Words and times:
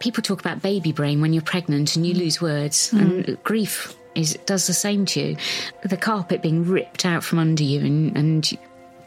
People 0.00 0.22
talk 0.22 0.40
about 0.40 0.60
baby 0.60 0.90
brain 0.92 1.20
when 1.20 1.32
you're 1.32 1.42
pregnant 1.42 1.94
and 1.94 2.04
you 2.04 2.14
lose 2.14 2.40
words, 2.42 2.90
Mm. 2.90 3.00
and 3.28 3.42
grief 3.44 3.94
is 4.16 4.36
does 4.46 4.66
the 4.66 4.72
same 4.74 5.06
to 5.06 5.20
you. 5.20 5.36
The 5.84 5.96
carpet 5.96 6.42
being 6.42 6.64
ripped 6.64 7.06
out 7.06 7.22
from 7.22 7.38
under 7.38 7.62
you 7.62 7.80
and, 7.80 8.16
and 8.16 8.58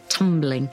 tumbling. 0.07 0.69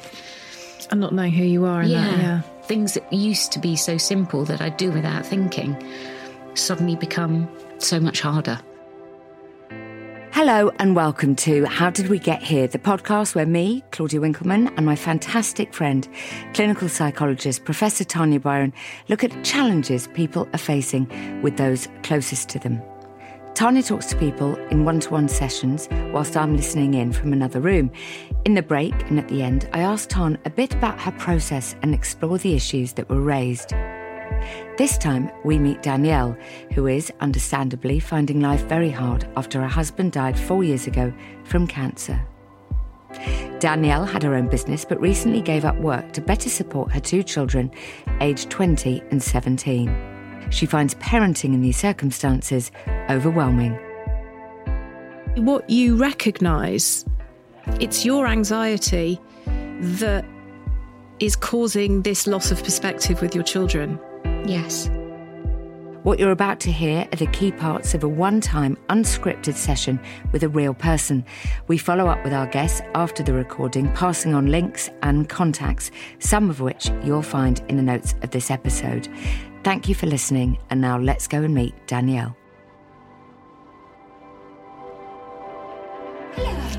And 0.91 1.01
not 1.01 1.12
knowing 1.15 1.33
who 1.33 1.45
you 1.45 1.65
are 1.65 1.83
that, 1.87 2.19
yeah. 2.19 2.41
Things 2.62 2.95
that 2.95 3.12
used 3.12 3.51
to 3.52 3.59
be 3.59 3.74
so 3.77 3.98
simple 3.98 4.45
that 4.45 4.60
I 4.60 4.69
do 4.69 4.93
without 4.93 5.27
thinking 5.27 5.77
suddenly 6.55 6.95
become 6.96 7.48
so 7.79 7.98
much 7.98 8.21
harder. 8.21 8.60
Hello 10.33 10.70
and 10.79 10.95
welcome 10.95 11.34
to 11.34 11.65
How 11.65 11.91
Did 11.91 12.09
We 12.09 12.20
Get 12.20 12.41
Here, 12.41 12.69
the 12.69 12.79
podcast 12.79 13.34
where 13.34 13.45
me, 13.45 13.83
Claudia 13.91 14.21
Winkleman, 14.21 14.69
and 14.77 14.87
my 14.87 14.95
fantastic 14.95 15.75
friend, 15.75 16.09
clinical 16.55 16.88
psychologist 16.88 17.65
Professor 17.65 18.05
Tanya 18.05 18.38
Byron, 18.38 18.73
look 19.09 19.24
at 19.24 19.45
challenges 19.45 20.07
people 20.15 20.49
are 20.52 20.59
facing 20.59 21.43
with 21.43 21.57
those 21.57 21.88
closest 22.05 22.49
to 22.51 22.60
them. 22.60 22.80
Tanya 23.55 23.82
talks 23.82 24.07
to 24.07 24.16
people 24.16 24.55
in 24.68 24.85
one 24.85 25.01
to 25.01 25.10
one 25.10 25.29
sessions 25.29 25.88
whilst 26.13 26.37
I'm 26.37 26.57
listening 26.57 26.95
in 26.95 27.12
from 27.12 27.33
another 27.33 27.60
room. 27.60 27.90
In 28.45 28.55
the 28.55 28.62
break 28.62 28.95
and 29.10 29.18
at 29.18 29.27
the 29.27 29.43
end, 29.43 29.68
I 29.73 29.80
asked 29.80 30.10
Tan 30.10 30.38
a 30.45 30.51
bit 30.51 30.73
about 30.73 31.01
her 31.01 31.12
process 31.12 31.74
and 31.83 31.93
explore 31.93 32.38
the 32.38 32.55
issues 32.55 32.93
that 32.93 33.09
were 33.09 33.21
raised. 33.21 33.73
This 34.77 34.97
time, 34.97 35.31
we 35.45 35.59
meet 35.59 35.83
Danielle, 35.83 36.37
who 36.75 36.87
is, 36.87 37.13
understandably, 37.21 38.01
finding 38.01 38.41
life 38.41 38.65
very 38.67 38.91
hard 38.91 39.29
after 39.37 39.61
her 39.61 39.69
husband 39.69 40.13
died 40.13 40.39
four 40.39 40.65
years 40.65 40.87
ago 40.87 41.13
from 41.45 41.67
cancer. 41.67 42.21
Danielle 43.59 44.07
had 44.07 44.23
her 44.23 44.35
own 44.35 44.49
business 44.49 44.85
but 44.85 45.01
recently 45.01 45.43
gave 45.43 45.65
up 45.65 45.77
work 45.77 46.13
to 46.13 46.21
better 46.21 46.49
support 46.49 46.91
her 46.93 47.01
two 47.01 47.23
children, 47.23 47.71
aged 48.21 48.49
20 48.51 49.03
and 49.11 49.23
17. 49.23 50.49
She 50.51 50.67
finds 50.67 50.95
parenting 50.97 51.53
in 51.53 51.61
these 51.61 51.77
circumstances 51.77 52.73
overwhelming. 53.11 53.79
What 55.37 55.69
you 55.69 55.97
recognise, 55.97 57.05
it's 57.81 58.05
your 58.05 58.27
anxiety 58.27 59.21
that 59.47 60.25
is 61.21 61.37
causing 61.37 62.03
this 62.03 62.27
loss 62.27 62.51
of 62.51 62.65
perspective 62.65 63.21
with 63.21 63.35
your 63.35 63.45
children. 63.45 64.01
Yes. 64.47 64.91
What 66.03 66.19
you're 66.19 66.31
about 66.31 66.60
to 66.60 66.72
hear 66.72 67.06
are 67.12 67.16
the 67.16 67.27
key 67.27 67.53
parts 67.53 67.93
of 67.93 68.03
a 68.03 68.09
one 68.09 68.41
time 68.41 68.78
unscripted 68.88 69.55
session 69.55 70.00
with 70.33 70.43
a 70.43 70.49
real 70.49 70.72
person. 70.72 71.27
We 71.69 71.77
follow 71.77 72.06
up 72.06 72.25
with 72.25 72.33
our 72.33 72.47
guests 72.47 72.81
after 72.94 73.22
the 73.22 73.34
recording, 73.34 73.93
passing 73.93 74.33
on 74.33 74.47
links 74.47 74.88
and 75.03 75.28
contacts, 75.28 75.91
some 76.19 76.49
of 76.49 76.61
which 76.61 76.91
you'll 77.05 77.21
find 77.21 77.62
in 77.69 77.77
the 77.77 77.83
notes 77.83 78.15
of 78.22 78.31
this 78.31 78.50
episode. 78.50 79.09
Thank 79.62 79.91
you 79.91 79.94
for 79.94 80.06
listening, 80.06 80.59
and 80.71 80.81
now 80.81 80.99
let's 80.99 81.28
go 81.28 81.43
and 81.43 81.55
meet 81.55 81.75
Danielle. 81.87 82.34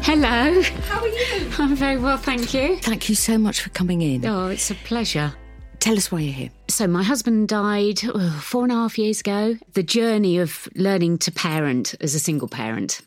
Hello. 0.02 0.62
How 0.64 1.00
are 1.00 1.08
you? 1.08 1.52
I'm 1.60 1.76
very 1.76 2.00
well, 2.00 2.18
thank 2.18 2.56
you. 2.56 2.78
Thank 2.78 3.08
you 3.08 3.14
so 3.14 3.38
much 3.38 3.62
for 3.62 3.70
coming 3.70 4.02
in. 4.02 4.26
Oh, 4.26 4.48
it's 4.48 4.72
a 4.72 4.76
pleasure. 4.76 5.36
Tell 5.82 5.98
us 5.98 6.12
why 6.12 6.20
you're 6.20 6.34
here. 6.34 6.50
So, 6.70 6.86
my 6.86 7.02
husband 7.02 7.48
died 7.48 8.02
oh, 8.06 8.40
four 8.40 8.62
and 8.64 8.72
a 8.72 8.76
half 8.76 9.00
years 9.00 9.20
ago. 9.20 9.58
The 9.74 9.82
journey 9.82 10.38
of 10.38 10.70
learning 10.76 11.18
to 11.20 11.32
parent 11.32 11.96
as 12.00 12.14
a 12.14 12.20
single 12.20 12.48
parent. 12.48 13.02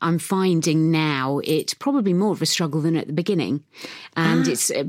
I'm 0.00 0.18
finding 0.18 0.90
now 0.90 1.40
it's 1.44 1.74
probably 1.74 2.12
more 2.12 2.32
of 2.32 2.42
a 2.42 2.46
struggle 2.46 2.80
than 2.80 2.96
at 2.96 3.06
the 3.06 3.12
beginning. 3.12 3.64
And 4.16 4.46
it's 4.46 4.70
uh, 4.70 4.84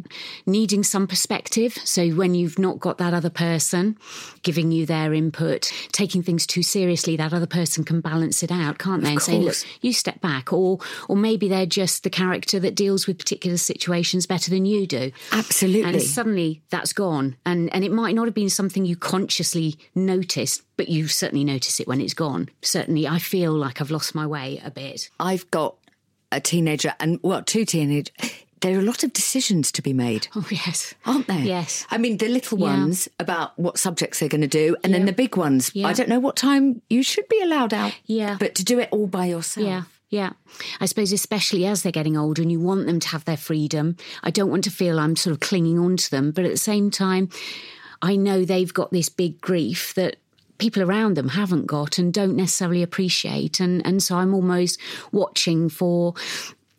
needing 0.45 0.84
some 0.84 1.07
perspective. 1.07 1.78
So, 1.84 2.09
when 2.09 2.35
you've 2.35 2.59
not 2.59 2.79
got 2.79 2.97
that 2.97 3.13
other 3.13 3.29
person 3.29 3.97
giving 4.41 4.72
you 4.72 4.85
their 4.85 5.13
input, 5.13 5.72
taking 5.91 6.23
things 6.23 6.45
too 6.45 6.63
seriously, 6.63 7.16
that 7.17 7.33
other 7.33 7.47
person 7.47 7.83
can 7.83 8.01
balance 8.01 8.44
it 8.44 8.51
out, 8.51 8.79
can't 8.79 9.03
they? 9.03 9.12
and 9.12 9.22
say, 9.22 9.39
look, 9.39 9.56
you 9.81 9.94
step 9.94 10.19
back. 10.22 10.51
Or, 10.51 10.79
or 11.07 11.16
maybe 11.16 11.47
they're 11.47 11.66
just 11.66 12.03
the 12.03 12.09
character 12.09 12.59
that 12.59 12.75
deals 12.75 13.07
with 13.07 13.17
particular 13.17 13.57
situations 13.57 14.25
better 14.25 14.50
than 14.50 14.66
you 14.66 14.85
do. 14.85 15.12
Absolutely. 15.31 15.83
And 15.83 16.01
suddenly 16.01 16.62
that's 16.69 16.94
gone. 16.94 17.38
And 17.45 17.73
and 17.73 17.83
it 17.83 17.91
might 17.91 18.16
not 18.16 18.25
have 18.25 18.33
been 18.33 18.50
something 18.50 18.85
you 18.85 18.95
consciously 18.95 19.75
noticed, 19.95 20.63
but 20.78 20.89
you 20.89 21.07
certainly 21.07 21.44
notice 21.44 21.79
it 21.79 21.88
when 21.88 22.01
it's 22.01 22.13
gone. 22.13 22.50
Certainly 22.62 23.07
I 23.07 23.19
feel 23.19 23.53
like 23.53 23.81
I've 23.81 23.91
lost 23.91 24.16
my 24.16 24.28
way 24.28 24.62
a 24.63 24.72
bit. 24.72 25.09
I've 25.19 25.50
got 25.51 25.75
a 26.31 26.40
teenager 26.40 26.94
and, 27.00 27.19
well, 27.24 27.44
two 27.44 27.66
teenagers. 27.66 28.13
There 28.62 28.78
are 28.78 28.79
a 28.79 28.84
lot 28.84 29.03
of 29.03 29.12
decisions 29.12 29.74
to 29.74 29.81
be 29.81 29.91
made. 29.91 30.29
Oh 30.38 30.47
yes. 30.50 30.94
Aren't 31.06 31.28
there? 31.28 31.40
Yes. 31.41 31.85
I 31.91 31.97
mean, 31.97 32.16
the 32.18 32.29
little 32.29 32.57
Yeah. 32.57 32.78
ones 32.78 33.09
about 33.19 33.59
what 33.59 33.78
subjects 33.78 34.19
they're 34.19 34.29
going 34.29 34.40
to 34.40 34.47
do, 34.47 34.78
and 34.85 34.94
then 34.94 35.03
the 35.06 35.12
big 35.12 35.35
ones. 35.35 35.72
Yeah. 35.75 35.88
I 35.88 35.94
don't 35.94 36.07
know 36.07 36.19
what 36.22 36.38
time 36.38 36.81
you 36.90 37.03
should 37.03 37.28
be 37.28 37.41
allowed 37.41 37.74
out. 37.74 37.94
Yeah. 38.06 38.38
But 38.40 38.56
to 38.56 38.63
do 38.63 38.79
it 38.79 38.88
all 38.91 39.07
by 39.07 39.25
yourself. 39.25 39.68
Yeah. 39.68 39.84
Yeah. 40.09 40.29
I 40.80 40.85
suppose 40.85 41.12
especially 41.12 41.66
as 41.66 41.81
they're 41.84 41.91
getting 41.91 42.16
older 42.16 42.41
and 42.41 42.51
you 42.51 42.62
want 42.62 42.85
them 42.85 43.01
to 43.01 43.07
have 43.09 43.25
their 43.25 43.35
freedom. 43.35 43.97
I 44.24 44.30
don't 44.31 44.50
want 44.50 44.63
to 44.63 44.69
feel 44.72 44.97
I'm 44.97 45.18
sort 45.18 45.34
of 45.34 45.41
clinging 45.41 45.78
on 45.78 45.97
to 45.97 46.09
them, 46.09 46.31
but 46.31 46.45
at 46.45 46.51
the 46.51 46.57
same 46.57 46.90
time 46.90 47.28
I 48.01 48.16
know 48.16 48.45
they've 48.45 48.74
got 48.74 48.91
this 48.91 49.09
big 49.09 49.41
grief 49.41 49.94
that 49.95 50.18
people 50.58 50.84
around 50.84 51.16
them 51.16 51.30
haven't 51.30 51.66
got 51.66 51.97
and 51.97 52.14
don't 52.14 52.36
necessarily 52.36 52.84
appreciate 52.84 53.59
and 53.59 53.86
and 53.86 54.02
so 54.02 54.18
I'm 54.18 54.34
almost 54.34 54.80
watching 55.12 55.69
for 55.69 56.14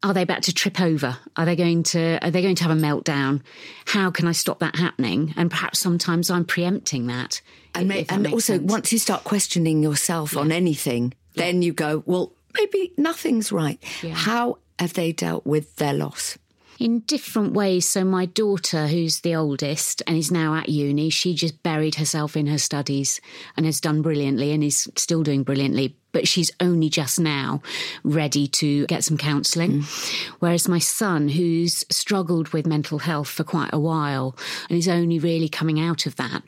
are 0.05 0.13
they 0.13 0.23
about 0.23 0.43
to 0.43 0.53
trip 0.53 0.83
over? 0.83 1.17
Are 1.35 1.47
they 1.47 1.57
going 1.57 1.83
to 1.85 2.19
are 2.23 2.31
they 2.31 2.43
going 2.43 2.57
to 2.57 2.63
have 2.65 2.77
a 2.77 2.81
meltdown? 2.81 3.41
How 3.87 4.11
can 4.11 4.29
I 4.29 4.33
stop 4.33 4.59
that 4.59 4.77
happening? 4.77 5.33
And 5.37 5.51
perhaps 5.51 5.79
sometimes 5.79 6.31
I'm 6.31 6.45
preempting 6.45 7.07
that. 7.07 7.41
And, 7.75 7.89
ma- 7.89 7.95
if 7.95 8.09
that 8.09 8.15
and 8.17 8.27
also, 8.29 8.59
sense. 8.59 8.71
once 8.71 8.93
you 8.93 8.99
start 8.99 9.25
questioning 9.25 9.83
yourself 9.83 10.37
on 10.37 10.53
anything, 10.53 11.15
then 11.35 11.63
you 11.63 11.73
go, 11.73 12.03
well, 12.07 12.33
maybe 12.55 12.93
nothing's 12.99 13.51
right. 13.51 13.83
How 14.13 14.59
have 14.79 14.93
they 14.93 15.13
dealt 15.13 15.47
with 15.47 15.75
their 15.77 15.95
loss? 15.95 16.37
In 16.79 17.01
different 17.01 17.53
ways. 17.53 17.89
So, 17.89 18.05
my 18.05 18.27
daughter, 18.27 18.87
who's 18.87 19.21
the 19.21 19.35
oldest 19.35 20.03
and 20.07 20.17
is 20.17 20.31
now 20.31 20.55
at 20.55 20.69
uni, 20.69 21.11
she 21.11 21.35
just 21.35 21.63
buried 21.63 21.97
herself 21.97 22.37
in 22.37 22.47
her 22.47 22.59
studies 22.59 23.21
and 23.57 23.67
has 23.67 23.81
done 23.81 24.03
brilliantly 24.03 24.53
and 24.53 24.63
is 24.63 24.91
still 24.97 25.23
doing 25.23 25.43
brilliantly. 25.43 25.97
But 26.13 26.29
she's 26.29 26.53
only 26.61 26.89
just 26.89 27.19
now 27.19 27.61
ready 28.05 28.47
to 28.47 28.87
get 28.87 29.03
some 29.03 29.19
counselling. 29.19 29.81
Mm. 29.81 30.33
Whereas 30.39 30.69
my 30.69 30.79
son, 30.79 31.29
who's 31.29 31.85
struggled 31.91 32.51
with 32.51 32.67
mental 32.67 33.01
health 33.01 33.29
for 33.29 33.43
quite 33.43 33.71
a 33.73 33.81
while 33.81 34.37
and 34.69 34.79
is 34.79 34.89
only 34.89 35.19
really 35.19 35.49
coming 35.49 35.81
out 35.81 36.07
of 36.07 36.15
that, 36.17 36.45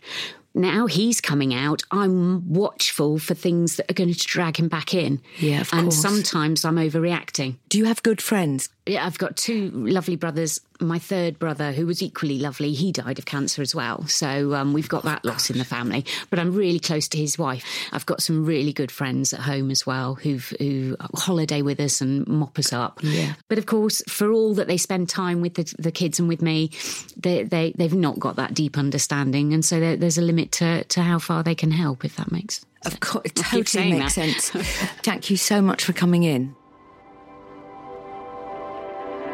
now 0.57 0.87
he's 0.87 1.21
coming 1.21 1.53
out, 1.53 1.83
I'm 1.91 2.49
watchful 2.53 3.19
for 3.19 3.35
things 3.35 3.77
that 3.77 3.91
are 3.91 3.95
going 3.95 4.13
to 4.13 4.19
drag 4.19 4.59
him 4.59 4.69
back 4.69 4.95
in. 4.95 5.21
Yeah, 5.39 5.61
of 5.61 5.73
and 5.73 5.83
course. 5.85 6.01
sometimes 6.01 6.65
I'm 6.65 6.77
overreacting. 6.77 7.57
Do 7.69 7.77
you 7.79 7.85
have 7.85 8.03
good 8.03 8.23
friends? 8.23 8.71
Yeah, 8.87 9.05
I've 9.05 9.19
got 9.19 9.37
two 9.37 9.71
lovely 9.73 10.15
brothers. 10.15 10.61
My 10.81 11.01
third 11.01 11.41
brother, 11.41 11.73
who 11.73 11.87
was 11.87 12.03
equally 12.03 12.39
lovely, 12.39 12.73
he 12.73 12.93
died 12.93 13.19
of 13.19 13.25
cancer 13.25 13.61
as 13.61 13.75
well. 13.75 14.07
So 14.07 14.55
um, 14.55 14.73
we've 14.73 14.89
got 14.89 15.03
that 15.03 15.25
loss 15.25 15.51
in 15.51 15.59
the 15.59 15.65
family. 15.65 16.05
But 16.31 16.39
I'm 16.39 16.55
really 16.55 16.79
close 16.79 17.09
to 17.09 17.19
his 17.19 17.37
wife. 17.37 17.65
I've 17.93 18.07
got 18.07 18.23
some 18.23 18.45
really 18.45 18.73
good 18.73 18.93
friends 18.93 19.33
at 19.33 19.41
home 19.41 19.73
as 19.73 19.87
well 19.87 20.15
who've, 20.15 20.53
who 20.61 20.97
holiday 21.15 21.63
with 21.63 21.81
us 21.81 22.01
and 22.01 22.27
mop 22.29 22.61
us 22.61 22.73
up. 22.73 23.01
Yeah. 23.03 23.35
But 23.49 23.59
of 23.59 23.67
course, 23.67 24.03
for 24.09 24.31
all 24.31 24.55
that 24.55 24.69
they 24.69 24.77
spend 24.77 25.09
time 25.09 25.41
with 25.41 25.55
the, 25.55 25.75
the 25.81 25.91
kids 25.91 26.21
and 26.21 26.29
with 26.29 26.41
me, 26.41 26.71
they, 27.17 27.43
they, 27.43 27.73
they've 27.77 27.93
not 27.93 28.21
got 28.21 28.37
that 28.37 28.55
deep 28.55 28.79
understanding. 28.79 29.53
And 29.53 29.65
so 29.65 29.81
there, 29.81 29.97
there's 29.97 30.19
a 30.19 30.23
limit 30.23 30.53
to, 30.53 30.85
to 30.85 31.03
how 31.03 31.19
far 31.19 31.43
they 31.43 31.57
can 31.57 31.73
help, 31.73 32.05
if 32.05 32.15
that 32.17 32.31
makes 32.31 32.65
Of 32.85 33.01
course, 33.01 33.23
it 33.25 33.35
totally 33.35 33.95
makes 33.95 34.15
sense. 34.15 34.51
Thank 35.03 35.29
you 35.29 35.37
so 35.37 35.61
much 35.61 35.85
for 35.85 35.93
coming 35.93 36.23
in. 36.23 36.55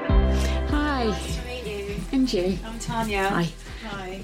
Hi. 0.09 1.05
Nice 1.07 1.37
to 1.37 1.47
meet 1.47 1.67
you. 1.67 1.97
And 2.13 2.33
you. 2.33 2.59
I'm 2.65 2.79
Tanya. 2.79 3.29
Hi. 3.29 3.49
Hi. 3.89 4.23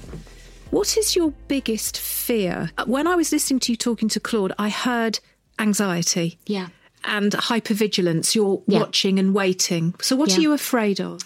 What 0.71 0.97
is 0.97 1.15
your 1.15 1.33
biggest 1.47 1.97
fear? 1.97 2.71
Uh, 2.77 2.85
When 2.85 3.07
I 3.07 3.15
was 3.15 3.31
listening 3.31 3.59
to 3.61 3.71
you 3.73 3.77
talking 3.77 4.09
to 4.09 4.19
Claude, 4.19 4.53
I 4.59 4.69
heard 4.69 5.19
anxiety 5.57 6.37
Yeah. 6.45 6.67
and 7.03 7.31
hypervigilance. 7.31 8.35
You're 8.35 8.61
Yeah. 8.67 8.79
watching 8.79 9.19
and 9.19 9.33
waiting. 9.33 9.95
So, 10.01 10.15
what 10.15 10.29
Yeah. 10.29 10.37
are 10.37 10.41
you 10.41 10.53
afraid 10.53 10.99
of? 11.01 11.21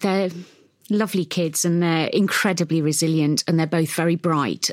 They're 0.00 0.30
lovely 0.90 1.24
kids 1.24 1.64
and 1.64 1.82
they're 1.82 2.08
incredibly 2.08 2.82
resilient 2.82 3.44
and 3.46 3.58
they're 3.58 3.66
both 3.66 3.92
very 3.94 4.16
bright. 4.16 4.70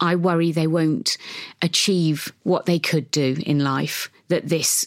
I 0.00 0.14
worry 0.14 0.52
they 0.52 0.66
won't 0.66 1.16
achieve 1.62 2.32
what 2.44 2.66
they 2.66 2.78
could 2.78 3.10
do 3.10 3.36
in 3.46 3.60
life, 3.60 4.10
that 4.28 4.48
this 4.48 4.86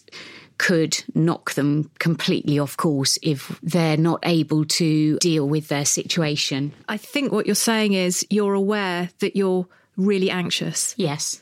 could 0.62 1.04
knock 1.16 1.56
them 1.56 1.90
completely 1.98 2.60
off 2.60 2.78
course 2.78 3.18
if 3.24 3.60
they're 3.64 3.98
not 3.98 4.20
able 4.22 4.64
to 4.64 5.18
deal 5.18 5.50
with 5.50 5.70
their 5.70 5.86
situation. 5.86 6.72
I 6.88 6.98
think 6.98 7.32
what 7.32 7.48
you're 7.48 7.56
saying 7.56 7.94
is 7.94 8.24
you're 8.30 8.54
aware 8.54 9.10
that 9.22 9.36
you're 9.36 9.66
really 9.98 10.30
anxious. 10.30 10.94
Yes. 11.00 11.42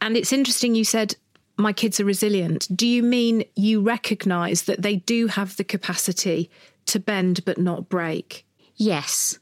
And 0.00 0.16
it's 0.16 0.32
interesting 0.32 0.76
you 0.76 0.84
said, 0.84 1.16
my 1.56 1.72
kids 1.72 1.98
are 1.98 2.04
resilient. 2.04 2.68
Do 2.72 2.86
you 2.86 3.02
mean 3.02 3.42
you 3.56 3.80
recognise 3.80 4.62
that 4.62 4.82
they 4.82 4.94
do 4.94 5.26
have 5.26 5.56
the 5.56 5.64
capacity 5.64 6.48
to 6.86 7.00
bend 7.00 7.44
but 7.44 7.58
not 7.58 7.88
break? 7.88 8.46
Yes. 8.76 9.36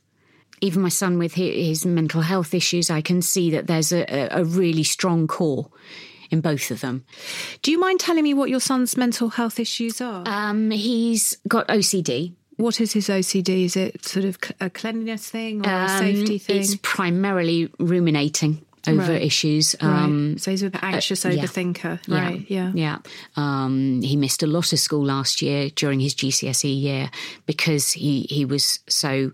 Even 0.62 0.80
my 0.80 0.88
son 0.88 1.19
with 1.19 1.34
his 1.34 1.84
mental 1.84 2.22
health 2.22 2.54
issues, 2.54 2.88
I 2.88 3.02
can 3.02 3.20
see 3.20 3.50
that 3.50 3.66
there's 3.66 3.92
a, 3.92 4.28
a 4.30 4.44
really 4.44 4.84
strong 4.84 5.26
core 5.26 5.69
in 6.30 6.40
both 6.40 6.70
of 6.70 6.80
them. 6.80 7.04
Do 7.62 7.70
you 7.70 7.78
mind 7.80 8.00
telling 8.00 8.22
me 8.25 8.34
what 8.34 8.50
your 8.50 8.60
son's 8.60 8.96
mental 8.96 9.28
health 9.30 9.58
issues 9.60 10.00
are? 10.00 10.22
Um, 10.26 10.70
he's 10.70 11.36
got 11.48 11.66
OCD. 11.69 12.32
What 12.56 12.80
is 12.80 12.92
his 12.92 13.08
OCD? 13.08 13.64
Is 13.66 13.76
it 13.76 14.04
sort 14.04 14.25
of 14.25 14.36
a 14.60 14.69
cleanliness 14.69 15.30
thing 15.30 15.64
or 15.66 15.70
a 15.72 15.88
safety 15.88 16.34
Um, 16.34 16.38
thing? 16.40 16.56
It's 16.60 16.76
primarily 16.82 17.70
ruminating 17.78 18.62
over 18.86 19.12
Right. 19.12 19.22
issues. 19.22 19.76
Right. 19.82 19.88
Um, 20.04 20.38
so 20.38 20.50
he's 20.50 20.62
an 20.62 20.75
anxious 20.82 21.25
yeah. 21.25 21.32
overthinker, 21.32 22.00
right? 22.08 22.44
Yeah. 22.48 22.72
Yeah. 22.75 22.98
Um, 23.36 24.02
he 24.02 24.16
missed 24.16 24.42
a 24.42 24.46
lot 24.46 24.72
of 24.72 24.78
school 24.80 25.04
last 25.04 25.40
year 25.42 25.70
during 25.70 26.00
his 26.00 26.14
GCSE 26.14 26.80
year 26.80 27.10
because 27.46 27.92
he, 27.92 28.22
he 28.30 28.44
was 28.44 28.80
so 28.88 29.30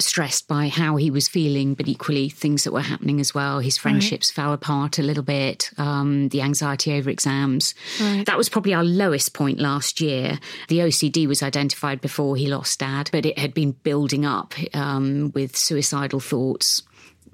stressed 0.00 0.48
by 0.48 0.68
how 0.68 0.96
he 0.96 1.10
was 1.10 1.28
feeling, 1.28 1.74
but 1.74 1.88
equally 1.88 2.28
things 2.28 2.64
that 2.64 2.72
were 2.72 2.80
happening 2.80 3.20
as 3.20 3.34
well. 3.34 3.60
His 3.60 3.76
friendships 3.76 4.30
fell 4.30 4.52
apart 4.52 4.98
a 4.98 5.02
little 5.02 5.22
bit, 5.22 5.70
um, 5.78 6.28
the 6.30 6.42
anxiety 6.42 6.92
over 6.94 7.10
exams. 7.10 7.74
Right. 8.00 8.24
That 8.26 8.36
was 8.38 8.48
probably 8.48 8.74
our 8.74 8.84
lowest 8.84 9.34
point 9.34 9.58
last 9.58 10.00
year. 10.00 10.38
The 10.68 10.78
OCD 10.80 11.26
was 11.26 11.42
identified 11.42 12.00
before 12.00 12.36
he 12.36 12.46
lost 12.46 12.78
dad, 12.80 13.08
but 13.12 13.26
it 13.26 13.38
had 13.38 13.54
been 13.54 13.72
building 13.72 14.24
up 14.24 14.54
um, 14.74 15.32
with 15.34 15.56
suicidal 15.56 16.20
thoughts 16.20 16.82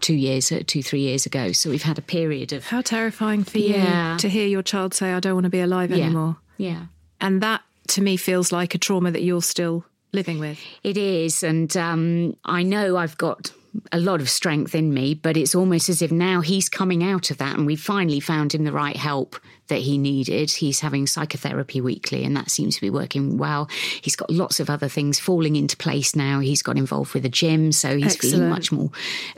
two 0.01 0.15
years, 0.15 0.53
uh, 0.53 0.61
two, 0.67 0.83
three 0.83 1.01
years 1.01 1.25
ago. 1.25 1.53
So 1.53 1.71
we've 1.71 1.83
had 1.83 1.99
a 1.99 2.03
period 2.03 2.53
of. 2.53 2.67
How 2.67 2.83
terrifying 2.83 3.45
for 3.45 3.59
Yeah. 3.59 4.13
you 4.13 4.19
to 4.19 4.29
hear 4.29 4.47
your 4.47 4.63
child 4.63 4.93
say, 4.93 5.13
I 5.15 5.21
don't 5.21 5.35
want 5.35 5.45
to 5.45 5.51
be 5.51 5.61
alive 5.61 5.91
Yeah. 5.91 6.05
anymore. 6.05 6.37
Yeah. 6.59 6.87
And 7.21 7.41
that 7.43 7.63
to 7.89 8.03
me 8.03 8.17
feels 8.19 8.53
like 8.53 8.75
a 8.75 8.79
trauma 8.79 9.11
that 9.13 9.23
you're 9.23 9.41
still 9.41 9.87
living 10.13 10.39
with. 10.39 10.59
It 10.83 10.97
is. 10.97 11.43
And 11.43 11.75
um, 11.77 12.37
I 12.45 12.63
know 12.63 12.97
I've 12.97 13.19
got 13.19 13.53
a 13.93 13.99
lot 13.99 14.21
of 14.21 14.31
strength 14.31 14.75
in 14.75 14.93
me, 14.93 15.15
but 15.15 15.37
it's 15.37 15.55
almost 15.55 15.89
as 15.89 16.03
if 16.03 16.11
now 16.11 16.41
he's 16.41 16.69
coming 16.69 17.03
out 17.05 17.31
of 17.31 17.39
that 17.39 17.57
and 17.57 17.67
we 17.67 17.77
finally 17.77 18.21
found 18.21 18.55
him 18.55 18.65
the 18.65 18.73
right 18.73 18.97
help 18.97 19.37
that 19.69 19.81
he 19.81 19.99
needed. 19.99 20.51
He's 20.51 20.81
having 20.81 21.07
psychotherapy 21.07 21.81
weekly 21.81 22.25
and 22.25 22.37
that 22.37 22.51
seems 22.51 22.77
to 22.77 22.81
be 22.81 22.91
working 22.91 23.37
well. 23.37 23.69
He's 24.01 24.17
got 24.17 24.31
lots 24.31 24.61
of 24.61 24.71
other 24.71 24.89
things 24.89 25.19
falling 25.19 25.57
into 25.57 25.77
place 25.77 26.15
now. 26.15 26.41
He's 26.41 26.63
got 26.63 26.77
involved 26.77 27.15
with 27.15 27.25
a 27.25 27.29
gym, 27.31 27.73
so 27.73 27.97
he's 27.97 28.17
feeling 28.17 28.49
much 28.49 28.71
more 28.71 28.91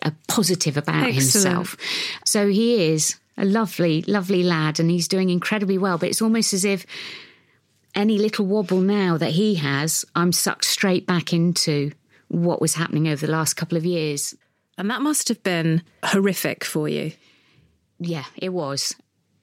uh, 0.03 0.11
positive 0.29 0.77
about 0.77 1.07
Excellent. 1.07 1.17
himself. 1.17 1.77
So 2.25 2.49
he 2.49 2.93
is 2.93 3.17
a 3.37 3.45
lovely, 3.45 4.03
lovely 4.03 4.43
lad 4.43 4.81
and 4.81 4.91
he's 4.91 5.09
doing 5.09 5.31
incredibly 5.31 5.79
well, 5.79 5.99
but 5.99 6.09
it's 6.09 6.23
almost 6.23 6.53
as 6.53 6.65
if 6.65 6.85
any 7.95 8.19
little 8.19 8.47
wobble 8.47 8.81
now 8.81 9.17
that 9.17 9.33
he 9.33 9.57
has, 9.57 10.05
I'm 10.15 10.33
sucked 10.33 10.65
straight 10.65 11.07
back 11.07 11.33
into 11.33 11.93
what 12.29 12.61
was 12.61 12.75
happening 12.75 13.09
over 13.09 13.25
the 13.27 13.33
last 13.33 13.55
couple 13.55 13.79
of 13.79 13.85
years. 13.85 14.35
And 14.77 14.91
that 14.91 15.03
must 15.03 15.29
have 15.29 15.43
been 15.43 15.83
horrific 16.05 16.65
for 16.65 16.89
you. 16.89 17.13
Yeah, 17.99 18.25
it 18.37 18.51
was. 18.51 18.95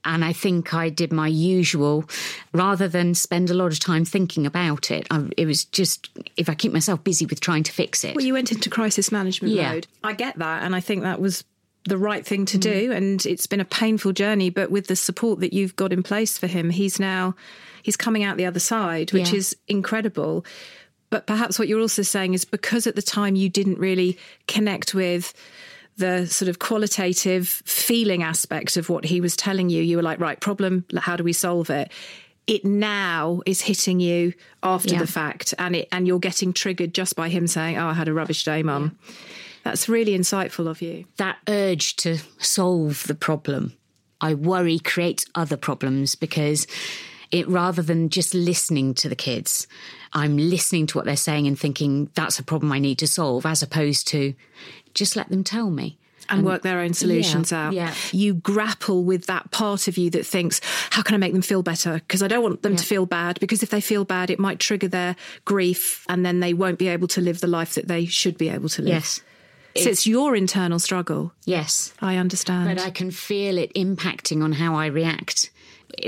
And 0.07 0.24
I 0.24 0.33
think 0.33 0.74
I 0.74 0.89
did 0.89 1.12
my 1.12 1.27
usual, 1.27 2.06
rather 2.53 2.88
than 2.88 3.15
spend 3.15 3.50
a 3.50 3.56
lot 3.56 3.71
of 3.74 3.80
time 3.80 4.06
thinking 4.06 4.45
about 4.45 4.91
it. 4.91 5.07
I, 5.09 5.27
it 5.36 5.48
was 5.48 5.65
just, 5.65 6.09
if 6.38 6.48
I 6.48 6.53
keep 6.53 6.71
myself 6.71 7.03
busy 7.03 7.25
with 7.25 7.39
trying 7.39 7.63
to 7.63 7.71
fix 7.71 8.03
it. 8.03 8.15
Well, 8.15 8.24
you 8.24 8.33
went 8.33 8.51
into 8.51 8.69
crisis 8.69 9.12
management 9.12 9.56
Yeah. 9.56 9.71
mode. 9.74 9.88
I 10.03 10.13
get 10.13 10.38
that. 10.38 10.62
And 10.62 10.75
I 10.75 10.80
think 10.80 11.01
that 11.01 11.19
was 11.19 11.44
the 11.86 11.98
right 11.98 12.24
thing 12.25 12.45
to 12.45 12.57
do. 12.59 12.91
And 12.91 13.25
it's 13.25 13.48
been 13.48 13.59
a 13.59 13.65
painful 13.65 14.12
journey. 14.13 14.51
But 14.51 14.69
with 14.69 14.86
the 14.88 14.95
support 14.95 15.39
that 15.39 15.53
you've 15.53 15.75
got 15.75 15.91
in 15.91 16.03
place 16.03 16.38
for 16.38 16.45
him, 16.48 16.69
he's 16.69 17.00
now, 17.00 17.36
he's 17.85 17.95
coming 17.95 18.23
out 18.23 18.35
the 18.37 18.45
other 18.47 18.59
side, 18.59 19.13
which 19.13 19.29
Yeah. 19.31 19.37
is 19.37 19.55
incredible. 19.67 20.43
But 21.11 21.27
perhaps 21.27 21.59
what 21.59 21.67
you're 21.67 21.79
also 21.79 22.01
saying 22.01 22.33
is 22.33 22.43
because 22.43 22.87
at 22.87 22.95
the 22.95 23.01
time 23.01 23.35
you 23.35 23.47
didn't 23.47 23.77
really 23.77 24.17
connect 24.47 24.95
with 24.95 25.33
the 25.97 26.25
sort 26.25 26.49
of 26.49 26.57
qualitative 26.57 27.47
feeling 27.47 28.23
aspect 28.23 28.75
of 28.75 28.89
what 28.89 29.05
he 29.05 29.21
was 29.21 29.35
telling 29.35 29.69
you, 29.69 29.83
you 29.83 29.97
were 29.97 30.03
like, 30.03 30.19
right, 30.19 30.39
problem, 30.41 30.83
how 30.97 31.15
do 31.15 31.23
we 31.23 31.31
solve 31.31 31.69
it? 31.69 31.91
It 32.47 32.65
now 32.65 33.41
is 33.45 33.61
hitting 33.61 33.99
you 33.99 34.33
after 34.63 34.93
Yeah. 34.95 34.99
the 34.99 35.07
fact, 35.07 35.53
and 35.59 35.75
it 35.75 35.88
and 35.91 36.07
you're 36.07 36.19
getting 36.19 36.53
triggered 36.53 36.93
just 36.93 37.15
by 37.15 37.29
him 37.29 37.45
saying, 37.47 37.77
"Oh, 37.77 37.88
I 37.88 37.93
had 37.93 38.07
a 38.07 38.13
rubbish 38.13 38.43
day, 38.43 38.61
mum." 38.63 38.97
That's 39.63 39.88
really 39.89 40.17
insightful 40.17 40.67
of 40.67 40.81
you. 40.81 41.05
that 41.17 41.38
urge 41.47 41.95
to 41.97 42.17
solve 42.39 43.03
the 43.07 43.15
problem, 43.15 43.73
I 44.21 44.33
worry 44.33 44.77
creates 44.79 45.25
other 45.33 45.57
problems 45.57 46.15
because 46.15 46.67
it 47.35 47.47
rather 47.47 47.81
than 47.81 48.09
just 48.09 48.33
listening 48.33 48.93
to 48.95 49.09
the 49.09 49.15
kids, 49.15 49.67
I'm 50.13 50.37
listening 50.37 50.87
to 50.87 50.97
what 50.97 51.05
they're 51.05 51.15
saying 51.17 51.47
and 51.47 51.59
thinking 51.59 52.09
that's 52.15 52.39
a 52.39 52.43
problem 52.43 52.71
I 52.71 52.79
need 52.79 52.99
to 52.99 53.07
solve, 53.07 53.45
as 53.45 53.61
opposed 53.61 54.07
to 54.09 54.33
just 54.93 55.15
let 55.15 55.29
them 55.29 55.43
tell 55.43 55.69
me. 55.69 55.97
and 56.29 56.45
work 56.45 56.61
their 56.61 56.79
own 56.79 56.93
solutions 56.93 57.51
yeah, 57.51 57.67
out. 57.67 57.73
yeah. 57.73 57.93
You 58.11 58.33
grapple 58.33 59.03
with 59.03 59.27
that 59.27 59.51
part 59.51 59.87
of 59.87 59.97
you 59.97 60.09
that 60.11 60.25
thinks, 60.25 60.61
how 60.89 61.01
can 61.01 61.15
I 61.15 61.17
make 61.17 61.33
them 61.33 61.41
feel 61.41 61.63
better? 61.63 61.95
Because 61.95 62.23
I 62.23 62.27
don't 62.27 62.43
want 62.43 62.61
them 62.63 62.75
to 62.75 62.83
feel 62.83 63.05
bad, 63.05 63.39
because 63.39 63.63
if 63.63 63.69
they 63.69 63.81
feel 63.81 64.05
bad, 64.05 64.29
it 64.29 64.39
might 64.39 64.59
trigger 64.59 64.88
their 64.88 65.15
grief 65.45 66.05
and 66.09 66.25
then 66.25 66.39
they 66.39 66.53
won't 66.53 66.79
be 66.79 66.88
able 66.88 67.07
to 67.09 67.21
live 67.21 67.41
the 67.41 67.47
life 67.47 67.75
that 67.75 67.88
they 67.88 68.05
should 68.05 68.38
be 68.38 68.49
able 68.49 68.69
to 68.69 68.81
live. 68.81 68.93
Yes. 68.93 69.21
So 69.77 69.89
it's 69.89 70.07
your 70.07 70.38
internal 70.38 70.79
struggle. 70.79 71.33
Yes. 71.43 71.93
I 72.01 72.15
understand. 72.15 72.77
But 72.77 72.85
I 72.85 72.91
can 72.91 73.11
feel 73.11 73.57
it 73.57 73.73
impacting 73.73 74.41
on 74.41 74.53
how 74.53 74.75
I 74.75 74.85
react. 74.85 75.51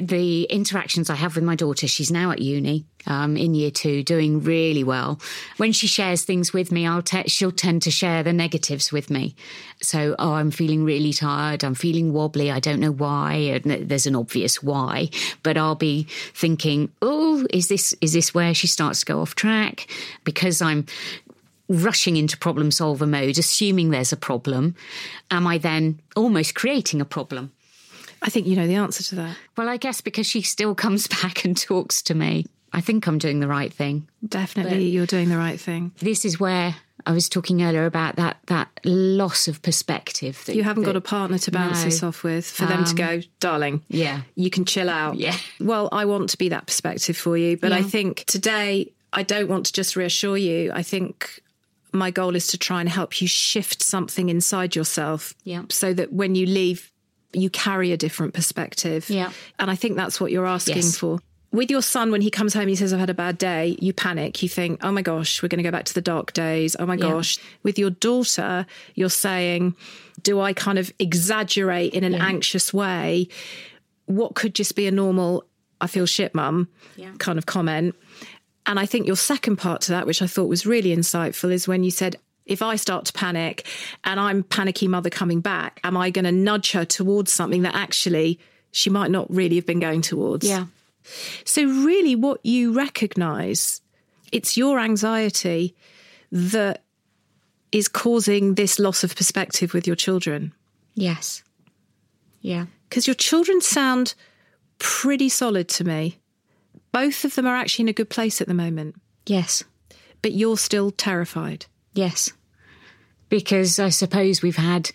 The 0.01 0.43
interactions 0.43 1.09
I 1.09 1.15
have 1.15 1.35
with 1.35 1.43
my 1.43 1.55
daughter, 1.55 1.87
she's 1.87 2.11
now 2.11 2.31
at 2.31 2.39
uni 2.39 2.85
um, 3.05 3.37
in 3.37 3.53
year 3.53 3.71
two, 3.71 4.03
doing 4.03 4.41
really 4.43 4.83
well. 4.83 5.19
When 5.57 5.71
she 5.71 5.87
shares 5.87 6.23
things 6.23 6.53
with 6.53 6.71
me, 6.71 6.85
I'll 6.85 7.01
te- 7.01 7.29
she'll 7.29 7.51
tend 7.51 7.81
to 7.83 7.91
share 7.91 8.23
the 8.23 8.33
negatives 8.33 8.91
with 8.91 9.09
me. 9.09 9.35
So, 9.81 10.15
oh, 10.19 10.33
I'm 10.33 10.51
feeling 10.51 10.83
really 10.83 11.13
tired. 11.13 11.63
I'm 11.63 11.75
feeling 11.75 12.13
wobbly. 12.13 12.51
I 12.51 12.59
don't 12.59 12.79
know 12.79 12.91
why. 12.91 13.33
And 13.33 13.89
there's 13.89 14.07
an 14.07 14.15
obvious 14.15 14.61
why, 14.61 15.09
but 15.43 15.57
I'll 15.57 15.75
be 15.75 16.07
thinking, 16.33 16.91
oh, 17.01 17.45
is 17.51 17.67
this 17.67 17.95
is 18.01 18.13
this 18.13 18.33
where 18.33 18.53
she 18.53 18.67
starts 18.67 19.01
to 19.01 19.05
go 19.05 19.21
off 19.21 19.35
track? 19.35 19.87
Because 20.23 20.61
I'm 20.61 20.85
rushing 21.69 22.15
into 22.15 22.37
problem 22.37 22.71
solver 22.71 23.05
mode, 23.05 23.37
assuming 23.37 23.89
there's 23.89 24.13
a 24.13 24.17
problem, 24.17 24.75
am 25.31 25.45
I 25.47 25.57
then 25.57 25.99
almost 26.15 26.55
creating 26.55 27.01
a 27.01 27.05
problem? 27.05 27.51
I 28.27 28.29
think 28.29 28.45
you 28.45 28.55
know 28.55 28.67
the 28.67 28.75
answer 28.75 29.01
to 29.03 29.15
that. 29.15 29.37
Well, 29.55 29.69
I 29.69 29.77
guess 29.77 30.01
because 30.01 30.27
she 30.27 30.41
still 30.41 30.75
comes 30.75 31.07
back 31.21 31.45
and 31.45 31.57
talks 31.57 32.01
to 32.03 32.13
me. 32.13 32.45
I 32.73 32.81
think 32.81 33.07
I'm 33.07 33.17
doing 33.17 33.39
the 33.39 33.47
right 33.47 33.73
thing. 33.73 34.07
Definitely, 34.27 34.87
you're 34.89 35.05
doing 35.05 35.29
the 35.29 35.37
right 35.37 35.59
thing. 35.59 35.93
This 35.99 36.25
is 36.25 36.37
where 36.39 36.75
I 37.05 37.11
was 37.13 37.29
talking 37.29 37.63
earlier 37.63 37.85
about 37.85 38.17
that 38.17 38.37
that 38.47 38.67
loss 38.83 39.47
of 39.47 39.61
perspective. 39.61 40.43
That, 40.45 40.55
You 40.55 40.63
haven't 40.63 40.83
got 40.83 40.97
a 40.97 41.01
partner 41.01 41.37
to 41.39 41.51
bounce 41.51 41.79
No. 41.79 41.85
this 41.85 42.03
off 42.03 42.23
with 42.23 42.45
for 42.45 42.65
them 42.65 42.83
to 42.83 42.93
go, 42.93 43.09
um, 43.15 43.23
darling. 43.39 43.81
Yeah. 43.87 44.21
you 44.35 44.49
can 44.49 44.65
chill 44.65 44.89
out. 44.89 45.15
Yeah. 45.15 45.35
Well, 45.61 45.87
I 45.93 46.03
want 46.05 46.29
to 46.31 46.37
be 46.37 46.49
that 46.49 46.65
perspective 46.67 47.15
for 47.17 47.37
you, 47.37 47.55
but 47.55 47.71
I 47.71 47.81
think 47.81 48.25
today 48.25 48.91
I 49.13 49.23
don't 49.23 49.47
want 49.47 49.67
to 49.67 49.73
just 49.73 49.95
reassure 49.95 50.35
you. 50.37 50.71
I 50.73 50.83
think 50.83 51.41
my 51.93 52.11
goal 52.11 52.35
is 52.35 52.47
to 52.47 52.57
try 52.57 52.81
and 52.81 52.89
help 52.89 53.21
you 53.21 53.27
shift 53.29 53.81
something 53.81 54.27
inside 54.27 54.75
yourself 54.75 55.33
Yeah. 55.45 55.63
so 55.69 55.93
that 55.93 56.11
when 56.11 56.35
you 56.35 56.45
leave, 56.45 56.91
you 57.33 57.49
carry 57.49 57.91
a 57.91 57.97
different 57.97 58.33
perspective. 58.33 59.09
Yeah. 59.09 59.31
And 59.59 59.69
I 59.69 59.75
think 59.75 59.95
that's 59.95 60.19
what 60.21 60.31
you're 60.31 60.45
asking 60.45 60.77
Yes. 60.77 60.97
for. 60.97 61.19
With 61.51 61.71
your 61.71 61.81
son, 61.81 62.11
when 62.11 62.21
he 62.21 62.29
comes 62.29 62.53
home, 62.53 62.67
he 62.67 62.75
says, 62.75 62.91
I've 62.91 62.99
had 62.99 63.09
a 63.09 63.13
bad 63.13 63.37
day, 63.37 63.77
you 63.79 63.93
panic. 63.93 64.43
You 64.43 64.49
think, 64.49 64.83
oh 64.83 64.91
my 64.91 65.01
gosh, 65.01 65.41
we're 65.41 65.47
going 65.47 65.59
to 65.59 65.63
go 65.63 65.71
back 65.71 65.85
to 65.85 65.93
the 65.93 66.01
dark 66.01 66.33
days. 66.33 66.75
Oh 66.77 66.85
my 66.85 66.97
gosh. 66.97 67.37
With 67.63 67.79
your 67.79 67.89
daughter, 67.89 68.65
you're 68.95 69.09
saying, 69.09 69.75
do 70.21 70.41
I 70.41 70.51
kind 70.51 70.77
of 70.77 70.91
exaggerate 70.99 71.93
in 71.93 72.03
an 72.03 72.15
anxious 72.15 72.73
way? 72.73 73.29
What 74.07 74.35
could 74.35 74.55
just 74.55 74.75
be 74.75 74.87
a 74.87 74.91
normal, 74.91 75.45
I 75.79 75.87
feel 75.87 76.05
shit, 76.05 76.35
mum 76.35 76.67
kind 77.17 77.37
of 77.37 77.45
comment? 77.45 77.95
And 78.65 78.77
I 78.77 78.85
think 78.85 79.07
your 79.07 79.15
second 79.15 79.55
part 79.55 79.79
to 79.81 79.91
that, 79.93 80.05
which 80.05 80.21
I 80.21 80.27
thought 80.27 80.49
was 80.49 80.65
really 80.65 80.93
insightful, 80.93 81.51
is 81.51 81.65
when 81.67 81.83
you 81.85 81.91
said, 81.91 82.17
if 82.47 82.61
I 82.61 82.75
start 82.75 83.05
to 83.05 83.13
panic 83.13 83.65
and 84.03 84.19
I'm 84.19 84.43
panicky 84.43 84.87
mother 84.87 85.09
coming 85.09 85.41
back, 85.41 85.79
am 85.83 85.95
I 85.97 86.09
going 86.09 86.25
to 86.25 86.31
nudge 86.31 86.71
her 86.71 86.85
towards 86.85 87.31
something 87.31 87.61
that 87.63 87.75
actually 87.75 88.39
she 88.71 88.89
might 88.89 89.11
not 89.11 89.29
really 89.29 89.55
have 89.57 89.65
been 89.65 89.79
going 89.79 90.01
towards? 90.01 90.47
Yeah. 90.47 90.65
So, 91.45 91.63
really, 91.63 92.15
what 92.15 92.45
you 92.45 92.73
recognize, 92.73 93.81
it's 94.31 94.57
your 94.57 94.79
anxiety 94.79 95.75
that 96.31 96.83
is 97.71 97.87
causing 97.87 98.55
this 98.55 98.79
loss 98.79 99.03
of 99.03 99.15
perspective 99.15 99.73
with 99.73 99.87
your 99.87 99.95
children? 99.95 100.53
Yes. 100.95 101.43
Yeah. 102.41 102.65
Because 102.89 103.07
your 103.07 103.13
children 103.15 103.61
sound 103.61 104.15
pretty 104.79 105.29
solid 105.29 105.67
to 105.69 105.83
me. 105.83 106.17
Both 106.91 107.25
of 107.25 107.35
them 107.35 107.45
are 107.45 107.55
actually 107.55 107.83
in 107.83 107.89
a 107.89 107.93
good 107.93 108.09
place 108.09 108.41
at 108.41 108.47
the 108.47 108.53
moment, 108.53 108.95
Yes. 109.25 109.63
but 110.21 110.31
you're 110.33 110.57
still 110.57 110.91
terrified. 110.91 111.65
Yes. 111.93 112.31
Because 113.29 113.79
I 113.79 113.89
suppose 113.89 114.41
we've 114.41 114.55
had 114.55 114.91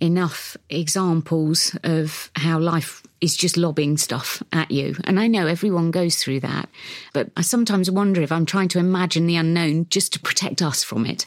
enough 0.00 0.56
examples 0.70 1.76
of 1.82 2.30
how 2.36 2.58
life 2.58 3.02
is 3.20 3.36
just 3.36 3.56
lobbing 3.56 3.96
stuff 3.96 4.42
at 4.52 4.70
you. 4.70 4.96
And 5.04 5.18
I 5.18 5.26
know 5.28 5.46
everyone 5.46 5.90
goes 5.90 6.16
through 6.16 6.40
that. 6.40 6.68
But 7.12 7.30
I 7.36 7.42
sometimes 7.42 7.90
wonder 7.90 8.20
if 8.20 8.30
I'm 8.32 8.44
trying 8.46 8.68
to 8.68 8.78
imagine 8.78 9.26
the 9.26 9.36
unknown 9.36 9.86
just 9.88 10.12
to 10.14 10.20
protect 10.20 10.60
us 10.62 10.84
from 10.84 11.06
it. 11.06 11.26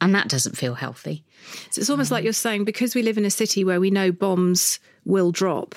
And 0.00 0.14
that 0.14 0.28
doesn't 0.28 0.56
feel 0.56 0.74
healthy. 0.74 1.24
So 1.70 1.80
it's 1.80 1.90
almost 1.90 2.10
like 2.10 2.24
you're 2.24 2.32
saying 2.32 2.64
because 2.64 2.94
we 2.94 3.02
live 3.02 3.18
in 3.18 3.24
a 3.24 3.30
city 3.30 3.64
where 3.64 3.80
we 3.80 3.90
know 3.90 4.10
bombs 4.12 4.78
will 5.04 5.30
drop. 5.32 5.74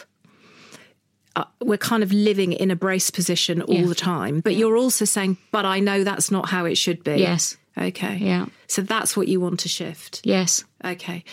Uh, 1.36 1.46
we're 1.62 1.78
kind 1.78 2.04
of 2.04 2.12
living 2.12 2.52
in 2.52 2.72
a 2.72 2.76
brace 2.76 3.10
position 3.10 3.62
all 3.62 3.74
Yeah. 3.76 3.86
the 3.86 3.96
time. 3.96 4.42
But 4.42 4.56
you're 4.56 4.76
also 4.78 5.06
saying, 5.06 5.38
but 5.52 5.66
I 5.66 5.80
know 5.80 6.04
that's 6.04 6.30
not 6.30 6.50
how 6.50 6.66
it 6.66 6.76
should 6.78 7.04
be. 7.04 7.18
Yes. 7.18 7.56
Okay. 7.78 8.18
Yeah. 8.18 8.48
So 8.72 8.82
that's 8.82 9.18
what 9.18 9.28
you 9.28 9.42
want 9.42 9.60
to 9.62 9.68
shift. 9.68 10.22
Yes. 10.24 10.64
Okay. 10.86 11.26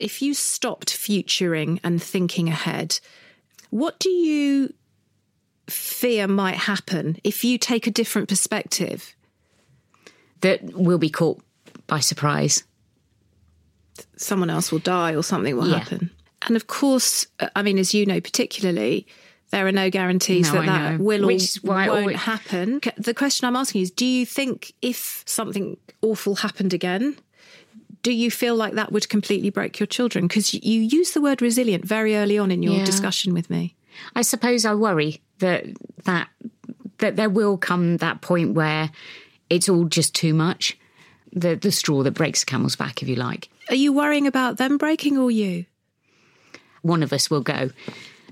If 0.00 0.20
you 0.20 0.34
stopped 0.34 0.90
futuring 0.92 1.78
and 1.84 2.02
thinking 2.02 2.48
ahead, 2.48 2.98
what 3.70 4.00
do 4.00 4.10
you 4.10 4.74
fear 5.68 6.26
might 6.26 6.56
happen 6.56 7.18
if 7.22 7.44
you 7.44 7.56
take 7.56 7.86
a 7.86 7.92
different 7.92 8.28
perspective? 8.28 9.14
That 10.40 10.60
we'll 10.74 10.98
be 10.98 11.08
caught 11.08 11.40
by 11.86 12.00
surprise. 12.00 12.64
Someone 14.16 14.50
else 14.50 14.72
will 14.72 14.80
die 14.80 15.14
or 15.14 15.22
something 15.22 15.56
will 15.56 15.68
Yeah. 15.68 15.78
happen. 15.78 16.10
And 16.48 16.56
of 16.56 16.66
course, 16.66 17.28
uh, 17.38 17.48
I 17.54 17.62
mean, 17.62 17.78
as 17.78 17.94
you 17.94 18.04
know 18.06 18.20
particularly, 18.20 19.06
there 19.50 19.66
are 19.66 19.72
no 19.72 19.90
guarantees 19.90 20.52
No, 20.52 20.60
that 20.60 20.62
I 20.62 20.66
that 20.66 20.98
know. 20.98 21.04
will 21.04 21.26
Which 21.26 21.56
or 21.58 21.60
why 21.62 21.88
won't 21.88 22.00
always- 22.00 22.16
happen. 22.16 22.80
The 22.96 23.14
question 23.14 23.46
I'm 23.48 23.56
asking 23.56 23.82
is 23.82 23.90
do 23.90 24.04
you 24.06 24.26
think 24.26 24.72
if 24.82 25.22
something 25.26 25.76
awful 26.02 26.36
happened 26.36 26.72
again, 26.74 27.16
do 28.02 28.12
you 28.12 28.30
feel 28.30 28.54
like 28.54 28.74
that 28.74 28.92
would 28.92 29.08
completely 29.08 29.50
break 29.50 29.80
your 29.80 29.86
children? 29.86 30.26
Because 30.28 30.52
you 30.54 30.80
use 30.82 31.12
the 31.12 31.20
word 31.20 31.42
resilient 31.42 31.84
very 31.84 32.14
early 32.16 32.38
on 32.38 32.50
in 32.50 32.62
your 32.62 32.74
Yeah. 32.78 32.84
discussion 32.84 33.34
with 33.34 33.48
me. 33.50 33.74
I 34.14 34.22
suppose 34.22 34.64
I 34.64 34.74
worry 34.74 35.20
that 35.40 35.64
that 36.04 36.28
that 36.98 37.16
there 37.16 37.30
will 37.30 37.56
come 37.56 37.96
that 37.98 38.20
point 38.20 38.54
where 38.54 38.90
it's 39.50 39.68
all 39.68 39.84
just 39.84 40.14
too 40.14 40.34
much. 40.34 40.76
The 41.32 41.56
the 41.56 41.72
straw 41.72 42.02
that 42.04 42.12
breaks 42.12 42.40
the 42.40 42.46
camel's 42.46 42.76
back, 42.76 43.02
if 43.02 43.08
you 43.08 43.16
like. 43.16 43.48
Are 43.68 43.74
you 43.74 43.92
worrying 43.92 44.26
about 44.26 44.56
them 44.58 44.78
breaking 44.78 45.18
or 45.18 45.30
you? 45.30 45.64
One 46.82 47.02
of 47.02 47.12
us 47.12 47.28
will 47.30 47.40
go, 47.42 47.70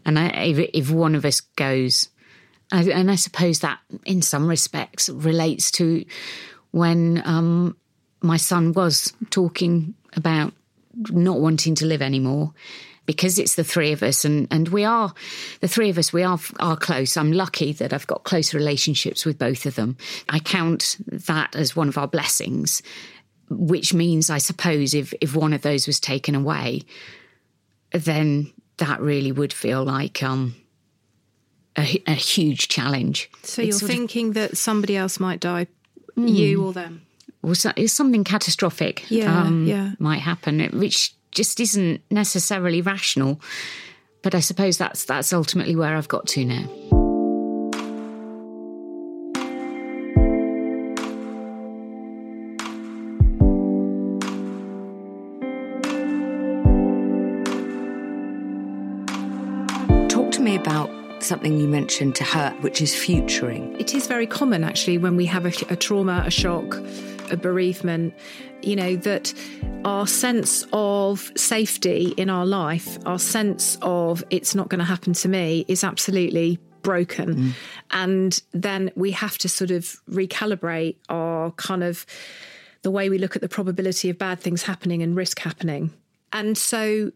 and 0.06 0.18
I, 0.18 0.28
if 0.28 0.70
if 0.72 0.90
one 0.90 1.14
of 1.14 1.25
us 1.25 1.40
goes, 1.40 2.08
I, 2.72 2.84
and 2.84 3.10
I 3.10 3.16
suppose 3.16 3.58
that 3.60 3.80
in 4.06 4.22
some 4.22 4.48
respects 4.48 5.08
relates 5.10 5.70
to 5.72 6.04
when 6.70 7.20
um, 7.26 7.76
my 8.22 8.36
son 8.36 8.72
was 8.72 9.12
talking 9.30 9.94
about 10.14 10.54
not 11.10 11.40
wanting 11.40 11.75
to 11.75 11.86
live 11.86 12.00
anymore 12.00 12.54
because 13.04 13.38
it's 13.38 13.54
the 13.56 13.64
three 13.64 13.92
of 13.92 14.02
us 14.02 14.25
and, 14.25 14.48
and 14.50 14.68
we 14.68 14.84
are 14.84 15.12
the 15.60 15.68
three 15.68 15.90
of 15.90 15.98
us 15.98 16.12
we 16.12 16.22
are 16.22 16.38
are 16.60 16.76
close. 16.76 17.16
I'm 17.16 17.32
lucky 17.32 17.72
that 17.72 17.92
i've 17.92 18.06
got 18.06 18.25
close 18.25 18.54
relationships 18.54 19.26
with 19.26 19.38
both 19.38 19.66
of 19.66 19.75
them. 19.75 19.96
I 20.28 20.38
count 20.38 20.96
that 21.06 21.56
as 21.56 21.75
one 21.75 21.88
of 21.88 21.98
our 21.98 22.08
blessings 22.08 22.80
which 23.48 23.92
means 23.94 24.30
i 24.30 24.38
suppose 24.38 24.94
if 24.94 25.12
if 25.20 25.36
one 25.36 25.52
of 25.52 25.62
those 25.62 25.86
was 25.86 26.00
taken 26.00 26.34
away 26.34 26.82
then 27.92 28.52
that 28.78 29.00
really 29.00 29.33
would 29.33 29.52
feel 29.52 29.85
like 29.85 30.23
um 30.23 30.54
a, 31.78 32.02
a 32.06 32.14
huge 32.14 32.68
challenge 32.68 33.30
So 33.42 33.62
It's 33.62 33.68
you're 33.68 33.73
sort 33.78 33.90
of- 33.90 33.97
thinking 33.97 34.33
that 34.33 34.56
somebody 34.56 34.97
else 34.97 35.21
might 35.21 35.40
die, 35.40 35.66
you 36.16 36.64
or 36.64 36.73
them? 36.73 37.02
or 37.42 37.54
so, 37.54 37.71
something 37.87 38.25
catastrophic 38.25 39.04
Yeah, 39.11 39.49
yeah. 39.50 39.92
might 39.99 40.21
happen, 40.21 40.61
which 40.78 41.14
just 41.30 41.61
isn't 41.61 42.00
necessarily 42.11 42.80
rational. 42.80 43.40
But 44.23 44.35
I 44.35 44.40
suppose 44.40 44.78
that's 44.78 45.04
that's 45.04 45.33
ultimately 45.33 45.76
where 45.76 45.95
I've 45.97 46.09
got 46.09 46.26
to 46.28 46.45
now. 46.45 46.64
Something 61.26 61.59
you 61.59 61.68
mentioned 61.68 62.14
to 62.16 62.25
her, 62.25 62.50
which 62.61 62.80
is 62.80 62.95
futuring. 62.95 63.78
It 63.80 63.95
is 63.95 64.06
very 64.06 64.26
common, 64.26 64.64
actually, 64.64 64.99
when 64.99 65.16
we 65.16 65.26
have 65.26 65.45
a, 65.47 65.52
a 65.73 65.76
trauma, 65.76 66.23
a 66.26 66.30
shock, 66.30 66.76
a 67.30 67.37
bereavement, 67.37 68.14
you 68.62 68.76
know, 68.76 68.97
that 68.97 69.35
our 69.85 70.06
sense 70.06 70.66
of 70.73 71.30
safety 71.37 72.14
in 72.16 72.30
our 72.30 72.47
life, 72.47 72.99
our 73.06 73.18
sense 73.18 73.76
of 73.83 74.25
it's 74.30 74.54
not 74.54 74.68
going 74.68 74.78
to 74.78 74.85
happen 74.85 75.12
to 75.12 75.28
me 75.28 75.64
is 75.68 75.85
absolutely 75.85 76.59
broken. 76.83 77.35
Mm. 77.35 77.52
And 77.90 78.42
then 78.52 78.90
we 78.95 79.11
have 79.11 79.38
to 79.38 79.49
sort 79.49 79.71
of 79.71 80.00
recalibrate 80.09 80.97
our 81.09 81.50
kind 81.52 81.83
of 81.83 82.06
the 82.83 82.90
way 82.90 83.11
we 83.11 83.18
look 83.18 83.35
at 83.35 83.42
the 83.42 83.49
probability 83.49 84.09
of 84.11 84.18
bad 84.18 84.38
things 84.38 84.62
happening 84.62 85.02
and 85.02 85.16
risk 85.16 85.40
happening. 85.40 85.92
And 86.33 86.56
so 86.56 87.11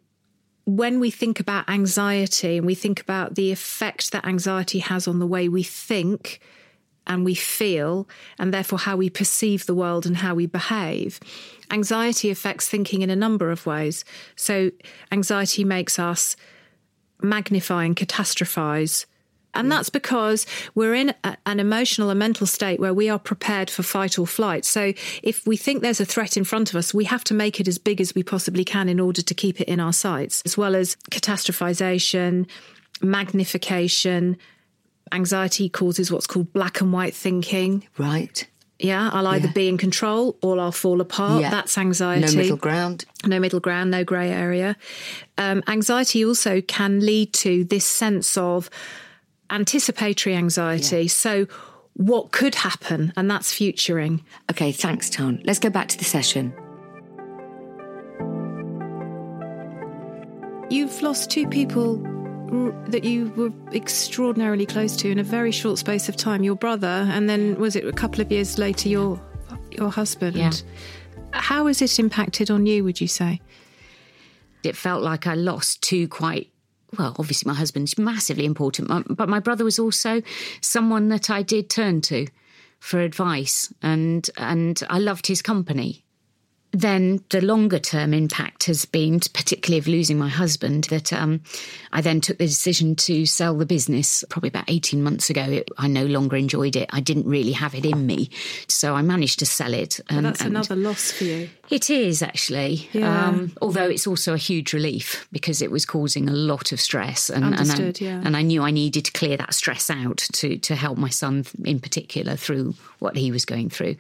when 0.77 1.01
we 1.01 1.11
think 1.11 1.41
about 1.41 1.69
anxiety 1.69 2.57
and 2.57 2.65
we 2.65 2.77
think 2.77 3.01
about 3.01 3.35
the 3.35 3.51
effect 3.51 4.13
that 4.13 4.25
anxiety 4.25 4.79
has 4.79 5.09
on 5.09 5.19
the 5.19 5.27
way 5.27 5.49
we 5.49 5.65
think 5.65 6.41
and 7.07 7.25
we 7.25 7.35
feel, 7.35 8.09
and 8.39 8.55
therefore 8.55 8.79
how 8.79 8.97
we 8.97 9.11
perceive 9.11 9.67
the 9.67 9.75
world 9.75 10.07
and 10.07 10.19
how 10.19 10.33
we 10.33 10.47
behave, 10.47 11.19
anxiety 11.71 12.31
affects 12.31 12.69
thinking 12.69 13.03
in 13.03 13.11
a 13.11 13.17
number 13.17 13.51
of 13.51 13.67
ways. 13.67 14.05
So, 14.37 14.71
anxiety 15.11 15.65
makes 15.65 15.99
us 15.99 16.37
magnify 17.21 17.85
and 17.85 17.97
catastrophize. 17.97 19.07
And 19.55 19.71
that's 19.71 19.89
because 19.91 20.47
we're 20.75 20.95
in 20.95 21.13
a, 21.25 21.37
an 21.47 21.59
emotional 21.61 22.11
and 22.11 22.19
mental 22.19 22.47
state 22.47 22.79
where 22.81 22.95
we 22.95 23.09
are 23.09 23.19
prepared 23.19 23.69
for 23.71 23.83
fight 23.83 24.19
or 24.19 24.27
flight. 24.27 24.65
So 24.65 24.93
if 25.23 25.47
we 25.47 25.57
think 25.57 25.83
there's 25.83 26.01
a 26.01 26.05
threat 26.05 26.37
in 26.37 26.45
front 26.45 26.71
of 26.71 26.77
us, 26.77 26.95
we 26.95 27.05
have 27.07 27.25
to 27.25 27.35
make 27.35 27.59
it 27.61 27.67
as 27.69 27.79
big 27.79 28.01
as 28.01 28.15
we 28.15 28.23
possibly 28.23 28.65
can 28.65 28.89
in 28.89 29.01
order 29.01 29.23
to 29.23 29.35
keep 29.35 29.61
it 29.61 29.69
in 29.69 29.81
our 29.81 29.93
sights, 29.93 30.43
as 30.45 30.57
well 30.57 30.75
as 30.77 30.97
catastrophization, 31.11 32.47
magnification. 33.03 34.37
Anxiety 35.13 35.69
causes 35.69 36.11
what's 36.13 36.27
called 36.27 36.53
black 36.53 36.81
and 36.81 36.93
white 36.93 37.15
thinking. 37.15 37.87
Right. 37.99 38.47
Yeah, 38.79 39.11
I'll 39.13 39.27
either 39.27 39.49
Yeah. 39.49 39.53
be 39.53 39.69
in 39.69 39.77
control 39.77 40.39
or 40.43 40.59
I'll 40.59 40.73
fall 40.73 41.01
apart. 41.01 41.43
Yeah. 41.43 41.51
That's 41.51 41.77
anxiety 41.77 42.27
No 42.35 42.41
middle 42.43 42.57
ground. 42.57 43.05
no 43.27 43.39
middle 43.39 43.61
ground, 43.61 43.91
no 43.91 44.05
grey 44.05 44.31
area. 44.31 44.77
Um, 45.37 45.63
anxiety 45.67 46.25
also 46.25 46.61
can 46.63 47.01
lead 47.01 47.33
to 47.35 47.65
this 47.65 47.85
sense 47.85 48.39
of 48.39 48.71
anticipatory 49.51 50.35
anxiety. 50.37 51.09
So, 51.09 51.47
what 51.95 52.33
could 52.33 52.55
happen? 52.55 53.13
And 53.17 53.31
that's 53.31 53.53
futuring. 53.53 54.25
Okay, 54.51 54.73
thanks, 54.73 55.11
Tan. 55.11 55.43
Let's 55.45 55.59
go 55.59 55.71
back 55.71 55.89
to 55.89 55.99
the 55.99 56.05
session. 56.05 56.55
You've 60.71 61.03
lost 61.03 61.31
two 61.31 61.49
people 61.49 61.97
that 62.89 63.05
you 63.05 63.29
were 63.37 63.53
extraordinarily 63.73 64.67
close 64.67 64.97
to 64.97 65.11
in 65.11 65.19
a 65.19 65.23
very 65.23 65.53
short 65.53 65.79
space 65.79 66.09
of 66.09 66.17
time. 66.17 66.43
Your 66.43 66.57
brother, 66.57 67.07
and 67.11 67.29
then 67.29 67.59
was 67.61 67.77
it 67.77 67.85
a 67.85 67.93
couple 67.93 68.21
of 68.21 68.31
years 68.31 68.59
later, 68.59 68.89
your 68.89 69.21
your 69.71 69.91
husband? 69.91 70.37
Yeah. 70.37 70.53
How 71.33 71.67
has 71.67 71.81
it 71.81 71.99
impacted 71.99 72.51
on 72.51 72.67
you? 72.67 72.83
Would 72.85 73.01
you 73.01 73.09
say? 73.09 73.41
It 74.63 74.77
felt 74.77 75.03
like 75.03 75.27
I 75.27 75.35
lost 75.35 75.83
two 75.83 76.09
quite 76.09 76.51
well. 76.99 77.17
Obviously, 77.19 77.49
my 77.49 77.57
husband's 77.57 77.99
massively 77.99 78.45
important, 78.45 78.89
but 79.17 79.29
my 79.29 79.41
brother 79.41 79.65
was 79.65 79.79
also 79.79 80.23
someone 80.61 81.09
that 81.09 81.31
I 81.31 81.43
did 81.43 81.71
turn 81.71 82.01
to 82.03 82.27
for 82.79 83.01
advice, 83.01 83.73
and 83.83 84.29
and 84.37 84.83
I 84.89 84.99
loved 84.99 85.27
his 85.27 85.43
company. 85.43 86.05
Then 86.73 87.23
the 87.31 87.41
longer 87.41 87.81
term 87.81 88.15
impact 88.15 88.65
has 88.65 88.85
been, 88.85 89.19
particularly 89.19 89.79
of 89.79 89.89
losing 89.89 90.19
my 90.19 90.29
husband, 90.29 90.85
that 90.85 91.13
um, 91.13 91.41
I 91.93 92.01
then 92.01 92.21
took 92.21 92.39
the 92.39 92.47
decision 92.47 92.95
to 92.97 93.27
sell 93.27 93.57
the 93.57 93.67
business 93.67 94.25
probably 94.31 94.51
about 94.51 94.65
18 94.69 95.03
months 95.03 95.31
ago. 95.31 95.43
It, 95.43 95.69
I 95.79 95.89
no 95.89 96.05
longer 96.07 96.37
enjoyed 96.37 96.77
it. 96.77 96.89
I 96.93 97.01
didn't 97.01 97.27
really 97.27 97.53
have 97.53 97.75
it 97.75 97.85
in 97.85 98.07
me. 98.07 98.31
So 98.69 98.95
I 98.95 99.03
managed 99.03 99.41
to 99.41 99.47
sell 99.47 99.75
it. 99.75 99.99
And, 100.09 100.25
That's 100.25 100.43
and 100.43 100.51
another 100.51 100.77
loss 100.77 101.11
for 101.11 101.25
you. 101.25 101.51
It 101.71 101.91
is 101.91 102.23
actually. 102.23 102.89
Yeah. 102.93 103.29
Um, 103.29 103.53
although 103.61 103.89
it's 103.89 104.07
also 104.07 104.33
a 104.33 104.39
huge 104.39 104.73
relief 104.73 105.27
because 105.33 105.63
it 105.63 105.73
was 105.73 105.85
causing 105.85 106.29
a 106.29 106.33
lot 106.33 106.71
of 106.71 106.81
stress. 106.81 107.31
And, 107.31 107.45
Understood, 107.45 108.01
and, 108.01 108.09
I, 108.09 108.13
yeah. 108.13 108.23
and 108.25 108.37
I 108.37 108.43
knew 108.43 108.63
I 108.63 108.71
needed 108.71 109.05
to 109.07 109.13
clear 109.13 109.37
that 109.37 109.55
stress 109.55 109.91
out 109.91 110.19
to, 110.35 110.57
to 110.59 110.77
help 110.77 110.99
my 110.99 111.09
son 111.09 111.45
in 111.65 111.81
particular 111.81 112.37
through 112.37 112.75
what 113.01 113.17
he 113.17 113.33
was 113.33 113.45
going 113.45 113.71
through. 113.71 113.97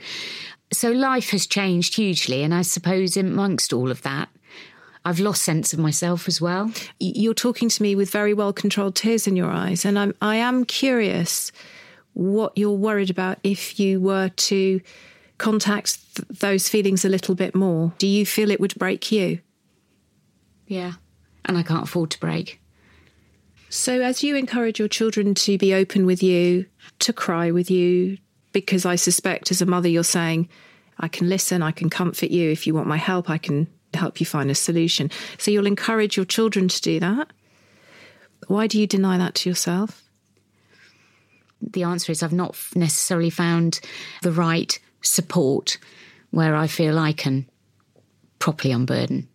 So 0.73 0.91
life 0.91 1.31
has 1.31 1.47
changed 1.47 1.97
hugely. 1.97 2.43
And 2.43 2.55
I 2.55 2.63
suppose 2.63 3.17
amongst 3.17 3.73
all 3.73 3.91
of 3.91 4.03
that, 4.03 4.29
I've 5.05 5.21
lost 5.21 5.43
sense 5.43 5.73
of 5.73 5.79
myself 5.79 6.29
as 6.29 6.41
well. 6.41 6.71
You're 6.99 7.35
talking 7.35 7.69
to 7.69 7.83
me 7.83 7.95
with 7.95 8.11
very 8.11 8.35
well 8.35 8.53
controlled 8.53 8.95
tears 8.95 9.27
in 9.27 9.37
your 9.37 9.51
eyes. 9.51 9.85
And 9.85 9.99
I'm, 9.99 10.15
I 10.21 10.37
am 10.37 10.65
curious 10.65 11.53
what 12.13 12.57
you're 12.57 12.71
worried 12.73 13.11
about 13.11 13.39
if 13.43 13.81
you 13.81 14.01
were 14.01 14.29
to 14.29 14.81
contact 15.39 15.99
th- 16.17 16.29
those 16.41 16.69
feelings 16.69 17.05
a 17.05 17.09
little 17.09 17.35
bit 17.35 17.55
more. 17.55 17.93
Do 17.99 18.07
you 18.07 18.27
feel 18.27 18.51
it 18.51 18.61
would 18.61 18.75
break 18.75 19.11
you? 19.11 19.41
Yeah. 20.67 20.95
And 21.47 21.57
I 21.57 21.63
can't 21.63 21.85
afford 21.85 22.11
to 22.11 22.21
break. 22.21 22.61
So, 23.71 24.01
as 24.01 24.23
you 24.23 24.35
encourage 24.35 24.79
your 24.79 24.89
children 24.89 25.35
to 25.37 25.57
be 25.57 25.73
open 25.73 26.05
with 26.05 26.23
you, 26.23 26.67
to 26.99 27.13
cry 27.13 27.53
with 27.53 27.71
you, 27.71 28.19
because 28.53 28.85
I 28.85 28.97
suspect 28.97 29.51
as 29.51 29.63
a 29.63 29.67
mother 29.67 29.89
you're 29.89 30.05
saying, 30.05 30.49
I 30.99 31.09
can 31.09 31.29
listen, 31.29 31.63
I 31.63 31.71
can 31.71 31.91
comfort 31.91 32.31
you. 32.31 32.51
If 32.51 32.67
you 32.67 32.75
want 32.75 32.87
my 32.87 32.97
help, 32.97 33.31
I 33.31 33.39
can 33.39 33.69
help 33.95 34.21
you 34.21 34.27
find 34.27 34.51
a 34.51 34.55
solution. 34.55 35.11
So, 35.39 35.51
you'll 35.51 35.67
encourage 35.67 36.17
your 36.17 36.27
children 36.27 36.69
to 36.69 36.81
do 36.81 37.01
that. 37.01 37.33
Why 38.47 38.67
do 38.67 38.81
you 38.81 38.87
deny 38.87 39.19
that 39.19 39.35
to 39.37 39.49
yourself? 39.49 40.03
The 41.61 41.83
answer 41.83 42.11
is 42.13 42.23
I've 42.23 42.33
not 42.33 42.57
necessarily 42.75 43.31
found 43.31 43.81
the 44.23 44.33
right 44.33 44.79
support 45.03 45.79
where 46.31 46.55
I 46.55 46.67
feel 46.67 46.99
I 46.99 47.13
can 47.13 47.49
properly 48.39 48.73
unburden. 48.73 49.29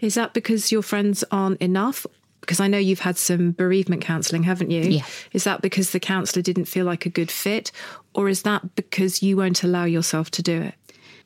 Is 0.00 0.14
that 0.14 0.34
because 0.34 0.72
your 0.72 0.82
friends 0.82 1.24
aren't 1.30 1.60
enough? 1.60 2.06
Because 2.40 2.60
I 2.60 2.68
know 2.68 2.78
you've 2.78 3.00
had 3.00 3.18
some 3.18 3.52
bereavement 3.52 4.02
counselling, 4.02 4.44
haven't 4.44 4.70
you? 4.70 4.82
Yeah. 4.82 5.04
Is 5.32 5.44
that 5.44 5.62
because 5.62 5.90
the 5.90 6.00
counsellor 6.00 6.42
didn't 6.42 6.66
feel 6.66 6.84
like 6.84 7.06
a 7.06 7.10
good 7.10 7.30
fit? 7.30 7.72
Or 8.16 8.28
is 8.28 8.42
that 8.42 8.74
because 8.74 9.22
you 9.22 9.36
won't 9.36 9.62
allow 9.62 9.84
yourself 9.84 10.30
to 10.32 10.42
do 10.42 10.62
it? 10.62 10.74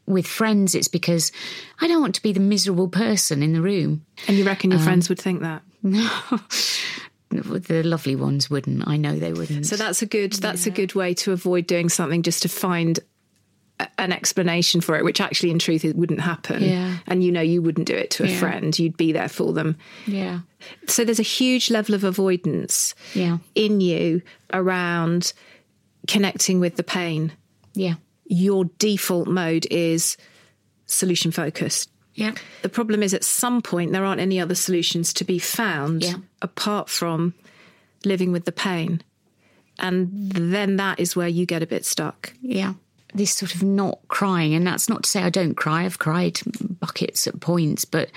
With 0.06 0.26
friends, 0.26 0.74
it's 0.74 0.88
because 0.88 1.30
I 1.80 1.86
don't 1.86 2.00
want 2.00 2.16
to 2.16 2.22
be 2.22 2.32
the 2.32 2.40
miserable 2.40 2.88
person 2.88 3.44
in 3.44 3.52
the 3.52 3.62
room. 3.62 4.04
And 4.26 4.36
you 4.36 4.44
reckon 4.44 4.72
your 4.72 4.80
um, 4.80 4.84
friends 4.84 5.08
would 5.08 5.20
think 5.20 5.40
that? 5.40 5.62
No. 7.32 7.48
the 7.60 7.82
lovely 7.84 8.16
ones 8.16 8.50
wouldn't. 8.50 8.88
I 8.88 8.96
know 8.96 9.16
they 9.16 9.32
wouldn't. 9.32 9.64
So 9.64 9.76
that's 9.76 10.02
a 10.02 10.06
good 10.06 10.32
that's 10.32 10.66
yeah. 10.66 10.72
a 10.72 10.74
good 10.74 10.96
way 10.96 11.14
to 11.14 11.30
avoid 11.30 11.68
doing 11.68 11.88
something 11.88 12.22
just 12.22 12.42
to 12.42 12.48
find 12.48 12.98
an 13.98 14.12
explanation 14.12 14.80
for 14.80 14.96
it, 14.96 15.04
which 15.04 15.20
actually 15.20 15.50
in 15.50 15.58
truth 15.58 15.84
it 15.84 15.96
wouldn't 15.96 16.20
happen. 16.20 16.62
Yeah. 16.62 16.98
And 17.06 17.22
you 17.22 17.32
know 17.32 17.40
you 17.40 17.62
wouldn't 17.62 17.86
do 17.86 17.94
it 17.94 18.10
to 18.12 18.24
a 18.24 18.28
yeah. 18.28 18.38
friend. 18.38 18.78
You'd 18.78 18.96
be 18.96 19.12
there 19.12 19.28
for 19.28 19.52
them. 19.52 19.78
Yeah. 20.06 20.40
So 20.86 21.04
there's 21.04 21.20
a 21.20 21.22
huge 21.22 21.70
level 21.70 21.94
of 21.94 22.04
avoidance 22.04 22.94
yeah. 23.14 23.38
in 23.54 23.80
you 23.80 24.22
around 24.52 25.32
connecting 26.10 26.60
with 26.60 26.76
the 26.76 26.82
pain. 26.82 27.32
Yeah. 27.74 27.94
Your 28.26 28.66
default 28.78 29.28
mode 29.28 29.66
is 29.70 30.16
solution 30.86 31.30
focused. 31.30 31.90
Yeah. 32.14 32.34
The 32.62 32.68
problem 32.68 33.02
is 33.02 33.14
at 33.14 33.24
some 33.24 33.62
point 33.62 33.92
there 33.92 34.04
aren't 34.04 34.20
any 34.20 34.40
other 34.40 34.54
solutions 34.54 35.12
to 35.14 35.24
be 35.24 35.38
found 35.38 36.02
yeah. 36.02 36.14
apart 36.42 36.88
from 36.88 37.34
living 38.04 38.32
with 38.32 38.44
the 38.44 38.52
pain. 38.52 39.02
And 39.78 40.30
then 40.32 40.76
that 40.76 41.00
is 41.00 41.16
where 41.16 41.28
you 41.28 41.46
get 41.46 41.62
a 41.62 41.66
bit 41.66 41.84
stuck. 41.84 42.34
Yeah 42.42 42.74
this 43.14 43.34
sort 43.34 43.54
of 43.54 43.62
not 43.62 43.98
crying, 44.08 44.54
and 44.54 44.66
that's 44.66 44.88
not 44.88 45.04
to 45.04 45.10
say 45.10 45.22
I 45.22 45.30
don't 45.30 45.54
cry. 45.54 45.84
I've 45.84 45.98
cried 45.98 46.40
buckets 46.80 47.26
at 47.26 47.40
points, 47.40 47.84
but 47.84 48.10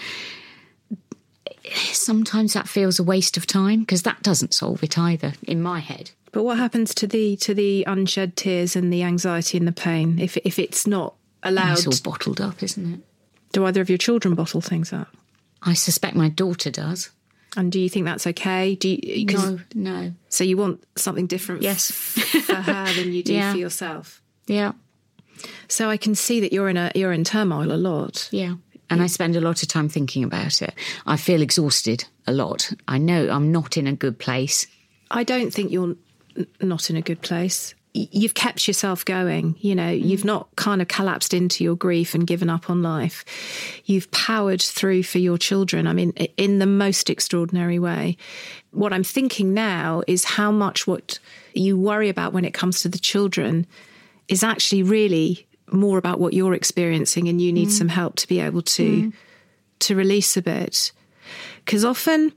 sometimes 1.72 2.54
that 2.54 2.68
feels 2.68 3.00
a 3.00 3.04
waste 3.04 3.38
of 3.38 3.48
time 3.48 3.82
because 3.82 4.04
that 4.04 4.22
doesn't 4.22 4.54
solve 4.54 4.84
it 4.84 4.98
either 4.98 5.34
in 5.44 5.62
my 5.62 5.80
head. 5.80 6.12
But 6.34 6.44
what 6.44 6.58
happens 6.58 6.94
to 6.96 7.08
the 7.08 7.38
to 7.38 7.54
the 7.54 7.86
unshed 7.86 8.36
tears 8.36 8.76
and 8.76 8.92
the 8.92 9.04
anxiety 9.04 9.58
and 9.58 9.68
the 9.68 9.72
pain 9.72 10.20
if 10.20 10.36
if 10.38 10.60
it's 10.60 10.86
not 10.86 11.14
allowed? 11.44 11.78
It's 11.78 11.88
all 11.88 12.12
bottled 12.12 12.42
up, 12.42 12.62
isn't 12.62 12.94
it? 12.96 13.00
Do 13.54 13.66
either 13.66 13.82
of 13.82 13.90
your 13.90 14.00
children 14.00 14.34
bottle 14.34 14.60
things 14.60 14.92
up? 14.92 15.16
I 15.62 15.74
suspect 15.74 16.16
my 16.16 16.30
daughter 16.30 16.72
does. 16.72 17.12
And 17.56 17.72
do 17.72 17.80
you 17.80 17.88
think 17.88 18.06
that's 18.06 18.26
okay? 18.26 18.74
Do 18.74 18.90
you, 18.90 19.26
no, 19.28 19.60
no. 19.76 20.14
So 20.30 20.44
you 20.44 20.58
want 20.58 20.84
something 20.96 21.28
different, 21.28 21.62
yes, 21.62 21.92
for 22.46 22.56
her 22.56 22.94
than 22.94 23.14
you 23.14 23.22
do 23.22 23.34
yeah. 23.36 23.52
for 23.52 23.60
yourself. 23.60 24.20
Yeah. 24.48 24.72
So 25.68 25.88
I 25.88 25.98
can 25.98 26.16
see 26.16 26.40
that 26.40 26.52
you're 26.52 26.68
in 26.68 26.78
a 26.78 26.92
you're 26.96 27.14
in 27.14 27.24
turmoil 27.24 27.72
a 27.72 27.78
lot. 27.78 28.28
Yeah. 28.32 28.56
And 28.90 29.02
I 29.02 29.08
spend 29.08 29.36
a 29.36 29.42
lot 29.42 29.64
of 29.64 29.70
time 29.70 29.90
thinking 29.90 30.24
about 30.24 30.62
it. 30.62 30.74
I 31.08 31.18
feel 31.18 31.42
exhausted 31.42 32.06
a 32.28 32.32
lot. 32.32 32.72
I 32.88 33.00
know 33.00 33.30
I'm 33.30 33.52
not 33.52 33.76
in 33.78 33.88
a 33.88 33.94
good 33.94 34.20
place. 34.20 34.68
I 35.10 35.24
don't 35.24 35.52
think 35.52 35.72
you're 35.72 35.96
not 36.62 36.90
in 36.90 36.96
a 36.96 37.02
good 37.02 37.22
place. 37.22 37.74
You've 37.94 38.34
kept 38.34 38.68
yourself 38.68 39.06
going. 39.06 39.56
You 39.60 39.76
know, 39.76 39.92
mm. 39.92 40.04
you've 40.04 40.26
not 40.26 40.48
kind 40.56 40.82
of 40.82 40.88
collapsed 40.88 41.34
into 41.34 41.64
your 41.64 41.76
grief 41.76 42.16
and 42.16 42.26
given 42.26 42.50
up 42.50 42.70
on 42.70 42.82
life. 42.82 43.24
You've 43.86 44.10
powered 44.12 44.62
through 44.62 45.04
for 45.04 45.20
your 45.20 45.38
children. 45.38 45.86
I 45.86 45.94
mean, 45.94 46.12
in 46.38 46.60
the 46.60 46.66
most 46.66 47.10
extraordinary 47.10 47.78
way. 47.78 48.18
What 48.72 48.94
I'm 48.94 49.04
thinking 49.04 49.54
now 49.54 50.02
is 50.08 50.26
how 50.26 50.52
much 50.52 50.88
what 50.88 51.20
you 51.54 51.78
worry 51.78 52.10
about 52.10 52.34
when 52.34 52.46
it 52.46 52.54
comes 52.54 52.82
to 52.82 52.90
the 52.90 52.98
children 52.98 53.68
is 54.28 54.44
actually 54.44 54.82
really 54.82 55.46
more 55.72 55.98
about 55.98 56.20
what 56.20 56.34
you're 56.34 56.54
experiencing 56.54 57.28
and 57.28 57.42
you 57.42 57.52
need 57.52 57.70
mm. 57.70 57.72
some 57.72 57.90
help 57.90 58.16
to 58.18 58.28
be 58.28 58.40
able 58.40 58.62
to 58.62 59.04
mm. 59.04 59.14
to 59.80 59.96
release 59.96 60.38
a 60.38 60.42
bit 60.42 60.92
because 61.66 61.84
often 61.84 62.32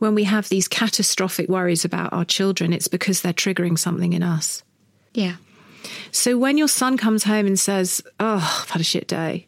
when 0.00 0.14
we 0.14 0.24
have 0.24 0.48
these 0.48 0.66
catastrophic 0.66 1.48
worries 1.48 1.84
about 1.84 2.12
our 2.12 2.24
children 2.24 2.72
it's 2.72 2.88
because 2.88 3.22
they're 3.22 3.32
triggering 3.32 3.78
something 3.78 4.12
in 4.12 4.22
us 4.22 4.62
yeah 5.14 5.36
so 6.10 6.36
when 6.36 6.58
your 6.58 6.68
son 6.68 6.96
comes 6.96 7.24
home 7.24 7.46
and 7.46 7.58
says 7.58 8.02
oh 8.18 8.62
i've 8.62 8.70
had 8.70 8.80
a 8.80 8.84
shit 8.84 9.06
day 9.06 9.46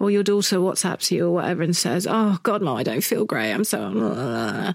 or 0.00 0.10
your 0.10 0.24
daughter 0.24 0.56
whatsapps 0.56 1.10
you 1.10 1.26
or 1.26 1.30
whatever 1.30 1.62
and 1.62 1.76
says 1.76 2.06
oh 2.10 2.38
god 2.42 2.60
no 2.60 2.76
i 2.76 2.82
don't 2.82 3.04
feel 3.04 3.24
great 3.24 3.52
i'm 3.52 3.64
so 3.64 4.74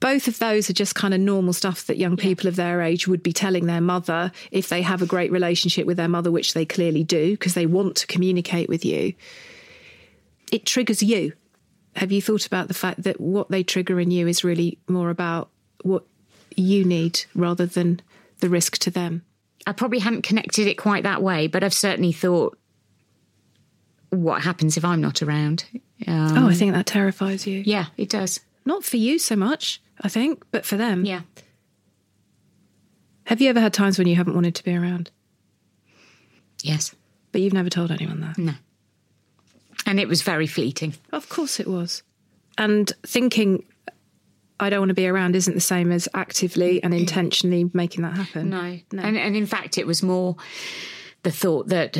both 0.00 0.28
of 0.28 0.38
those 0.38 0.68
are 0.70 0.74
just 0.74 0.94
kind 0.94 1.12
of 1.12 1.20
normal 1.20 1.52
stuff 1.52 1.86
that 1.86 1.98
young 1.98 2.16
people 2.16 2.48
of 2.48 2.56
their 2.56 2.80
age 2.80 3.06
would 3.06 3.22
be 3.22 3.34
telling 3.34 3.66
their 3.66 3.82
mother 3.82 4.32
if 4.50 4.70
they 4.70 4.80
have 4.80 5.02
a 5.02 5.06
great 5.06 5.30
relationship 5.30 5.86
with 5.86 5.98
their 5.98 6.08
mother, 6.08 6.32
which 6.32 6.54
they 6.54 6.64
clearly 6.64 7.04
do 7.04 7.32
because 7.32 7.52
they 7.52 7.66
want 7.66 7.96
to 7.96 8.06
communicate 8.06 8.68
with 8.68 8.84
you. 8.84 9.12
It 10.50 10.64
triggers 10.64 11.02
you. 11.02 11.34
Have 11.96 12.12
you 12.12 12.22
thought 12.22 12.46
about 12.46 12.68
the 12.68 12.74
fact 12.74 13.02
that 13.02 13.20
what 13.20 13.50
they 13.50 13.62
trigger 13.62 13.98
in 13.98 14.10
you 14.10 14.28
is 14.28 14.44
really 14.44 14.78
more 14.88 15.10
about 15.10 15.50
what 15.82 16.04
you 16.56 16.84
need 16.84 17.24
rather 17.34 17.66
than 17.66 18.00
the 18.38 18.48
risk 18.48 18.78
to 18.78 18.90
them? 18.90 19.22
I 19.66 19.72
probably 19.72 19.98
hadn't 19.98 20.22
connected 20.22 20.66
it 20.66 20.76
quite 20.78 21.02
that 21.02 21.22
way, 21.22 21.46
but 21.46 21.64
I've 21.64 21.74
certainly 21.74 22.12
thought 22.12 22.56
what 24.10 24.42
happens 24.42 24.76
if 24.76 24.84
I'm 24.84 25.00
not 25.00 25.22
around. 25.22 25.64
Um, 26.06 26.38
oh, 26.38 26.48
I 26.48 26.54
think 26.54 26.72
that 26.72 26.86
terrifies 26.86 27.46
you. 27.46 27.62
Yeah, 27.64 27.86
it 27.96 28.08
does. 28.08 28.40
Not 28.64 28.84
for 28.84 28.96
you 28.96 29.18
so 29.18 29.36
much. 29.36 29.80
I 30.00 30.08
think, 30.08 30.44
but 30.50 30.64
for 30.64 30.76
them. 30.76 31.04
Yeah. 31.04 31.20
Have 33.24 33.40
you 33.40 33.50
ever 33.50 33.60
had 33.60 33.74
times 33.74 33.98
when 33.98 34.08
you 34.08 34.16
haven't 34.16 34.34
wanted 34.34 34.54
to 34.56 34.64
be 34.64 34.74
around? 34.74 35.10
Yes. 36.62 36.94
But 37.32 37.42
you've 37.42 37.52
never 37.52 37.70
told 37.70 37.90
anyone 37.90 38.20
that? 38.22 38.38
No. 38.38 38.54
And 39.86 39.98
it 39.98 40.08
was 40.08 40.22
very 40.22 40.46
fleeting. 40.46 40.94
Of 41.12 41.28
course 41.28 41.58
it 41.58 41.66
was. 41.66 42.02
And 42.58 42.92
thinking, 43.04 43.64
I 44.60 44.68
don't 44.68 44.80
want 44.80 44.90
to 44.90 44.94
be 44.94 45.06
around 45.08 45.34
isn't 45.34 45.54
the 45.54 45.60
same 45.60 45.90
as 45.90 46.08
actively 46.14 46.82
and 46.82 46.92
intentionally 46.92 47.70
making 47.72 48.02
that 48.02 48.16
happen. 48.16 48.50
No. 48.50 48.78
no. 48.92 49.02
And, 49.02 49.16
and 49.16 49.34
in 49.34 49.46
fact, 49.46 49.78
it 49.78 49.86
was 49.86 50.02
more 50.02 50.36
the 51.22 51.30
thought 51.30 51.68
that 51.68 51.98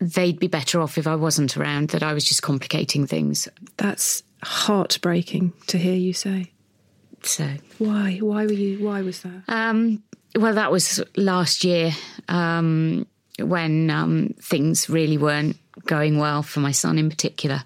they'd 0.00 0.38
be 0.38 0.48
better 0.48 0.80
off 0.80 0.98
if 0.98 1.06
I 1.06 1.14
wasn't 1.14 1.56
around, 1.56 1.90
that 1.90 2.02
I 2.02 2.12
was 2.12 2.24
just 2.24 2.42
complicating 2.42 3.06
things. 3.06 3.48
That's 3.76 4.22
heartbreaking 4.42 5.52
to 5.68 5.78
hear 5.78 5.94
you 5.94 6.12
say. 6.12 6.52
So 7.22 7.48
why? 7.78 8.18
Why 8.20 8.46
were 8.46 8.52
you? 8.52 8.84
Why 8.84 9.02
was 9.02 9.22
that? 9.22 9.42
Um, 9.48 10.02
well, 10.34 10.54
that 10.54 10.72
was 10.72 11.02
last 11.16 11.62
year 11.62 11.92
um, 12.28 13.06
when 13.38 13.90
um, 13.90 14.34
things 14.40 14.88
really 14.88 15.18
weren't 15.18 15.56
going 15.86 16.18
well 16.18 16.42
for 16.42 16.60
my 16.60 16.72
son 16.72 16.98
in 16.98 17.08
particular. 17.08 17.64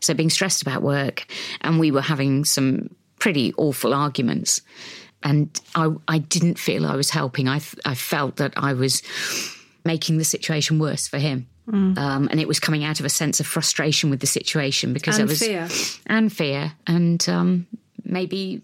So 0.00 0.14
being 0.14 0.30
stressed 0.30 0.62
about 0.62 0.82
work, 0.82 1.26
and 1.60 1.80
we 1.80 1.90
were 1.90 2.00
having 2.00 2.44
some 2.44 2.94
pretty 3.18 3.52
awful 3.56 3.94
arguments, 3.94 4.62
and 5.22 5.60
I, 5.74 5.90
I 6.06 6.18
didn't 6.18 6.58
feel 6.58 6.86
I 6.86 6.94
was 6.94 7.10
helping. 7.10 7.48
I, 7.48 7.60
I 7.84 7.94
felt 7.94 8.36
that 8.36 8.52
I 8.56 8.74
was 8.74 9.02
making 9.84 10.18
the 10.18 10.24
situation 10.24 10.78
worse 10.78 11.08
for 11.08 11.18
him. 11.18 11.48
Mm. 11.68 11.98
Um, 11.98 12.28
and 12.30 12.40
it 12.40 12.48
was 12.48 12.60
coming 12.60 12.84
out 12.84 13.00
of 13.00 13.06
a 13.06 13.10
sense 13.10 13.40
of 13.40 13.46
frustration 13.46 14.08
with 14.08 14.20
the 14.20 14.26
situation 14.26 14.94
because 14.94 15.18
and 15.18 15.28
was 15.28 15.40
fear 15.40 15.68
and 16.06 16.32
fear 16.32 16.72
and 16.86 17.28
um, 17.28 17.66
maybe 18.04 18.62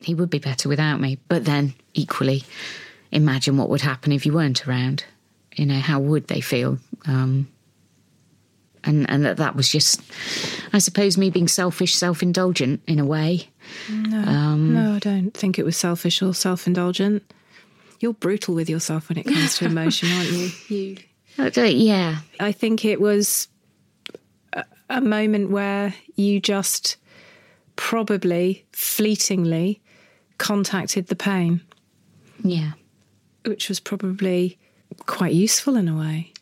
he 0.00 0.14
would 0.14 0.30
be 0.30 0.38
better 0.38 0.68
without 0.68 1.00
me. 1.00 1.18
But 1.28 1.44
then, 1.44 1.74
equally, 1.94 2.44
imagine 3.10 3.56
what 3.56 3.70
would 3.70 3.80
happen 3.80 4.12
if 4.12 4.26
you 4.26 4.32
weren't 4.32 4.66
around. 4.66 5.04
You 5.56 5.66
know, 5.66 5.78
how 5.78 6.00
would 6.00 6.26
they 6.28 6.40
feel? 6.40 6.78
Um, 7.06 7.48
and 8.82 9.08
and 9.08 9.24
that 9.24 9.38
that 9.38 9.56
was 9.56 9.68
just, 9.68 10.00
I 10.72 10.78
suppose, 10.78 11.16
me 11.16 11.30
being 11.30 11.48
selfish, 11.48 11.94
self 11.94 12.22
indulgent 12.22 12.82
in 12.86 12.98
a 12.98 13.04
way. 13.04 13.48
No, 13.90 14.18
um, 14.18 14.74
no, 14.74 14.94
I 14.94 14.98
don't 14.98 15.32
think 15.32 15.58
it 15.58 15.64
was 15.64 15.76
selfish 15.76 16.20
or 16.22 16.34
self 16.34 16.66
indulgent. 16.66 17.22
You're 18.00 18.12
brutal 18.14 18.54
with 18.54 18.68
yourself 18.68 19.08
when 19.08 19.18
it 19.18 19.24
comes 19.24 19.56
to 19.58 19.66
emotion, 19.66 20.08
aren't 20.12 20.30
you? 20.30 20.50
You. 20.68 20.96
Yeah. 21.64 22.18
I 22.38 22.52
think 22.52 22.84
it 22.84 23.00
was 23.00 23.48
a, 24.52 24.64
a 24.90 25.00
moment 25.00 25.50
where 25.50 25.94
you 26.14 26.38
just 26.40 26.96
probably 27.76 28.64
fleetingly 28.72 29.80
contacted 30.38 31.08
the 31.08 31.16
pain, 31.16 31.60
Yeah. 32.42 32.72
which 33.44 33.68
was 33.68 33.80
probably 33.80 34.58
quite 35.06 35.32
useful 35.32 35.76
in 35.76 35.88
a 35.88 35.96
way. 35.96 36.32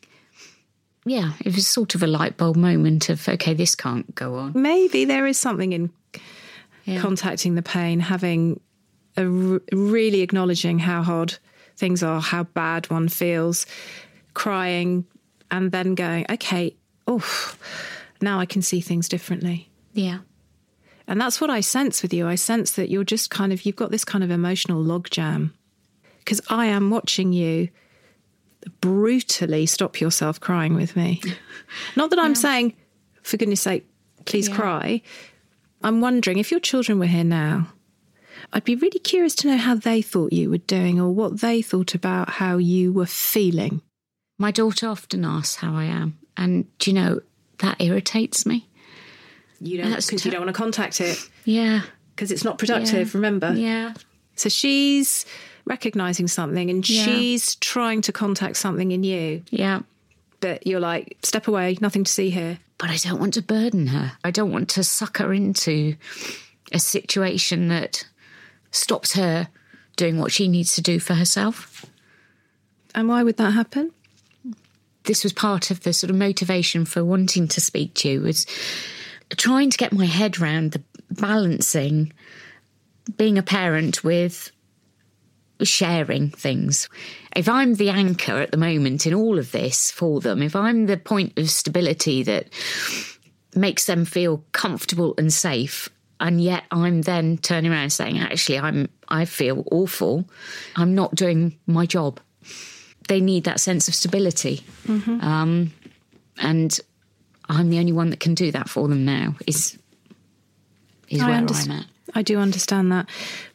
Yeah. 1.05 1.33
It 1.41 1.55
was 1.55 1.67
sort 1.67 1.95
of 1.95 2.03
a 2.03 2.07
light 2.07 2.37
bulb 2.37 2.57
moment 2.57 3.09
of, 3.09 3.29
okay, 3.29 3.55
this 3.55 3.75
can't 3.75 4.15
go 4.15 4.37
on. 4.37 4.53
Maybe 4.55 5.05
there 5.05 5.27
is 5.27 5.39
something 5.39 5.73
in 5.73 5.91
Yeah. 6.85 7.01
contacting 7.01 7.55
the 7.55 7.63
pain, 7.63 8.01
having 8.01 8.61
a 9.17 9.23
r- 9.25 9.61
really 9.73 10.21
acknowledging 10.21 10.79
how 10.79 11.03
hard 11.03 11.39
things 11.77 12.03
are, 12.03 12.21
how 12.21 12.45
bad 12.45 12.89
one 12.91 13.09
feels, 13.09 13.67
crying, 14.35 15.05
and 15.51 15.73
then 15.73 15.95
going, 15.95 16.25
okay, 16.31 16.75
oh, 17.07 17.55
now 18.21 18.39
I 18.41 18.47
can 18.47 18.63
see 18.63 18.81
things 18.81 19.09
differently. 19.09 19.69
Yeah. 19.93 20.19
And 21.09 21.21
that's 21.21 21.41
what 21.41 21.51
I 21.51 21.61
sense 21.61 22.03
with 22.03 22.15
you. 22.15 22.27
I 22.29 22.37
sense 22.37 22.73
that 22.73 22.89
you're 22.89 23.05
just 23.05 23.29
kind 23.31 23.53
of, 23.53 23.67
you've 23.67 23.77
got 23.77 23.91
this 23.91 24.05
kind 24.05 24.23
of 24.25 24.31
emotional 24.31 24.83
logjam. 24.83 25.51
Because 26.21 26.41
I 26.49 26.67
am 26.67 26.91
watching 26.91 27.33
you 27.33 27.69
brutally 28.81 29.67
stop 29.67 30.01
yourself 30.01 30.41
crying 30.41 30.75
with 30.75 30.97
me. 30.97 31.21
Not 31.97 32.11
that 32.11 32.19
I'm 32.19 32.35
saying, 32.35 32.75
for 33.23 33.37
goodness 33.37 33.61
sake, 33.61 33.87
please 34.25 34.49
Yeah. 34.49 34.57
cry. 34.57 35.03
I'm 35.83 36.01
wondering 36.01 36.39
if 36.39 36.51
your 36.51 36.61
children 36.61 36.99
were 36.99 37.07
here 37.07 37.25
now, 37.25 37.69
I'd 38.53 38.65
be 38.65 38.77
really 38.77 38.99
curious 38.99 39.35
to 39.37 39.49
know 39.49 39.57
how 39.57 39.75
they 39.75 40.03
thought 40.03 40.33
you 40.33 40.51
were 40.51 40.59
doing 40.59 41.01
or 41.01 41.11
what 41.13 41.41
they 41.41 41.63
thought 41.63 41.95
about 41.95 42.31
how 42.31 42.59
you 42.59 42.93
were 42.93 43.07
feeling. 43.07 43.81
My 44.39 44.51
daughter 44.51 44.89
often 44.89 45.25
asks 45.25 45.57
how 45.57 45.75
I 45.75 45.85
am. 45.85 46.19
And 46.37 46.67
do 46.79 46.91
you 46.91 46.95
know, 46.95 47.21
that 47.59 47.81
irritates 47.81 48.45
me. 48.47 48.69
You 49.61 49.79
don't, 49.79 49.95
because 49.95 50.25
you 50.25 50.31
don't 50.31 50.41
want 50.41 50.49
to 50.55 50.61
contact 50.61 51.01
it 51.01 51.19
Yeah. 51.45 51.83
because 52.15 52.31
it's 52.33 52.43
not 52.45 52.59
productive, 52.59 53.09
Yeah. 53.09 53.19
remember? 53.19 53.55
Yeah. 53.55 53.95
So 54.35 54.49
she's 54.49 55.25
recognizing 55.65 56.29
something 56.29 56.71
and 56.71 56.89
Yeah. 56.89 57.05
she's 57.05 57.55
trying 57.57 58.01
to 58.03 58.13
contact 58.13 58.57
something 58.57 58.91
in 58.93 59.05
you, 59.05 59.43
Yeah. 59.51 59.81
but 60.41 60.67
you're 60.67 60.81
like, 60.81 61.17
step 61.23 61.47
away, 61.49 61.79
nothing 61.81 62.05
to 62.05 62.13
see 62.13 62.31
here. 62.31 62.59
But 62.79 62.91
I 62.91 62.97
don't 62.97 63.21
want 63.21 63.35
to 63.35 63.43
burden 63.43 63.89
her. 63.89 64.13
I 64.25 64.31
don't 64.31 64.51
want 64.51 64.69
to 64.71 64.83
suck 64.85 65.19
her 65.19 65.33
into 65.33 65.95
a 66.73 66.79
situation 66.81 67.69
that 67.69 68.05
stops 68.73 69.13
her 69.15 69.49
doing 69.97 70.19
what 70.19 70.33
she 70.33 70.49
needs 70.49 70.75
to 70.75 70.81
do 70.83 70.99
for 70.99 71.15
herself. 71.15 71.85
And 72.95 73.09
why 73.09 73.23
would 73.23 73.37
that 73.37 73.53
happen? 73.53 73.91
This 75.05 75.25
was 75.25 75.33
part 75.33 75.71
of 75.71 75.81
the 75.81 75.93
sort 75.93 76.11
of 76.11 76.17
motivation 76.17 76.85
for 76.85 77.05
wanting 77.05 77.49
to 77.49 77.61
speak 77.61 77.95
to 77.95 78.09
you 78.09 78.21
was 78.21 78.47
trying 79.37 79.69
to 79.71 79.77
get 79.79 79.93
my 79.93 80.05
head 80.07 80.39
round 80.39 80.73
the 80.73 80.83
balancing 81.11 82.13
being 83.17 83.37
a 83.37 83.43
parent 83.43 84.05
with 84.05 84.52
sharing 85.65 86.31
things. 86.31 86.89
If 87.35 87.49
I'm 87.49 87.75
the 87.75 87.91
anchor 87.91 88.39
at 88.39 88.51
the 88.51 88.57
moment 88.57 89.07
in 89.07 89.15
all 89.15 89.39
of 89.39 89.53
this 89.53 89.91
for 89.91 90.21
them, 90.21 90.43
if 90.43 90.55
I'm 90.55 90.87
the 90.87 90.97
point 90.97 91.39
of 91.39 91.51
stability 91.51 92.23
that 92.25 92.49
makes 93.55 93.87
them 93.87 94.05
feel 94.05 94.45
comfortable 94.53 95.15
and 95.19 95.33
safe, 95.33 95.89
and 96.21 96.41
yet 96.41 96.65
I'm 96.71 97.03
then 97.03 97.39
turning 97.39 97.73
around 97.73 97.91
saying, 97.91 98.19
actually, 98.19 98.59
I'm 98.59 98.89
I 99.09 99.25
feel 99.25 99.65
awful. 99.71 100.29
I'm 100.77 100.95
not 100.95 101.15
doing 101.15 101.59
my 101.67 101.85
job. 101.85 102.21
They 103.09 103.21
need 103.21 103.45
that 103.45 103.61
sense 103.61 103.89
of 103.89 103.95
stability, 103.95 104.65
um, 104.89 105.73
and 106.39 106.79
I'm 107.49 107.71
the 107.71 107.79
only 107.79 107.93
one 107.93 108.11
that 108.11 108.21
can 108.21 108.35
do 108.35 108.53
that 108.53 108.69
for 108.69 108.89
them 108.89 109.05
now. 109.05 109.35
Is 109.47 109.77
is 111.09 111.21
I 111.21 111.29
where 111.29 111.37
I'm 111.39 111.71
at. 111.71 111.87
I 112.15 112.23
do 112.23 112.39
understand 112.39 112.93
that. 112.93 113.09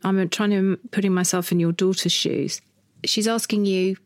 I'm 0.03 0.29
trying 0.29 0.49
to 0.51 0.77
putting 0.91 1.13
myself 1.13 1.51
in 1.51 1.59
your 1.59 1.71
daughter's 1.71 2.11
shoes. 2.11 2.61
She's 3.05 3.27
asking 3.27 3.65
you 3.65 3.97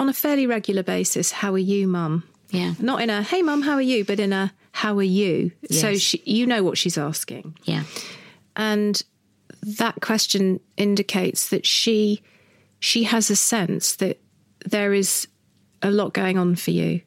on 0.00 0.08
a 0.08 0.12
fairly 0.12 0.46
regular 0.46 0.82
basis, 0.82 1.32
"How 1.32 1.52
are 1.52 1.58
you, 1.58 1.86
mum?" 1.86 2.24
Yeah, 2.50 2.74
Not 2.78 3.00
in 3.02 3.10
a 3.10 3.22
"Hey, 3.22 3.42
mum, 3.42 3.62
how 3.62 3.74
are 3.74 3.82
you?" 3.82 4.04
but 4.04 4.20
in 4.20 4.32
a 4.32 4.52
"How 4.72 4.96
are 4.98 5.02
you?" 5.02 5.52
So 5.70 5.96
she, 5.96 6.22
you 6.24 6.46
know 6.46 6.62
what 6.62 6.78
she's 6.78 6.98
asking, 6.98 7.56
yeah, 7.64 7.84
and 8.56 9.02
that 9.62 10.00
question 10.00 10.60
indicates 10.76 11.48
that 11.48 11.64
she 11.66 12.22
she 12.80 13.04
has 13.04 13.30
a 13.30 13.36
sense 13.36 13.94
that 13.96 14.18
there 14.66 14.92
is 14.92 15.28
a 15.82 15.90
lot 15.90 16.12
going 16.12 16.36
on 16.36 16.56
for 16.56 16.72
you 16.72 17.00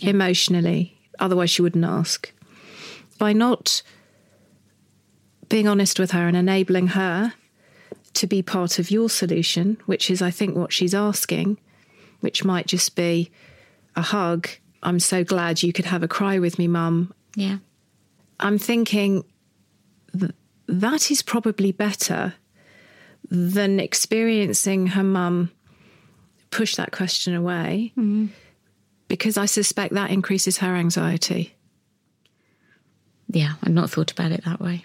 emotionally. 0.00 0.98
Otherwise, 1.18 1.50
she 1.50 1.62
wouldn't 1.62 1.84
ask. 1.84 2.32
By 3.18 3.32
not 3.32 3.82
being 5.48 5.68
honest 5.68 5.98
with 5.98 6.10
her 6.12 6.26
and 6.26 6.36
enabling 6.36 6.88
her 6.88 7.32
to 8.14 8.26
be 8.26 8.42
part 8.42 8.78
of 8.78 8.90
your 8.90 9.08
solution, 9.08 9.78
which 9.86 10.10
is, 10.10 10.20
I 10.20 10.30
think, 10.30 10.56
what 10.56 10.72
she's 10.72 10.94
asking, 10.94 11.58
which 12.20 12.44
might 12.44 12.66
just 12.66 12.96
be 12.96 13.30
a 13.96 14.02
hug. 14.02 14.48
I'm 14.82 15.00
so 15.00 15.24
glad 15.24 15.62
you 15.62 15.72
could 15.72 15.86
have 15.86 16.02
a 16.02 16.08
cry 16.08 16.38
with 16.38 16.58
me, 16.58 16.68
mum. 16.68 17.12
yeah, 17.34 17.58
I'm 18.40 18.58
thinking 18.58 19.24
th- 20.18 20.32
that 20.68 21.10
is 21.10 21.22
probably 21.22 21.72
better 21.72 22.34
than 23.30 23.80
experiencing 23.80 24.88
her 24.88 25.02
mum 25.02 25.50
push 26.50 26.76
that 26.76 26.92
question 26.92 27.34
away 27.34 27.92
mm-hmm. 27.96 28.26
because 29.08 29.36
I 29.36 29.46
suspect 29.46 29.94
that 29.94 30.10
increases 30.10 30.58
her 30.58 30.74
anxiety. 30.74 31.54
yeah. 33.28 33.54
I've 33.62 33.72
not 33.72 33.90
thought 33.90 34.12
about 34.12 34.32
it 34.32 34.44
that 34.44 34.60
way. 34.60 34.84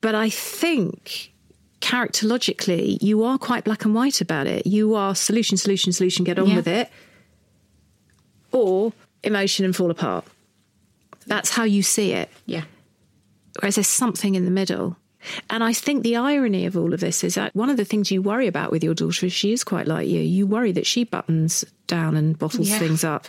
But 0.00 0.14
I 0.14 0.30
think 0.30 1.32
characterologically, 1.80 2.98
you 3.02 3.24
are 3.24 3.38
quite 3.38 3.64
black 3.64 3.84
and 3.84 3.94
white 3.94 4.20
about 4.20 4.46
it. 4.46 4.66
You 4.66 4.94
are 4.94 5.14
solution, 5.14 5.56
solution, 5.56 5.92
solution, 5.92 6.24
get 6.24 6.38
on 6.38 6.48
Yeah. 6.48 6.56
with 6.56 6.68
it, 6.68 6.90
or 8.52 8.92
emotion 9.22 9.64
and 9.64 9.74
fall 9.74 9.90
apart. 9.90 10.24
That's 11.26 11.50
how 11.50 11.64
you 11.64 11.82
see 11.82 12.12
it. 12.12 12.30
Yeah, 12.46 12.64
whereas 13.60 13.74
there's 13.76 13.86
something 13.88 14.34
in 14.34 14.44
the 14.44 14.50
middle. 14.50 14.96
And 15.50 15.64
I 15.64 15.72
think 15.72 16.04
the 16.04 16.16
irony 16.16 16.64
of 16.64 16.76
all 16.76 16.94
of 16.94 17.00
this 17.00 17.24
is 17.24 17.34
that 17.34 17.54
one 17.54 17.70
of 17.70 17.76
the 17.76 17.84
things 17.84 18.10
you 18.10 18.22
worry 18.22 18.46
about 18.46 18.70
with 18.70 18.84
your 18.84 18.94
daughter 18.94 19.26
is 19.26 19.32
she 19.32 19.52
is 19.52 19.64
quite 19.64 19.86
like 19.88 20.06
you. 20.08 20.20
You 20.20 20.46
worry 20.46 20.70
that 20.72 20.86
she 20.86 21.02
buttons 21.04 21.64
down 21.88 22.16
and 22.16 22.38
bottles 22.38 22.70
Yeah. 22.70 22.78
things 22.78 23.02
up. 23.02 23.26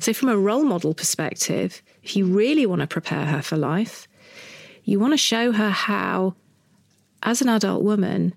So, 0.00 0.12
from 0.12 0.28
a 0.28 0.36
role 0.36 0.64
model 0.64 0.92
perspective, 0.92 1.82
if 2.02 2.16
you 2.16 2.26
really 2.26 2.66
want 2.66 2.80
to 2.80 2.86
prepare 2.86 3.24
her 3.26 3.42
for 3.42 3.56
life, 3.56 4.07
you 4.88 4.98
want 4.98 5.12
to 5.12 5.18
show 5.18 5.52
her 5.52 5.68
how, 5.68 6.34
as 7.22 7.42
an 7.42 7.48
adult 7.50 7.82
woman, 7.82 8.34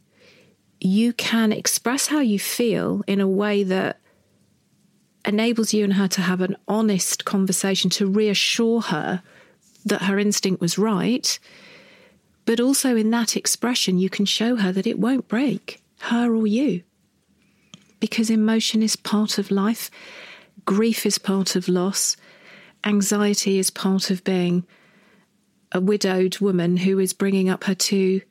you 0.81 1.13
can 1.13 1.53
express 1.53 2.07
how 2.07 2.19
you 2.19 2.37
feel 2.37 3.03
in 3.07 3.21
a 3.21 3.27
way 3.27 3.63
that 3.63 4.01
enables 5.23 5.73
you 5.73 5.85
and 5.85 5.93
her 5.93 6.09
to 6.09 6.19
have 6.19 6.41
an 6.41 6.57
honest 6.67 7.23
conversation 7.23 7.89
to 7.91 8.05
reassure 8.05 8.81
her 8.81 9.23
that 9.85 10.01
her 10.01 10.19
instinct 10.19 10.59
was 10.59 10.77
right. 10.77 11.39
But 12.43 12.59
also 12.59 12.97
in 12.97 13.11
that 13.11 13.37
expression, 13.37 13.97
you 13.97 14.09
can 14.09 14.25
show 14.25 14.57
her 14.57 14.73
that 14.73 14.85
it 14.85 14.99
won't 14.99 15.29
break 15.29 15.81
her 15.99 16.35
or 16.35 16.45
you. 16.45 16.83
Because 18.01 18.29
emotion 18.29 18.83
is 18.83 18.97
part 18.97 19.37
of 19.37 19.51
life, 19.51 19.89
grief 20.65 21.05
is 21.05 21.17
part 21.17 21.55
of 21.55 21.69
loss, 21.69 22.17
anxiety 22.83 23.57
is 23.57 23.69
part 23.69 24.11
of 24.11 24.25
being 24.25 24.65
a 25.71 25.79
widowed 25.79 26.39
woman 26.39 26.77
who 26.77 26.99
is 26.99 27.13
bringing 27.13 27.49
up 27.49 27.63
her 27.65 27.75
two 27.75 28.21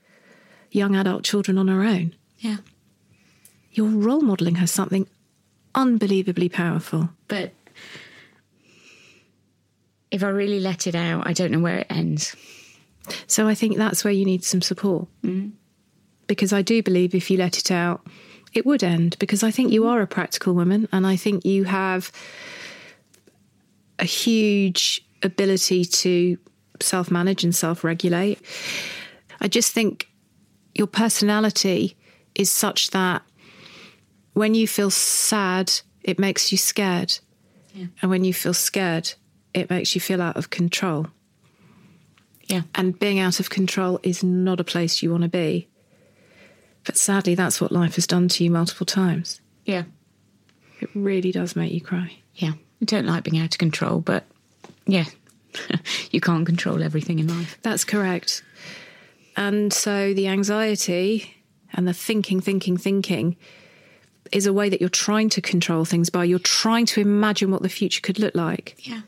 young 0.70 0.94
adult 0.94 1.24
children 1.24 1.58
on 1.58 1.68
her 1.68 1.82
own. 1.82 2.14
Yeah. 2.38 2.58
You're 3.72 3.88
role 3.88 4.20
modeling 4.20 4.56
her 4.56 4.66
something 4.66 5.06
unbelievably 5.74 6.48
powerful. 6.48 7.10
But 7.28 7.52
if 10.10 10.24
I 10.24 10.28
really 10.28 10.60
let 10.60 10.86
it 10.86 10.94
out, 10.94 11.26
I 11.26 11.32
don't 11.32 11.52
know 11.52 11.60
where 11.60 11.78
it 11.78 11.86
ends. 11.88 12.34
So 13.26 13.48
I 13.48 13.54
think 13.54 13.76
that's 13.76 14.04
where 14.04 14.12
you 14.12 14.24
need 14.24 14.44
some 14.44 14.62
support. 14.62 15.06
Mm. 15.22 15.52
Because 16.26 16.52
I 16.52 16.62
do 16.62 16.82
believe 16.82 17.14
if 17.14 17.30
you 17.30 17.38
let 17.38 17.58
it 17.58 17.70
out, 17.70 18.06
it 18.52 18.66
would 18.66 18.82
end. 18.82 19.16
Because 19.18 19.42
I 19.42 19.50
think 19.50 19.72
you 19.72 19.86
are 19.86 20.00
a 20.00 20.06
practical 20.06 20.54
woman 20.54 20.88
and 20.92 21.06
I 21.06 21.16
think 21.16 21.44
you 21.44 21.64
have 21.64 22.12
a 23.98 24.04
huge 24.04 25.04
ability 25.22 25.84
to 25.84 26.38
self 26.82 27.10
manage 27.10 27.44
and 27.44 27.54
self 27.54 27.84
regulate. 27.84 28.40
I 29.40 29.48
just 29.48 29.72
think 29.72 30.08
your 30.74 30.86
personality 30.86 31.96
is 32.34 32.50
such 32.50 32.90
that 32.90 33.22
when 34.34 34.54
you 34.54 34.66
feel 34.66 34.90
sad, 34.90 35.72
it 36.02 36.18
makes 36.18 36.52
you 36.52 36.58
scared. 36.58 37.18
And 38.02 38.10
when 38.10 38.24
you 38.24 38.34
feel 38.34 38.54
scared, 38.54 39.14
it 39.54 39.70
makes 39.70 39.94
you 39.94 40.00
feel 40.00 40.20
out 40.20 40.36
of 40.36 40.50
control. 40.50 41.06
Yeah. 42.46 42.62
And 42.74 42.98
being 42.98 43.18
out 43.18 43.40
of 43.40 43.48
control 43.48 44.00
is 44.02 44.24
not 44.24 44.60
a 44.60 44.64
place 44.64 45.02
you 45.02 45.10
want 45.10 45.22
to 45.22 45.28
be. 45.28 45.68
But 46.84 46.96
sadly, 46.96 47.34
that's 47.34 47.60
what 47.60 47.70
life 47.70 47.94
has 47.94 48.06
done 48.06 48.28
to 48.28 48.44
you 48.44 48.50
multiple 48.50 48.86
times. 48.86 49.40
Yeah. 49.64 49.84
It 50.80 50.90
really 50.94 51.30
does 51.30 51.54
make 51.54 51.72
you 51.72 51.80
cry. 51.80 52.18
Yeah. 52.34 52.52
I 52.82 52.84
don't 52.84 53.06
like 53.06 53.24
being 53.24 53.40
out 53.40 53.54
of 53.54 53.58
control, 53.58 54.00
but 54.00 54.24
yeah, 54.86 55.04
you 56.10 56.20
can't 56.20 56.46
control 56.46 56.82
everything 56.82 57.18
in 57.18 57.26
life. 57.28 57.58
That's 57.62 57.84
correct. 57.84 58.42
And 59.36 59.72
so 59.72 60.12
the 60.14 60.28
anxiety 60.28 61.34
and 61.72 61.86
the 61.86 61.94
thinking, 61.94 62.40
thinking, 62.40 62.76
thinking 62.76 63.36
is 64.32 64.46
a 64.46 64.52
way 64.52 64.68
that 64.68 64.80
you're 64.80 64.88
trying 64.90 65.28
to 65.30 65.40
control 65.40 65.84
things 65.84 66.10
by. 66.10 66.24
You're 66.24 66.38
trying 66.38 66.86
to 66.86 67.00
imagine 67.00 67.50
what 67.50 67.62
the 67.62 67.68
future 67.68 68.00
could 68.00 68.18
look 68.18 68.34
like. 68.34 68.76
Yeah. 68.86 69.02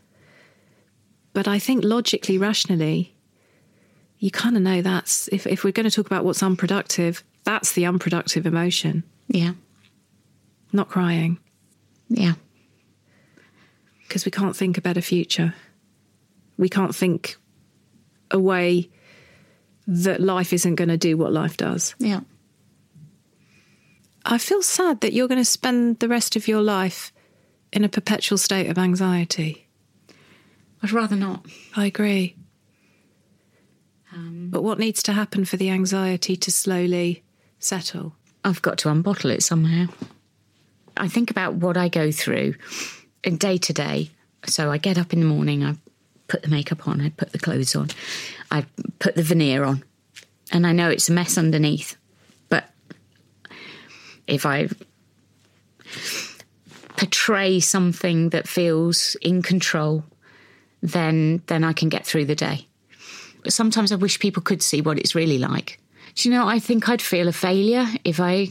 But 1.33 1.49
I 1.49 1.59
think 1.59 1.85
logically, 1.85 2.39
rationally, 2.39 3.15
you 4.19 4.31
kind 4.31 4.57
of 4.57 4.63
know 4.63 4.83
that's, 4.83 5.29
if, 5.29 5.47
if 5.47 5.65
we're 5.65 5.73
going 5.73 5.89
to 5.89 5.95
talk 5.95 6.07
about 6.07 6.25
what's 6.25 6.43
unproductive, 6.43 7.25
that's 7.45 7.73
the 7.73 7.87
unproductive 7.87 8.47
emotion, 8.47 9.03
Yeah. 9.29 9.53
not 10.73 10.89
crying, 10.89 11.39
Yeah. 12.09 12.35
because 14.07 14.25
we 14.25 14.31
can't 14.31 14.55
think 14.57 14.79
a 14.79 14.81
better 14.83 15.01
future. 15.01 15.55
We 16.63 16.69
can't 16.69 16.95
think 16.95 17.37
a 18.31 18.39
way 18.39 18.89
that 19.89 20.21
life 20.21 20.53
isn't 20.53 20.77
going 20.77 20.91
to 20.91 20.97
do 20.97 21.17
what 21.17 21.33
life 21.33 21.57
does. 21.57 21.97
Yeah. 21.99 22.21
I 24.25 24.39
feel 24.39 24.63
sad 24.63 25.01
that 25.01 25.13
you're 25.13 25.27
going 25.27 25.41
to 25.41 25.45
spend 25.45 25.99
the 25.99 26.07
rest 26.07 26.37
of 26.37 26.47
your 26.47 26.63
life 26.63 27.13
in 27.73 27.83
a 27.83 27.89
perpetual 27.89 28.39
state 28.39 28.71
of 28.71 28.79
anxiety. 28.79 29.67
I'd 30.85 30.93
rather 30.93 31.17
not. 31.17 31.45
I 31.75 31.87
agree. 31.87 32.37
Um, 34.13 34.47
but 34.49 34.63
what 34.63 34.79
needs 34.79 35.03
to 35.03 35.13
happen 35.13 35.45
for 35.45 35.57
the 35.57 35.71
anxiety 35.71 36.37
to 36.37 36.53
slowly 36.53 37.25
settle? 37.59 38.15
I've 38.45 38.63
got 38.63 38.79
to 38.79 38.89
unbottle 38.89 39.33
it 39.33 39.43
somehow. 39.43 39.87
I 40.97 41.09
think 41.09 41.33
about 41.33 41.55
what 41.55 41.77
I 41.77 41.89
go 41.89 42.13
through 42.13 42.55
in 43.25 43.37
day 43.37 43.59
to 43.59 43.73
day. 43.73 44.11
So 44.47 44.71
I 44.71 44.79
get 44.79 44.97
up 44.97 45.13
in 45.13 45.19
the 45.19 45.27
morning, 45.27 45.65
I 45.65 45.75
put 46.33 46.43
the 46.43 46.49
makeup 46.49 46.89
on, 46.89 47.03
I 47.03 47.11
put 47.11 47.33
the 47.33 47.39
clothes 47.39 47.77
on, 47.77 47.91
I 48.51 48.65
put 48.99 49.17
the 49.17 49.23
veneer 49.23 49.65
on, 49.65 49.85
and 50.51 50.67
I 50.67 50.73
know 50.73 50.89
it's 50.89 51.11
a 51.11 51.13
mess 51.13 51.37
underneath. 51.37 51.95
But 52.49 52.65
if 54.27 54.47
I 54.47 54.71
portray 56.97 57.61
something 57.61 58.31
that 58.31 58.49
feels 58.49 59.15
in 59.21 59.43
control, 59.43 60.05
then 60.81 61.43
then 61.49 61.65
I 61.65 61.75
can 61.75 61.91
get 61.91 62.07
through 62.07 62.25
the 62.25 62.35
day. 62.35 62.67
But 63.43 63.53
sometimes 63.53 63.93
I 63.93 63.97
wish 63.97 64.19
people 64.19 64.43
could 64.43 64.63
see 64.63 64.81
what 64.81 64.99
it's 64.99 65.15
really 65.15 65.37
like. 65.37 65.81
Do 66.15 66.29
you 66.29 66.35
know, 66.35 66.49
I 66.49 66.61
think 66.61 66.89
I'd 66.89 67.03
feel 67.03 67.29
a 67.29 67.33
failure 67.33 67.87
if 68.05 68.21
I 68.21 68.49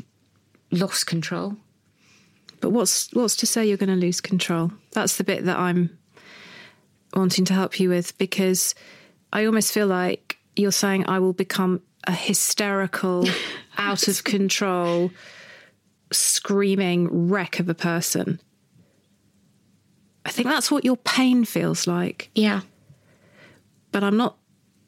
lost 0.69 1.07
control. 1.07 1.55
But 2.59 2.69
what's 2.69 3.11
what's 3.13 3.37
to 3.37 3.47
say 3.47 3.65
you're 3.65 3.83
going 3.85 3.99
to 3.99 4.05
lose 4.05 4.21
control? 4.21 4.71
That's 4.91 5.17
the 5.17 5.23
bit 5.23 5.45
that 5.45 5.57
I'm 5.57 5.97
wanting 7.15 7.45
to 7.45 7.53
help 7.53 7.79
you 7.79 7.89
with 7.89 8.17
because 8.17 8.75
I 9.33 9.45
almost 9.45 9.73
feel 9.73 9.87
like 9.87 10.37
you're 10.55 10.71
saying 10.71 11.05
I 11.07 11.19
will 11.19 11.33
become 11.33 11.81
a 12.05 12.13
hysterical, 12.13 13.27
out 13.77 14.07
of 14.07 14.23
control, 14.23 15.11
screaming 16.11 17.29
wreck 17.29 17.59
of 17.59 17.69
a 17.69 17.75
person. 17.75 18.39
I 20.25 20.29
think 20.29 20.47
that's 20.47 20.71
what 20.71 20.85
your 20.85 20.97
pain 20.97 21.45
feels 21.45 21.87
like. 21.87 22.29
Yeah. 22.35 22.61
but 23.91 24.03
I'm 24.03 24.17
not 24.17 24.37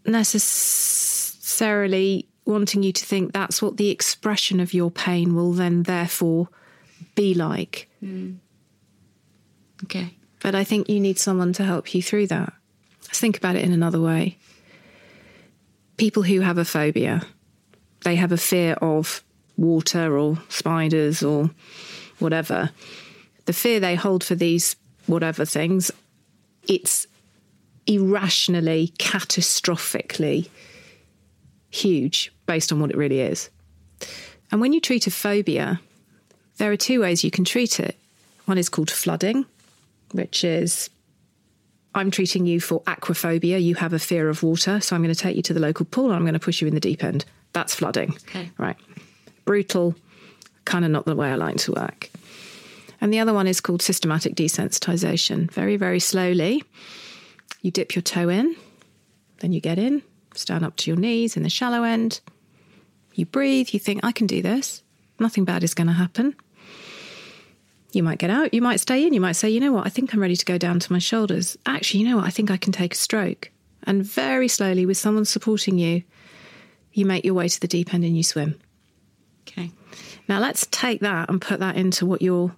necessarily 0.06 2.28
wanting 2.46 2.84
you 2.84 2.92
to 2.92 3.06
think 3.06 3.32
that's 3.32 3.62
what 3.62 3.78
the 3.78 3.90
expression 3.90 4.60
of 4.60 4.74
your 4.74 4.92
pain 4.92 5.34
will 5.34 5.54
then 5.54 5.84
therefore 5.84 6.50
be 7.16 7.34
like. 7.34 7.90
Hmm. 8.00 8.34
Okay. 9.84 10.18
But 10.44 10.56
I 10.56 10.66
think 10.66 10.90
you 10.90 11.00
need 11.00 11.18
someone 11.18 11.54
to 11.54 11.64
help 11.64 11.96
you 11.96 12.04
through 12.04 12.28
that. 12.28 12.54
Let's 13.04 13.20
think 13.20 13.38
about 13.38 13.56
it 13.56 13.64
in 13.64 13.72
another 13.72 14.02
way. 14.02 14.38
People 15.98 16.24
who 16.24 16.42
have 16.42 16.58
a 16.58 16.66
phobia, 16.66 17.24
they 18.04 18.16
have 18.16 18.34
a 18.34 18.38
fear 18.38 18.74
of 18.74 19.24
water 19.56 20.18
or 20.18 20.38
spiders 20.50 21.24
or 21.24 21.50
whatever. 22.20 22.72
The 23.46 23.54
fear 23.54 23.80
they 23.80 23.96
hold 23.96 24.24
for 24.24 24.36
these 24.36 24.76
whatever 25.06 25.46
things, 25.46 25.92
it's 26.68 27.08
irrationally, 27.88 28.94
catastrophically 29.00 30.50
huge 31.70 32.34
based 32.46 32.72
on 32.72 32.82
what 32.82 32.92
it 32.92 32.98
really 32.98 33.22
is. 33.22 33.50
And 34.52 34.60
when 34.60 34.74
you 34.74 34.82
treat 34.82 35.08
a 35.08 35.12
phobia, 35.12 35.80
there 36.58 36.72
are 36.72 36.78
two 36.78 37.02
ways 37.02 37.24
you 37.24 37.32
can 37.32 37.46
treat 37.46 37.80
it. 37.80 37.98
One 38.46 38.58
is 38.58 38.70
called 38.70 38.92
flooding, 38.92 39.46
which 40.14 40.44
is 40.44 40.90
I'm 41.96 42.10
treating 42.10 42.46
you 42.46 42.60
for 42.60 42.82
aquaphobia. 42.84 43.62
You 43.62 43.76
have 43.76 43.94
a 43.94 44.00
fear 44.00 44.30
of 44.30 44.42
water, 44.42 44.80
so 44.80 44.96
I'm 44.96 45.04
going 45.04 45.14
to 45.14 45.20
take 45.20 45.36
you 45.36 45.44
to 45.44 45.54
the 45.54 45.60
local 45.60 45.86
pool 45.86 46.06
and 46.06 46.16
I'm 46.16 46.24
going 46.24 46.34
to 46.34 46.40
push 46.40 46.62
you 46.62 46.68
in 46.68 46.74
the 46.74 46.80
deep 46.80 47.04
end. 47.04 47.26
That's 47.54 47.76
flooding. 47.76 48.12
Okay. 48.28 48.50
Right. 48.58 48.78
Brutal, 49.46 49.96
kind 50.66 50.86
of 50.86 50.92
not 50.92 51.06
the 51.06 51.16
way 51.16 51.30
I 51.30 51.36
like 51.36 51.58
to 51.58 51.74
work. 51.74 52.10
And 53.00 53.14
the 53.14 53.20
other 53.20 53.34
one 53.34 53.48
is 53.48 53.62
called 53.62 53.82
systematic 53.82 54.36
desensitization. 54.36 55.52
Very, 55.52 55.76
very 55.76 56.00
slowly, 56.00 56.64
you 57.62 57.70
dip 57.70 57.96
your 57.96 58.02
toe 58.02 58.30
in, 58.30 58.56
then 59.40 59.52
you 59.52 59.60
get 59.60 59.78
in, 59.78 60.02
stand 60.34 60.64
up 60.64 60.78
to 60.78 60.90
your 60.90 60.98
knees 60.98 61.36
in 61.36 61.44
the 61.44 61.50
shallow 61.50 61.84
end. 61.84 62.22
You 63.14 63.26
breathe, 63.26 63.70
you 63.72 63.80
think, 63.80 64.00
I 64.04 64.14
can 64.14 64.26
do 64.26 64.42
this. 64.42 64.82
Nothing 65.20 65.46
bad 65.46 65.64
is 65.64 65.74
going 65.74 65.88
to 65.88 65.94
happen. 65.94 66.36
You 67.94 68.04
might 68.04 68.18
get 68.18 68.32
out, 68.32 68.54
you 68.54 68.62
might 68.62 68.80
stay 68.80 69.06
in, 69.06 69.14
you 69.14 69.22
might 69.22 69.34
say, 69.34 69.50
you 69.50 69.60
know 69.60 69.72
what, 69.72 69.86
I 69.86 69.90
think 69.90 70.14
I'm 70.14 70.20
ready 70.20 70.36
to 70.36 70.46
go 70.46 70.58
down 70.58 70.80
to 70.80 70.92
my 70.92 71.00
shoulders. 71.00 71.58
Actually, 71.66 72.02
you 72.02 72.10
know 72.10 72.18
what, 72.18 72.26
I 72.26 72.32
think 72.32 72.50
I 72.50 72.58
can 72.58 72.74
take 72.74 72.94
a 72.94 72.98
stroke. 72.98 73.52
And 73.84 74.04
very 74.04 74.48
slowly, 74.48 74.86
with 74.86 74.98
someone 74.98 75.26
supporting 75.26 75.78
you, 75.78 76.04
you 76.92 77.06
make 77.06 77.24
your 77.24 77.36
way 77.36 77.48
to 77.48 77.60
the 77.60 77.68
deep 77.68 77.94
end 77.94 78.04
and 78.04 78.18
you 78.18 78.24
swim. 78.24 78.60
Okay. 79.42 79.72
Now 80.28 80.40
let's 80.40 80.68
take 80.72 81.02
that 81.02 81.30
and 81.30 81.42
put 81.42 81.60
that 81.60 81.76
into 81.76 82.06
what 82.06 82.22
you're, 82.22 82.56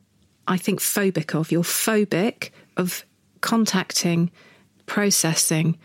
I 0.47 0.57
think, 0.57 0.79
phobic 0.79 1.35
of. 1.35 1.51
You're 1.51 1.63
phobic 1.63 2.51
of 2.77 3.05
contacting, 3.41 4.31
processing, 4.85 5.77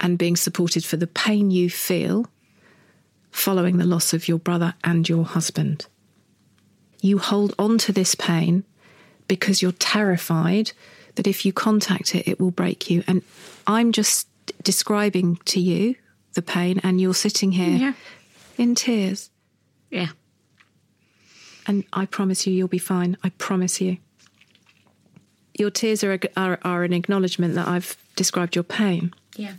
and 0.00 0.18
being 0.18 0.36
supported 0.36 0.84
for 0.84 0.96
the 0.96 1.06
pain 1.06 1.50
you 1.50 1.68
feel 1.68 2.26
following 3.30 3.76
the 3.76 3.86
loss 3.86 4.12
of 4.12 4.28
your 4.28 4.38
brother 4.38 4.74
and 4.84 5.08
your 5.08 5.24
husband. 5.24 5.86
You 7.06 7.18
hold 7.18 7.54
on 7.58 7.78
to 7.78 7.92
this 7.92 8.14
pain 8.14 8.64
because 9.28 9.62
you're 9.62 9.78
terrified 9.94 10.72
that 11.14 11.26
if 11.26 11.44
you 11.46 11.52
contact 11.52 12.14
it, 12.14 12.26
it 12.30 12.40
will 12.40 12.50
break 12.62 12.90
you. 12.90 13.02
And 13.06 13.22
I'm 13.66 13.92
just 13.92 14.26
describing 14.62 15.36
to 15.46 15.60
you 15.60 15.94
the 16.34 16.42
pain, 16.42 16.80
and 16.82 17.00
you're 17.00 17.14
sitting 17.26 17.52
here 17.52 17.76
Yeah. 17.78 17.92
in 18.58 18.74
tears. 18.74 19.30
Yeah. 19.90 20.08
And 21.66 21.84
I 21.92 22.06
promise 22.06 22.46
you, 22.46 22.52
you'll 22.52 22.68
be 22.68 22.78
fine. 22.94 23.16
I 23.22 23.30
promise 23.30 23.80
you. 23.80 23.96
your 25.58 25.70
tears 25.70 26.04
are, 26.04 26.18
are 26.36 26.58
are 26.62 26.84
an 26.84 26.92
acknowledgement 26.92 27.54
that 27.54 27.66
I've 27.66 27.96
described 28.14 28.54
your 28.56 28.62
pain. 28.80 29.14
Yeah. 29.36 29.54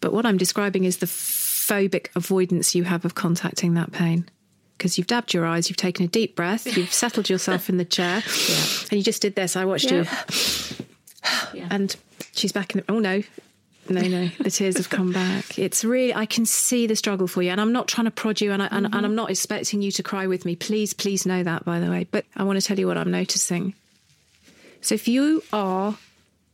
But 0.00 0.12
what 0.12 0.26
I'm 0.26 0.36
describing 0.36 0.82
is 0.84 0.96
the 0.96 1.06
phobic 1.06 2.08
avoidance 2.16 2.74
you 2.74 2.82
have 2.84 3.04
of 3.04 3.14
contacting 3.14 3.74
that 3.74 3.92
pain. 3.92 4.24
Because 4.80 4.96
you've 4.96 5.08
dabbed 5.08 5.34
your 5.34 5.44
eyes, 5.44 5.68
you've 5.68 5.76
taken 5.76 6.06
a 6.06 6.08
deep 6.08 6.34
breath, 6.34 6.64
you've 6.78 6.90
settled 6.90 7.28
yourself 7.28 7.68
in 7.68 7.76
the 7.76 7.84
chair, 7.84 8.22
and 8.24 8.92
you 8.92 9.02
just 9.02 9.20
did 9.20 9.34
this. 9.34 9.54
I 9.54 9.66
watched 9.66 9.90
you, 9.90 10.06
and 11.68 11.94
she's 12.32 12.50
back 12.50 12.74
in. 12.74 12.80
The, 12.80 12.90
oh 12.90 12.98
no, 12.98 13.22
no, 13.90 14.00
no, 14.00 14.28
the 14.40 14.50
tears 14.50 14.78
have 14.78 14.88
come 14.88 15.12
back. 15.12 15.58
It's 15.58 15.84
really, 15.84 16.14
I 16.14 16.24
can 16.24 16.46
see 16.46 16.86
the 16.86 16.96
struggle 16.96 17.26
for 17.26 17.42
you, 17.42 17.50
and 17.50 17.60
I'm 17.60 17.74
not 17.74 17.88
trying 17.88 18.06
to 18.06 18.10
prod 18.10 18.40
you, 18.40 18.52
and, 18.52 18.62
I, 18.62 18.68
and, 18.68 18.86
and 18.86 18.94
I'm 18.94 19.02
mm-hmm. 19.02 19.16
not 19.16 19.30
expecting 19.30 19.82
you 19.82 19.92
to 19.92 20.02
cry 20.02 20.26
with 20.26 20.46
me. 20.46 20.56
Please, 20.56 20.94
please 20.94 21.26
know 21.26 21.42
that, 21.42 21.66
by 21.66 21.78
the 21.78 21.90
way. 21.90 22.06
But 22.10 22.24
I 22.34 22.44
want 22.44 22.58
to 22.58 22.66
tell 22.66 22.78
you 22.78 22.86
what 22.86 22.96
I'm 22.96 23.10
noticing. 23.10 23.74
So 24.80 24.94
if 24.94 25.06
you 25.06 25.42
are 25.52 25.98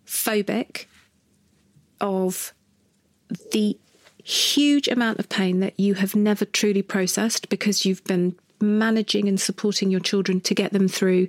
phobic 0.05 0.87
of 2.01 2.53
the 3.53 3.79
huge 4.27 4.89
amount 4.89 5.21
of 5.21 5.29
pain 5.29 5.61
that 5.61 5.79
you 5.79 5.95
have 5.95 6.17
never 6.17 6.45
truly 6.45 6.83
processed 6.83 7.49
because 7.49 7.85
you've 7.85 8.03
been 8.05 8.37
managing 8.61 9.29
and 9.29 9.41
supporting 9.41 9.89
your 9.89 10.01
children 10.01 10.41
to 10.41 10.55
get 10.55 10.73
them 10.73 10.89
through 10.89 11.29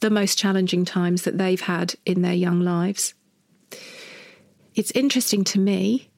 the 0.00 0.08
most 0.08 0.38
challenging 0.38 0.84
times 0.84 1.22
that 1.22 1.36
they've 1.36 1.60
had 1.60 1.94
in 2.06 2.22
their 2.22 2.32
young 2.32 2.60
lives. 2.60 3.12
It's 4.74 4.90
interesting 4.92 5.44
to 5.44 5.58
me 5.58 6.08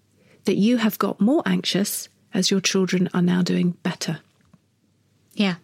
that 0.44 0.56
you 0.56 0.76
have 0.76 0.98
got 0.98 1.20
more 1.20 1.42
anxious 1.46 2.08
as 2.32 2.48
your 2.48 2.60
children 2.60 3.08
are 3.12 3.22
now 3.22 3.42
doing 3.42 3.72
better. 3.82 4.20
Yeah. 5.34 5.56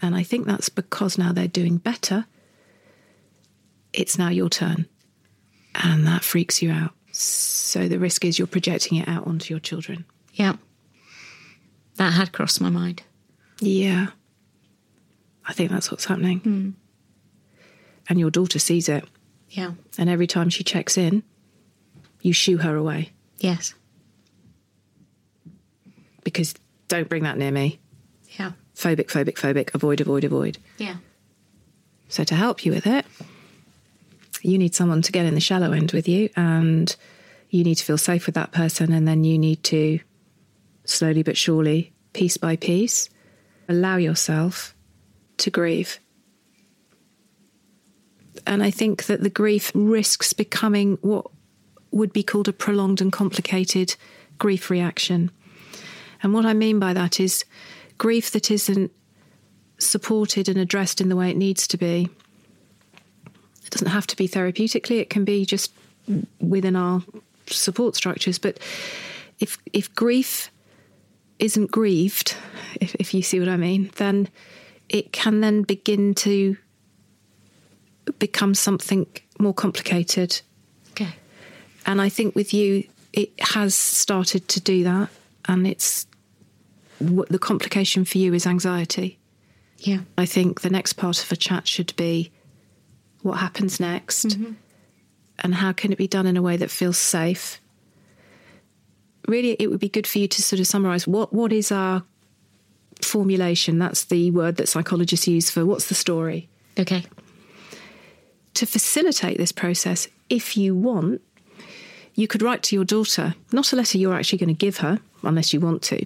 And 0.00 0.14
I 0.14 0.22
think 0.22 0.46
that's 0.46 0.70
because 0.70 1.18
now 1.18 1.32
they're 1.32 1.48
doing 1.48 1.76
better, 1.76 2.24
it's 3.92 4.18
now 4.18 4.30
your 4.30 4.48
turn. 4.48 4.86
And 5.74 6.06
that 6.06 6.24
freaks 6.24 6.62
you 6.62 6.70
out. 6.70 6.92
So 7.12 7.88
the 7.88 7.98
risk 7.98 8.24
is 8.24 8.38
you're 8.38 8.46
projecting 8.46 8.98
it 8.98 9.08
out 9.08 9.26
onto 9.26 9.52
your 9.52 9.60
children. 9.60 10.04
Yeah. 10.34 10.56
That 11.96 12.12
had 12.12 12.32
crossed 12.32 12.60
my 12.60 12.70
mind. 12.70 13.02
Yeah. 13.60 14.08
I 15.46 15.52
think 15.52 15.70
that's 15.70 15.90
what's 15.90 16.04
happening. 16.06 16.40
Hmm. 16.40 16.70
And 18.08 18.18
your 18.20 18.30
daughter 18.30 18.58
sees 18.58 18.88
it. 18.88 19.04
Yeah. 19.50 19.72
And 19.98 20.10
every 20.10 20.26
time 20.26 20.50
she 20.50 20.64
checks 20.64 20.98
in, 20.98 21.22
you 22.20 22.32
shoo 22.32 22.56
her 22.58 22.76
away 22.76 23.10
Yes. 23.38 23.74
because 26.22 26.54
don't 26.88 27.08
bring 27.08 27.22
that 27.24 27.36
near 27.38 27.50
me. 27.50 27.78
Yeah. 28.38 28.52
Phobic, 28.74 29.06
phobic, 29.06 29.34
phobic, 29.34 29.74
avoid, 29.74 30.00
avoid, 30.00 30.24
avoid. 30.24 30.58
Yeah. 30.78 30.96
So 32.08 32.24
to 32.24 32.34
help 32.34 32.64
you 32.64 32.72
with 32.72 32.86
it, 32.86 33.04
you 34.42 34.58
need 34.58 34.74
someone 34.74 35.02
to 35.02 35.12
get 35.12 35.26
in 35.26 35.34
the 35.34 35.40
shallow 35.40 35.72
end 35.72 35.92
with 35.92 36.08
you 36.08 36.28
and 36.36 36.94
you 37.50 37.62
need 37.64 37.76
to 37.76 37.84
feel 37.84 37.98
safe 37.98 38.26
with 38.26 38.34
that 38.34 38.52
person 38.52 38.92
and 38.92 39.06
then 39.06 39.24
you 39.24 39.38
need 39.38 39.62
to 39.64 40.00
slowly 40.84 41.22
but 41.22 41.36
surely, 41.36 41.92
piece 42.12 42.36
by 42.36 42.56
piece, 42.56 43.08
allow 43.68 43.96
yourself 43.96 44.74
to 45.38 45.50
grieve. 45.50 45.98
And 48.46 48.62
I 48.62 48.70
think 48.70 49.06
that 49.06 49.22
the 49.22 49.30
grief 49.30 49.72
risks 49.74 50.32
becoming 50.32 50.98
what 51.00 51.26
would 51.90 52.12
be 52.12 52.22
called 52.22 52.48
a 52.48 52.52
prolonged 52.52 53.00
and 53.00 53.12
complicated 53.12 53.94
grief 54.38 54.68
reaction. 54.70 55.30
And 56.22 56.34
what 56.34 56.44
I 56.44 56.52
mean 56.52 56.78
by 56.78 56.92
that 56.92 57.20
is 57.20 57.44
grief 57.98 58.30
that 58.32 58.50
isn't 58.50 58.90
supported 59.78 60.48
and 60.48 60.58
addressed 60.58 61.00
in 61.00 61.08
the 61.08 61.16
way 61.16 61.30
it 61.30 61.36
needs 61.36 61.66
to 61.68 61.76
be. 61.76 62.08
It 63.64 63.70
doesn't 63.70 63.88
have 63.88 64.06
to 64.08 64.16
be 64.16 64.28
therapeutically, 64.28 65.00
it 65.00 65.10
can 65.10 65.24
be 65.24 65.44
just 65.44 65.72
within 66.40 66.76
our 66.76 67.02
support 67.46 67.96
structures. 67.96 68.38
But 68.38 68.58
if 69.40 69.58
if 69.72 69.94
grief 69.94 70.50
isn't 71.44 71.70
grieved, 71.70 72.36
if, 72.80 72.94
if 72.94 73.12
you 73.12 73.22
see 73.22 73.38
what 73.38 73.48
I 73.48 73.58
mean, 73.58 73.90
then 73.96 74.28
it 74.88 75.12
can 75.12 75.40
then 75.40 75.62
begin 75.62 76.14
to 76.14 76.56
become 78.18 78.54
something 78.54 79.06
more 79.38 79.52
complicated. 79.52 80.40
Okay. 80.92 81.14
And 81.84 82.00
I 82.00 82.08
think 82.08 82.34
with 82.34 82.54
you, 82.54 82.84
it 83.12 83.32
has 83.40 83.74
started 83.74 84.48
to 84.48 84.60
do 84.60 84.84
that. 84.84 85.10
And 85.46 85.66
it's 85.66 86.06
what 86.98 87.28
the 87.28 87.38
complication 87.38 88.06
for 88.06 88.16
you 88.16 88.32
is 88.32 88.46
anxiety. 88.46 89.18
Yeah. 89.78 90.00
I 90.16 90.24
think 90.24 90.62
the 90.62 90.70
next 90.70 90.94
part 90.94 91.22
of 91.22 91.30
a 91.30 91.36
chat 91.36 91.68
should 91.68 91.94
be 91.96 92.32
what 93.20 93.38
happens 93.38 93.78
next 93.78 94.28
mm-hmm. 94.28 94.52
and 95.40 95.54
how 95.56 95.72
can 95.72 95.92
it 95.92 95.98
be 95.98 96.08
done 96.08 96.26
in 96.26 96.38
a 96.38 96.42
way 96.42 96.56
that 96.56 96.70
feels 96.70 96.96
safe. 96.96 97.60
Really, 99.26 99.56
it 99.58 99.70
would 99.70 99.80
be 99.80 99.88
good 99.88 100.06
for 100.06 100.18
you 100.18 100.28
to 100.28 100.42
sort 100.42 100.60
of 100.60 100.66
summarize 100.66 101.06
what, 101.06 101.32
what 101.32 101.52
is 101.52 101.72
our 101.72 102.02
formulation? 103.02 103.78
That's 103.78 104.04
the 104.04 104.30
word 104.30 104.56
that 104.56 104.68
psychologists 104.68 105.26
use 105.26 105.50
for 105.50 105.64
what's 105.64 105.88
the 105.88 105.94
story. 105.94 106.48
Okay. 106.78 107.04
To 108.54 108.66
facilitate 108.66 109.38
this 109.38 109.52
process, 109.52 110.08
if 110.28 110.56
you 110.56 110.74
want, 110.74 111.22
you 112.14 112.28
could 112.28 112.42
write 112.42 112.62
to 112.64 112.76
your 112.76 112.84
daughter, 112.84 113.34
not 113.50 113.72
a 113.72 113.76
letter 113.76 113.98
you're 113.98 114.14
actually 114.14 114.38
going 114.38 114.48
to 114.48 114.54
give 114.54 114.78
her, 114.78 115.00
unless 115.22 115.52
you 115.52 115.60
want 115.60 115.82
to, 115.82 116.04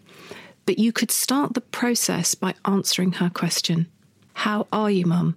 but 0.65 0.79
you 0.79 0.93
could 0.93 1.11
start 1.11 1.55
the 1.55 1.61
process 1.61 2.35
by 2.35 2.55
answering 2.65 3.13
her 3.13 3.31
question 3.31 3.87
How 4.35 4.67
are 4.73 4.91
you, 4.91 5.07
mum? 5.07 5.37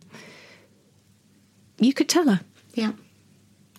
You 1.79 1.93
could 1.93 2.07
tell 2.07 2.29
her 2.29 2.41
Yeah. 2.73 2.93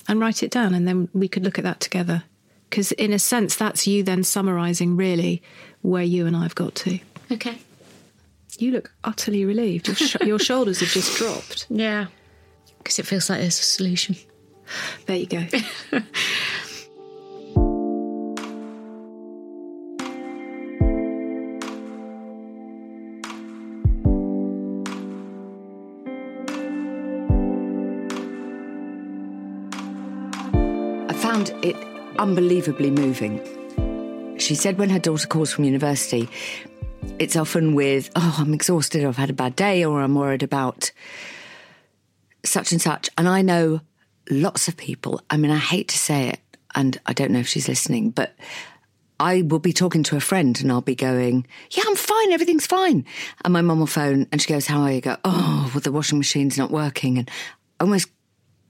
and 0.08 0.18
write 0.20 0.42
it 0.42 0.50
down, 0.50 0.74
and 0.74 0.86
then 0.88 1.08
we 1.14 1.28
could 1.28 1.44
look 1.44 1.56
at 1.58 1.64
that 1.64 1.80
together. 1.80 2.24
Because, 2.72 2.92
in 2.92 3.12
a 3.12 3.18
sense, 3.18 3.54
that's 3.54 3.86
you 3.86 4.02
then 4.02 4.24
summarising 4.24 4.96
really 4.96 5.42
where 5.82 6.02
you 6.02 6.26
and 6.26 6.34
I've 6.34 6.54
got 6.54 6.74
to. 6.76 6.98
Okay. 7.30 7.58
You 8.56 8.70
look 8.70 8.90
utterly 9.04 9.44
relieved. 9.44 9.88
Your, 9.88 9.94
sh- 9.94 10.16
your 10.22 10.38
shoulders 10.38 10.80
have 10.80 10.88
just 10.88 11.18
dropped. 11.18 11.66
Yeah. 11.70 12.06
Because 12.78 12.98
it 12.98 13.04
feels 13.06 13.28
like 13.28 13.40
there's 13.40 13.60
a 13.60 13.62
solution. 13.62 14.16
There 15.04 15.16
you 15.18 15.26
go. 15.26 15.44
unbelievably 32.22 32.92
moving. 32.92 34.38
She 34.38 34.54
said 34.54 34.78
when 34.78 34.90
her 34.90 35.00
daughter 35.00 35.26
calls 35.26 35.52
from 35.52 35.64
university, 35.64 36.28
it's 37.18 37.34
often 37.34 37.74
with, 37.74 38.10
oh, 38.14 38.36
I'm 38.38 38.54
exhausted, 38.54 39.04
I've 39.04 39.16
had 39.16 39.30
a 39.30 39.32
bad 39.34 39.56
day, 39.56 39.84
or 39.84 40.00
I'm 40.00 40.14
worried 40.14 40.44
about 40.44 40.92
such 42.44 42.70
and 42.70 42.80
such. 42.80 43.10
And 43.18 43.28
I 43.28 43.42
know 43.42 43.80
lots 44.30 44.68
of 44.68 44.76
people, 44.76 45.20
I 45.30 45.36
mean, 45.36 45.50
I 45.50 45.56
hate 45.56 45.88
to 45.88 45.98
say 45.98 46.28
it, 46.28 46.38
and 46.76 46.96
I 47.06 47.12
don't 47.12 47.32
know 47.32 47.40
if 47.40 47.48
she's 47.48 47.66
listening, 47.68 48.10
but 48.10 48.36
I 49.18 49.42
will 49.42 49.58
be 49.58 49.72
talking 49.72 50.04
to 50.04 50.16
a 50.16 50.20
friend 50.20 50.58
and 50.60 50.70
I'll 50.70 50.80
be 50.80 50.94
going, 50.94 51.44
Yeah, 51.70 51.82
I'm 51.88 51.96
fine, 51.96 52.30
everything's 52.30 52.66
fine. 52.66 53.04
And 53.44 53.52
my 53.52 53.62
mum 53.62 53.80
will 53.80 53.86
phone 53.86 54.28
and 54.30 54.40
she 54.40 54.52
goes, 54.52 54.66
How 54.66 54.82
are 54.82 54.90
you? 54.90 54.98
I 54.98 55.00
go, 55.00 55.16
Oh, 55.24 55.70
well, 55.74 55.80
the 55.80 55.92
washing 55.92 56.18
machine's 56.18 56.56
not 56.56 56.70
working. 56.70 57.18
And 57.18 57.30
almost 57.80 58.08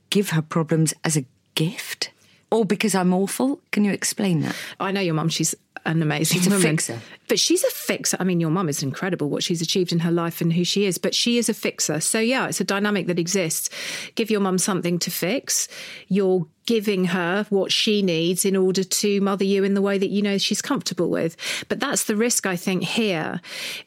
give 0.08 0.30
her 0.30 0.42
problems 0.42 0.94
as 1.04 1.18
a 1.18 1.26
gift. 1.54 2.11
Or 2.52 2.64
because 2.64 2.94
I'm 2.94 3.12
awful. 3.14 3.60
Can 3.70 3.84
you 3.84 3.92
explain 3.92 4.40
that? 4.42 4.54
I 4.78 4.92
know 4.92 5.00
your 5.00 5.14
mum, 5.14 5.28
she's 5.30 5.54
an 5.84 6.00
amazing 6.02 6.38
She's 6.38 6.46
a 6.46 6.50
woman. 6.50 6.62
fixer. 6.62 7.00
But 7.26 7.40
she's 7.40 7.64
a 7.64 7.70
fixer. 7.70 8.16
I 8.20 8.24
mean, 8.24 8.38
your 8.40 8.50
mum 8.50 8.68
is 8.68 8.82
incredible 8.82 9.30
what 9.30 9.42
she's 9.42 9.62
achieved 9.62 9.90
in 9.90 10.00
her 10.00 10.12
life 10.12 10.40
and 10.40 10.52
who 10.52 10.62
she 10.62 10.84
is, 10.84 10.98
but 10.98 11.14
she 11.14 11.38
is 11.38 11.48
a 11.48 11.54
fixer. 11.54 11.98
So, 12.00 12.20
yeah, 12.20 12.46
it's 12.46 12.60
a 12.60 12.64
dynamic 12.64 13.06
that 13.06 13.18
exists. 13.18 13.70
Give 14.14 14.30
your 14.30 14.40
mum 14.40 14.58
something 14.58 14.98
to 15.00 15.10
fix. 15.10 15.66
You're 16.08 16.46
giving 16.66 17.06
her 17.06 17.46
what 17.50 17.72
she 17.72 18.02
needs 18.02 18.44
in 18.44 18.54
order 18.54 18.84
to 18.84 19.20
mother 19.22 19.44
you 19.44 19.64
in 19.64 19.74
the 19.74 19.82
way 19.82 19.98
that 19.98 20.10
you 20.10 20.22
know 20.22 20.38
she's 20.38 20.62
comfortable 20.62 21.10
with. 21.10 21.36
But 21.68 21.80
that's 21.80 22.04
the 22.04 22.14
risk, 22.16 22.46
I 22.46 22.54
think, 22.54 22.84
here. 22.84 23.40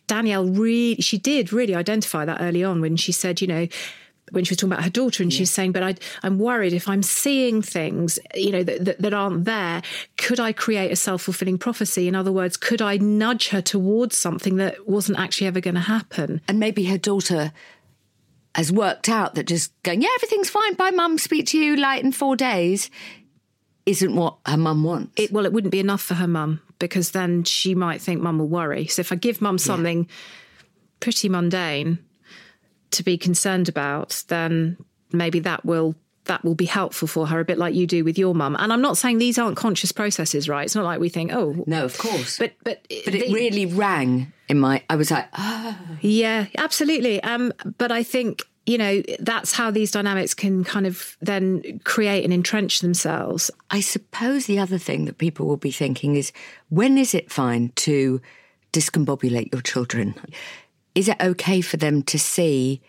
Danielle 0.08 0.46
really, 0.50 0.96
she 0.96 1.18
did 1.18 1.54
really 1.54 1.76
identify 1.76 2.26
that 2.26 2.42
early 2.42 2.64
on 2.64 2.82
when 2.82 2.98
she 2.98 3.12
said, 3.14 3.40
you 3.42 3.48
know, 3.48 3.68
when 4.32 4.44
she 4.44 4.52
was 4.52 4.58
talking 4.58 4.74
about 4.74 4.84
her 4.84 4.90
daughter 4.90 5.22
and 5.22 5.32
she 5.32 5.42
was 5.42 5.52
saying, 5.52 5.72
but 5.72 5.84
I, 5.84 5.96
I'm 6.24 6.40
worried 6.40 6.74
if 6.74 6.90
I'm 6.90 7.04
seeing 7.04 7.62
things, 7.62 8.18
you 8.34 8.52
know, 8.52 8.64
that, 8.64 8.86
that, 8.86 9.02
that 9.02 9.14
aren't 9.14 9.46
there, 9.46 9.84
could 10.18 10.40
I 10.40 10.52
create 10.52 10.92
a 10.92 10.96
self-fulfilling 10.96 11.60
prophecy? 11.60 12.08
In 12.08 12.16
other 12.16 12.32
words, 12.32 12.58
could 12.58 12.82
I 12.82 12.98
nudge 12.98 13.50
her 13.50 13.62
towards 13.62 14.18
something 14.18 14.56
that 14.56 14.88
wasn't 14.88 15.20
actually 15.20 15.48
ever 15.48 15.62
going 15.62 15.76
to 15.76 15.82
happen? 15.82 16.42
And 16.48 16.60
maybe 16.60 16.86
her 16.86 16.98
daughter 16.98 17.54
has 18.56 18.72
worked 18.72 19.10
out 19.10 19.36
that 19.36 19.46
just 19.46 19.72
going, 19.84 20.02
Yeah, 20.02 20.10
everything's 20.16 20.50
fine. 20.50 20.74
Bye, 20.74 20.92
mum, 20.92 21.18
speak 21.18 21.46
to 21.48 21.60
you 21.60 21.76
like 21.76 22.04
in 22.04 22.12
four 22.12 22.36
days 22.36 22.90
isn't 23.86 24.16
what 24.16 24.38
her 24.48 24.58
mum 24.58 24.84
wants. 24.84 25.12
It, 25.16 25.32
well, 25.32 25.46
it 25.46 25.54
wouldn't 25.54 25.72
be 25.72 25.80
enough 25.80 26.02
for 26.02 26.16
her 26.16 26.28
mum 26.28 26.62
because 26.80 27.12
then 27.12 27.44
she 27.44 27.76
might 27.76 28.02
think 28.02 28.22
mum 28.22 28.40
will 28.40 28.48
worry. 28.48 28.88
So 28.88 29.02
if 29.02 29.12
I 29.12 29.16
give 29.16 29.42
mum 29.42 29.58
something 29.58 30.08
pretty 31.00 31.30
mundane 31.30 32.00
to 32.96 33.04
be 33.04 33.18
concerned 33.18 33.70
about, 33.70 34.24
then 34.28 34.78
maybe 35.12 35.40
that 35.42 35.66
will 35.66 35.96
that 36.26 36.44
will 36.44 36.56
be 36.56 36.66
helpful 36.66 37.08
for 37.08 37.28
her, 37.28 37.40
a 37.40 37.46
bit 37.46 37.58
like 37.60 37.76
you 37.76 37.86
do 37.86 38.04
with 38.04 38.18
your 38.18 38.34
mum. 38.34 38.56
And 38.60 38.74
I'm 38.74 38.82
not 38.82 38.98
saying 38.98 39.20
these 39.20 39.38
aren't 39.38 39.58
conscious 39.58 39.92
processes, 39.92 40.50
right? 40.50 40.66
It's 40.66 40.76
not 40.76 40.84
like 40.84 41.00
we 41.00 41.10
think, 41.10 41.32
oh, 41.32 41.64
No, 41.68 41.86
of 41.86 41.98
course. 41.98 42.40
but 42.40 42.54
but 42.64 42.82
but 43.06 43.14
it 43.14 43.32
really 43.32 43.68
rang 43.68 44.34
in 44.50 44.60
my. 44.60 44.84
I 44.90 44.96
was 44.96 45.12
like, 45.12 45.28
oh, 45.38 45.78
Yeah, 46.02 46.48
absolutely. 46.58 47.22
Um, 47.24 47.54
but 47.78 47.92
I 47.92 48.04
think 48.04 48.42
you 48.66 48.80
know 48.80 49.04
that's 49.20 49.54
how 49.54 49.70
these 49.70 49.92
dynamics 49.92 50.34
can 50.34 50.64
kind 50.64 50.88
of 50.88 51.16
then 51.22 51.80
create 51.84 52.24
and 52.24 52.34
entrench 52.34 52.80
themselves. 52.80 53.52
I 53.70 53.80
suppose 53.82 54.48
the 54.48 54.58
other 54.58 54.80
thing 54.80 55.06
that 55.06 55.20
people 55.20 55.46
will 55.46 55.58
be 55.58 55.72
thinking 55.72 56.16
is 56.16 56.32
when 56.70 56.98
is 56.98 57.14
it 57.14 57.32
fine 57.32 57.72
to 57.76 58.20
discombobulate 58.74 59.54
your 59.54 59.62
children? 59.62 60.16
Is 60.96 61.10
it 61.10 61.18
okay 61.22 61.62
for 61.62 61.78
them 61.78 62.02
to 62.04 62.18
see 62.18 62.82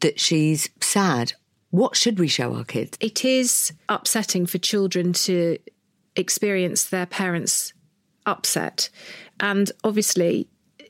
that 0.00 0.18
she's 0.18 0.70
sad? 0.80 1.34
What 1.70 1.96
should 1.96 2.18
we 2.18 2.28
show 2.28 2.54
our 2.54 2.64
kids? 2.64 2.96
It 3.00 3.24
is 3.24 3.72
upsetting 3.88 4.46
for 4.46 4.58
children 4.58 5.12
to 5.12 5.58
experience 6.16 6.84
their 6.84 7.06
parents 7.06 7.72
upset, 8.26 8.88
and 9.38 9.70
obviously. 9.84 10.48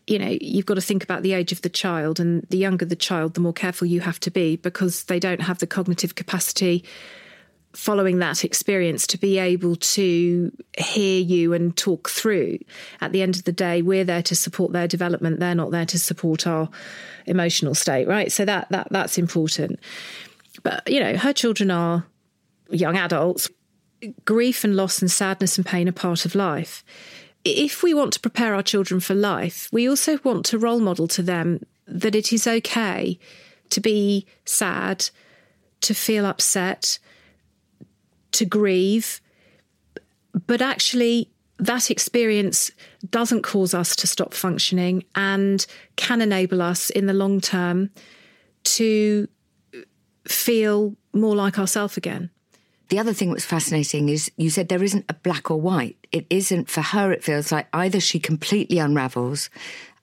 You 0.08 0.18
know, 0.18 0.36
you've 0.40 0.66
got 0.66 0.74
to 0.74 0.80
think 0.80 1.04
about 1.04 1.22
the 1.22 1.32
age 1.32 1.52
of 1.52 1.62
the 1.62 1.68
child, 1.68 2.18
and 2.18 2.44
the 2.50 2.58
younger 2.58 2.84
the 2.84 2.96
child, 2.96 3.34
the 3.34 3.40
more 3.40 3.52
careful 3.52 3.86
you 3.86 4.00
have 4.00 4.18
to 4.20 4.32
be 4.32 4.56
because 4.56 5.04
they 5.04 5.20
don't 5.20 5.42
have 5.42 5.58
the 5.58 5.66
cognitive 5.66 6.16
capacity 6.16 6.84
following 7.72 8.18
that 8.18 8.44
experience 8.44 9.06
to 9.08 9.18
be 9.18 9.38
able 9.38 9.76
to 9.76 10.52
hear 10.78 11.20
you 11.20 11.52
and 11.52 11.76
talk 11.76 12.10
through. 12.10 12.58
At 13.00 13.12
the 13.12 13.22
end 13.22 13.36
of 13.36 13.44
the 13.44 13.52
day, 13.52 13.82
we're 13.82 14.04
there 14.04 14.22
to 14.24 14.36
support 14.36 14.72
their 14.72 14.88
development. 14.88 15.40
They're 15.40 15.54
not 15.54 15.70
there 15.70 15.86
to 15.86 15.98
support 15.98 16.46
our 16.46 16.68
emotional 17.26 17.74
state, 17.74 18.06
right? 18.06 18.30
So 18.30 18.44
that 18.44 18.68
that 18.70 18.88
that's 18.90 19.18
important. 19.18 19.80
But 20.62 20.86
you 20.88 21.00
know, 21.00 21.16
her 21.16 21.32
children 21.32 21.70
are 21.70 22.06
young 22.70 22.96
adults. 22.96 23.48
Grief 24.24 24.64
and 24.64 24.76
loss 24.76 25.00
and 25.00 25.10
sadness 25.10 25.56
and 25.56 25.66
pain 25.66 25.88
are 25.88 25.92
part 25.92 26.24
of 26.26 26.34
life. 26.34 26.84
If 27.44 27.82
we 27.82 27.94
want 27.94 28.12
to 28.14 28.20
prepare 28.20 28.54
our 28.54 28.62
children 28.62 29.00
for 29.00 29.14
life, 29.14 29.68
we 29.72 29.88
also 29.88 30.18
want 30.24 30.44
to 30.46 30.58
role 30.58 30.80
model 30.80 31.08
to 31.08 31.22
them 31.22 31.60
that 31.86 32.14
it 32.14 32.32
is 32.32 32.46
okay 32.46 33.18
to 33.70 33.80
be 33.80 34.26
sad, 34.44 35.08
to 35.80 35.94
feel 35.94 36.26
upset, 36.26 36.98
to 38.32 38.44
grieve, 38.44 39.20
but 40.46 40.62
actually, 40.62 41.30
that 41.58 41.90
experience 41.90 42.70
doesn't 43.10 43.42
cause 43.42 43.72
us 43.74 43.94
to 43.96 44.06
stop 44.06 44.34
functioning 44.34 45.04
and 45.14 45.64
can 45.96 46.20
enable 46.20 46.60
us 46.60 46.90
in 46.90 47.06
the 47.06 47.12
long 47.12 47.40
term 47.40 47.90
to 48.64 49.28
feel 50.26 50.96
more 51.12 51.36
like 51.36 51.58
ourselves 51.58 51.96
again. 51.96 52.30
The 52.88 52.98
other 52.98 53.12
thing 53.12 53.30
that's 53.30 53.44
fascinating 53.44 54.08
is 54.08 54.30
you 54.36 54.50
said 54.50 54.68
there 54.68 54.82
isn't 54.82 55.06
a 55.08 55.14
black 55.14 55.50
or 55.50 55.60
white. 55.60 55.96
It 56.10 56.26
isn't 56.28 56.68
for 56.68 56.82
her, 56.82 57.12
it 57.12 57.24
feels 57.24 57.50
like 57.50 57.66
either 57.72 58.00
she 58.00 58.18
completely 58.18 58.78
unravels 58.78 59.48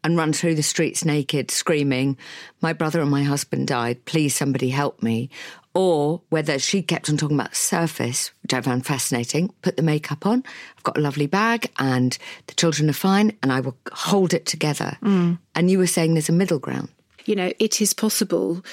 and 0.04 0.18
run 0.18 0.34
through 0.34 0.56
the 0.56 0.64
streets 0.64 1.04
naked, 1.04 1.52
screaming, 1.52 2.18
My 2.62 2.74
brother 2.74 3.02
and 3.02 3.12
my 3.12 3.24
husband 3.24 3.68
died, 3.68 4.06
please 4.06 4.36
somebody 4.36 4.70
help 4.70 5.02
me. 5.04 5.30
Or 5.74 6.22
whether 6.30 6.58
she 6.58 6.82
kept 6.82 7.10
on 7.10 7.18
talking 7.18 7.38
about 7.38 7.52
the 7.52 7.56
surface, 7.56 8.32
which 8.41 8.54
I 8.54 8.62
found 8.62 8.86
fascinating, 8.86 9.54
put 9.62 9.78
the 9.78 9.84
makeup 9.84 10.26
on, 10.26 10.43
I've 10.78 10.84
got 10.84 10.97
a 10.97 11.02
lovely 11.02 11.28
bag 11.28 11.72
and 11.78 12.18
the 12.47 12.56
children 12.56 12.89
are 12.89 12.93
fine 12.93 13.38
and 13.43 13.54
I 13.54 13.60
will 13.60 13.78
hold 13.91 14.34
it 14.34 14.45
together. 14.45 14.97
Mm. 15.02 15.38
And 15.56 15.70
you 15.70 15.78
were 15.78 15.88
saying 15.88 16.14
there's 16.14 16.30
a 16.30 16.34
middle 16.34 16.60
ground. 16.60 16.89
You 17.26 17.36
know, 17.36 17.52
it 17.60 17.80
is 17.80 17.93
possible 17.93 18.64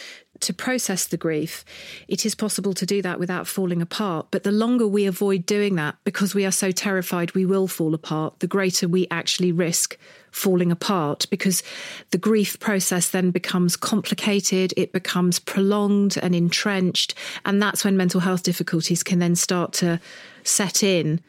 to 0.40 0.52
process 0.52 1.06
the 1.06 1.16
grief. 1.16 1.64
It 2.08 2.26
is 2.26 2.34
possible 2.34 2.72
to 2.74 2.86
do 2.86 3.02
that 3.02 3.18
without 3.18 3.46
falling 3.46 3.82
apart. 3.82 4.28
But 4.30 4.42
the 4.42 4.52
longer 4.52 4.86
we 4.86 5.06
avoid 5.06 5.46
doing 5.46 5.76
that, 5.76 5.96
because 6.04 6.34
we 6.34 6.44
are 6.44 6.52
so 6.52 6.70
terrified 6.70 7.34
we 7.34 7.46
will 7.46 7.68
fall 7.68 7.94
apart, 7.94 8.40
the 8.40 8.46
greater 8.46 8.88
we 8.88 9.06
actually 9.10 9.52
risk 9.52 9.98
falling 10.30 10.70
apart 10.70 11.26
because 11.30 11.62
the 12.10 12.18
grief 12.18 12.60
process 12.60 13.08
then 13.08 13.30
becomes 13.30 13.74
complicated, 13.74 14.74
it 14.76 14.92
becomes 14.92 15.38
prolonged 15.38 16.18
and 16.22 16.34
entrenched. 16.34 17.14
And 17.44 17.62
that's 17.62 17.84
when 17.84 17.96
mental 17.96 18.20
health 18.20 18.42
difficulties 18.42 19.02
can 19.02 19.18
then 19.18 19.34
start 19.34 19.72
to 19.74 19.98
set 20.42 20.82
in. 20.82 21.20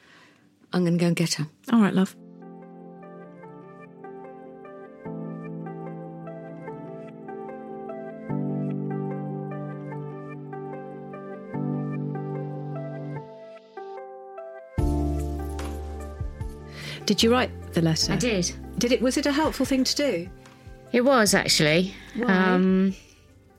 I'm 0.73 0.83
going 0.83 0.97
to 0.97 1.01
go 1.01 1.07
and 1.07 1.15
get 1.15 1.35
her. 1.35 1.47
All 1.71 1.81
right, 1.81 1.93
love. 1.93 2.15
Did 17.07 17.23
you 17.23 17.31
write 17.31 17.49
the 17.73 17.81
letter? 17.81 18.11
I 18.13 18.17
did. 18.17 18.51
Did 18.77 18.91
it? 18.91 19.01
Was 19.01 19.17
it 19.17 19.25
a 19.25 19.31
helpful 19.31 19.65
thing 19.65 19.83
to 19.85 19.95
do? 19.95 20.29
It 20.91 21.01
was 21.05 21.33
actually. 21.33 21.93
Um, 22.25 22.93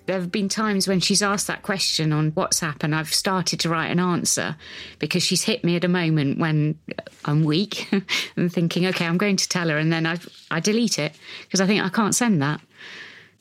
there 0.06 0.18
have 0.20 0.30
been 0.30 0.48
times 0.48 0.86
when 0.86 1.00
she's 1.00 1.22
asked 1.22 1.46
that 1.48 1.62
question 1.62 2.12
on 2.12 2.32
WhatsApp, 2.32 2.82
and 2.84 2.94
I've 2.94 3.12
started 3.12 3.58
to 3.60 3.68
write 3.70 3.88
an 3.90 3.98
answer 4.00 4.56
because 4.98 5.22
she's 5.22 5.42
hit 5.44 5.64
me 5.64 5.76
at 5.76 5.84
a 5.84 5.88
moment 5.88 6.38
when 6.38 6.78
I'm 7.24 7.42
weak 7.44 7.88
and 8.36 8.52
thinking, 8.52 8.86
okay, 8.86 9.06
I'm 9.06 9.18
going 9.18 9.36
to 9.36 9.48
tell 9.48 9.68
her, 9.70 9.78
and 9.78 9.90
then 9.92 10.06
I 10.06 10.18
I 10.50 10.60
delete 10.60 10.98
it 10.98 11.14
because 11.42 11.60
I 11.62 11.66
think 11.66 11.82
I 11.82 11.88
can't 11.88 12.14
send 12.14 12.40
that. 12.42 12.60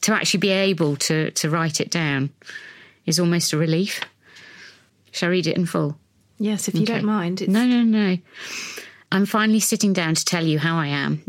To 0.02 0.14
actually 0.14 0.40
be 0.40 0.52
able 0.52 0.96
to 0.98 1.32
to 1.32 1.50
write 1.50 1.82
it 1.82 1.92
down 1.92 2.30
is 3.06 3.20
almost 3.20 3.52
a 3.52 3.58
relief. 3.58 4.00
Shall 5.12 5.28
I 5.28 5.32
read 5.32 5.48
it 5.48 5.58
in 5.58 5.66
full? 5.66 5.98
Yes, 6.40 6.68
if 6.70 6.76
you 6.76 6.84
Okay. 6.84 6.94
don't 6.94 7.06
mind. 7.06 7.42
It's, 7.42 7.52
No, 7.52 7.66
no, 7.66 7.82
no. 7.84 8.18
I'm 9.12 9.26
finally 9.26 9.60
sitting 9.60 9.94
down 9.94 10.16
to 10.16 10.26
tell 10.26 10.46
you 10.46 10.60
how 10.60 10.78
I 10.78 10.88
am. 10.88 11.24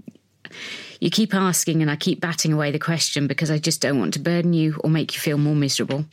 You 1.00 1.10
keep 1.10 1.32
asking, 1.32 1.80
and 1.80 1.90
I 1.90 1.96
keep 1.96 2.20
batting 2.20 2.52
away 2.52 2.72
the 2.72 2.78
question 2.78 3.26
because 3.26 3.50
I 3.50 3.58
just 3.58 3.80
don't 3.80 4.00
want 4.00 4.14
to 4.14 4.20
burden 4.20 4.52
you 4.52 4.80
or 4.82 4.90
make 4.90 5.14
you 5.14 5.20
feel 5.20 5.38
more 5.38 5.54
miserable. 5.54 6.04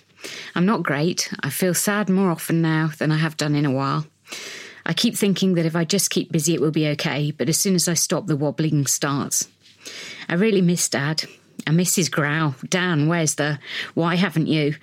I'm 0.53 0.65
not 0.65 0.83
great. 0.83 1.31
I 1.41 1.49
feel 1.49 1.73
sad 1.73 2.09
more 2.09 2.29
often 2.29 2.61
now 2.61 2.91
than 2.97 3.11
I 3.11 3.17
have 3.17 3.37
done 3.37 3.55
in 3.55 3.65
a 3.65 3.71
while. 3.71 4.05
I 4.85 4.93
keep 4.93 5.15
thinking 5.15 5.55
that 5.55 5.65
if 5.65 5.75
I 5.75 5.83
just 5.83 6.11
keep 6.11 6.31
busy, 6.31 6.53
it 6.53 6.61
will 6.61 6.71
be 6.71 6.87
okay, 6.89 7.31
but 7.31 7.49
as 7.49 7.57
soon 7.57 7.73
as 7.73 7.87
I 7.87 7.95
stop, 7.95 8.27
the 8.27 8.35
wobbling 8.35 8.85
starts. 8.85 9.47
I 10.29 10.35
really 10.35 10.61
miss 10.61 10.87
Dad. 10.87 11.23
I 11.65 11.71
miss 11.71 11.95
his 11.95 12.09
growl. 12.09 12.55
Dan, 12.69 13.07
where's 13.07 13.35
the 13.35 13.57
why 13.95 14.15
haven't 14.15 14.47
you? 14.47 14.75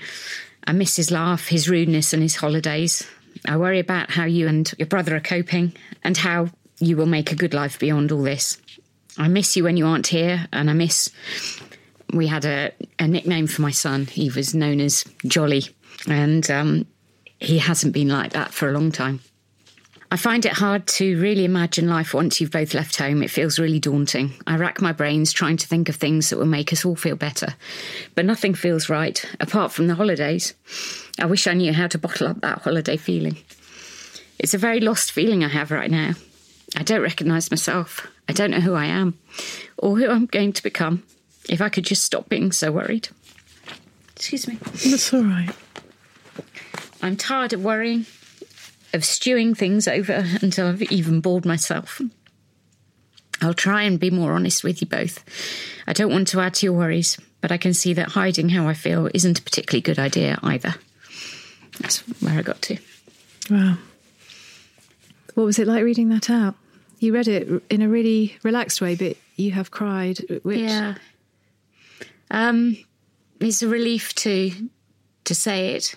I 0.66 0.72
miss 0.72 0.96
his 0.96 1.12
laugh, 1.12 1.46
his 1.48 1.68
rudeness, 1.68 2.12
and 2.12 2.22
his 2.22 2.36
holidays. 2.36 3.08
I 3.46 3.56
worry 3.56 3.78
about 3.78 4.10
how 4.10 4.24
you 4.24 4.48
and 4.48 4.72
your 4.78 4.86
brother 4.86 5.14
are 5.14 5.20
coping 5.20 5.74
and 6.02 6.16
how 6.16 6.48
you 6.82 6.96
will 6.96 7.06
make 7.06 7.30
a 7.30 7.36
good 7.36 7.54
life 7.54 7.78
beyond 7.78 8.10
all 8.10 8.22
this. 8.22 8.58
I 9.16 9.28
miss 9.28 9.56
you 9.56 9.64
when 9.64 9.76
you 9.76 9.86
aren't 9.86 10.08
here, 10.08 10.46
and 10.52 10.68
I 10.68 10.72
miss. 10.72 11.10
We 12.12 12.26
had 12.26 12.44
a, 12.44 12.72
a 12.98 13.06
nickname 13.06 13.46
for 13.46 13.62
my 13.62 13.70
son. 13.70 14.06
He 14.06 14.30
was 14.30 14.54
known 14.54 14.80
as 14.80 15.04
Jolly, 15.24 15.64
and 16.08 16.50
um, 16.50 16.86
he 17.38 17.58
hasn't 17.58 17.94
been 17.94 18.08
like 18.08 18.32
that 18.32 18.52
for 18.52 18.68
a 18.68 18.72
long 18.72 18.90
time. 18.90 19.20
I 20.10 20.16
find 20.16 20.44
it 20.44 20.52
hard 20.52 20.86
to 20.88 21.18
really 21.20 21.46
imagine 21.46 21.88
life 21.88 22.12
once 22.12 22.38
you've 22.38 22.50
both 22.50 22.74
left 22.74 22.96
home. 22.96 23.22
It 23.22 23.30
feels 23.30 23.58
really 23.58 23.78
daunting. 23.78 24.32
I 24.46 24.56
rack 24.56 24.82
my 24.82 24.92
brains 24.92 25.32
trying 25.32 25.56
to 25.58 25.66
think 25.66 25.88
of 25.88 25.96
things 25.96 26.28
that 26.28 26.38
will 26.38 26.44
make 26.44 26.70
us 26.70 26.84
all 26.84 26.96
feel 26.96 27.16
better. 27.16 27.54
But 28.14 28.26
nothing 28.26 28.52
feels 28.52 28.90
right, 28.90 29.24
apart 29.40 29.72
from 29.72 29.86
the 29.86 29.94
holidays. 29.94 30.52
I 31.18 31.24
wish 31.26 31.46
I 31.46 31.54
knew 31.54 31.72
how 31.72 31.86
to 31.86 31.98
bottle 31.98 32.28
up 32.28 32.42
that 32.42 32.60
holiday 32.60 32.98
feeling. 32.98 33.38
It's 34.38 34.52
a 34.52 34.58
very 34.58 34.80
lost 34.80 35.12
feeling 35.12 35.44
I 35.44 35.48
have 35.48 35.70
right 35.70 35.90
now. 35.90 36.12
I 36.76 36.82
don't 36.82 37.02
recognise 37.02 37.50
myself. 37.50 38.06
I 38.28 38.32
don't 38.32 38.50
know 38.50 38.60
who 38.60 38.74
I 38.74 38.86
am 38.86 39.18
or 39.76 39.98
who 39.98 40.08
I'm 40.08 40.26
going 40.26 40.52
to 40.54 40.62
become. 40.62 41.02
If 41.48 41.60
I 41.60 41.68
could 41.68 41.84
just 41.84 42.04
stop 42.04 42.28
being 42.28 42.52
so 42.52 42.70
worried. 42.70 43.08
Excuse 44.16 44.46
me. 44.46 44.54
That's 44.54 45.12
all 45.12 45.22
right. 45.22 45.50
I'm 47.02 47.16
tired 47.16 47.52
of 47.52 47.64
worrying, 47.64 48.06
of 48.94 49.04
stewing 49.04 49.54
things 49.54 49.88
over 49.88 50.24
until 50.40 50.68
I've 50.68 50.82
even 50.82 51.20
bored 51.20 51.44
myself. 51.44 52.00
I'll 53.40 53.54
try 53.54 53.82
and 53.82 53.98
be 53.98 54.10
more 54.10 54.32
honest 54.32 54.62
with 54.62 54.80
you 54.80 54.86
both. 54.86 55.24
I 55.88 55.92
don't 55.92 56.12
want 56.12 56.28
to 56.28 56.40
add 56.40 56.54
to 56.54 56.66
your 56.66 56.74
worries, 56.74 57.18
but 57.40 57.50
I 57.50 57.56
can 57.56 57.74
see 57.74 57.92
that 57.94 58.10
hiding 58.10 58.50
how 58.50 58.68
I 58.68 58.74
feel 58.74 59.10
isn't 59.12 59.40
a 59.40 59.42
particularly 59.42 59.82
good 59.82 59.98
idea 59.98 60.38
either. 60.44 60.76
That's 61.80 61.98
where 62.20 62.38
I 62.38 62.42
got 62.42 62.62
to. 62.62 62.78
Wow. 63.50 63.78
What 65.34 65.44
was 65.44 65.58
it 65.58 65.66
like 65.66 65.82
reading 65.82 66.08
that 66.10 66.30
out? 66.30 66.54
You 67.02 67.12
read 67.12 67.26
it 67.28 67.48
in 67.68 67.82
a 67.82 67.88
really 67.88 68.36
relaxed 68.44 68.80
way, 68.80 68.94
but 68.94 69.16
you 69.36 69.50
have 69.52 69.70
cried, 69.72 70.18
which 70.44 70.60
Yeah. 70.60 70.94
Um, 72.30 72.76
it's 73.40 73.60
a 73.62 73.68
relief 73.68 74.14
to 74.16 74.52
to 75.24 75.34
say 75.34 75.74
it, 75.74 75.96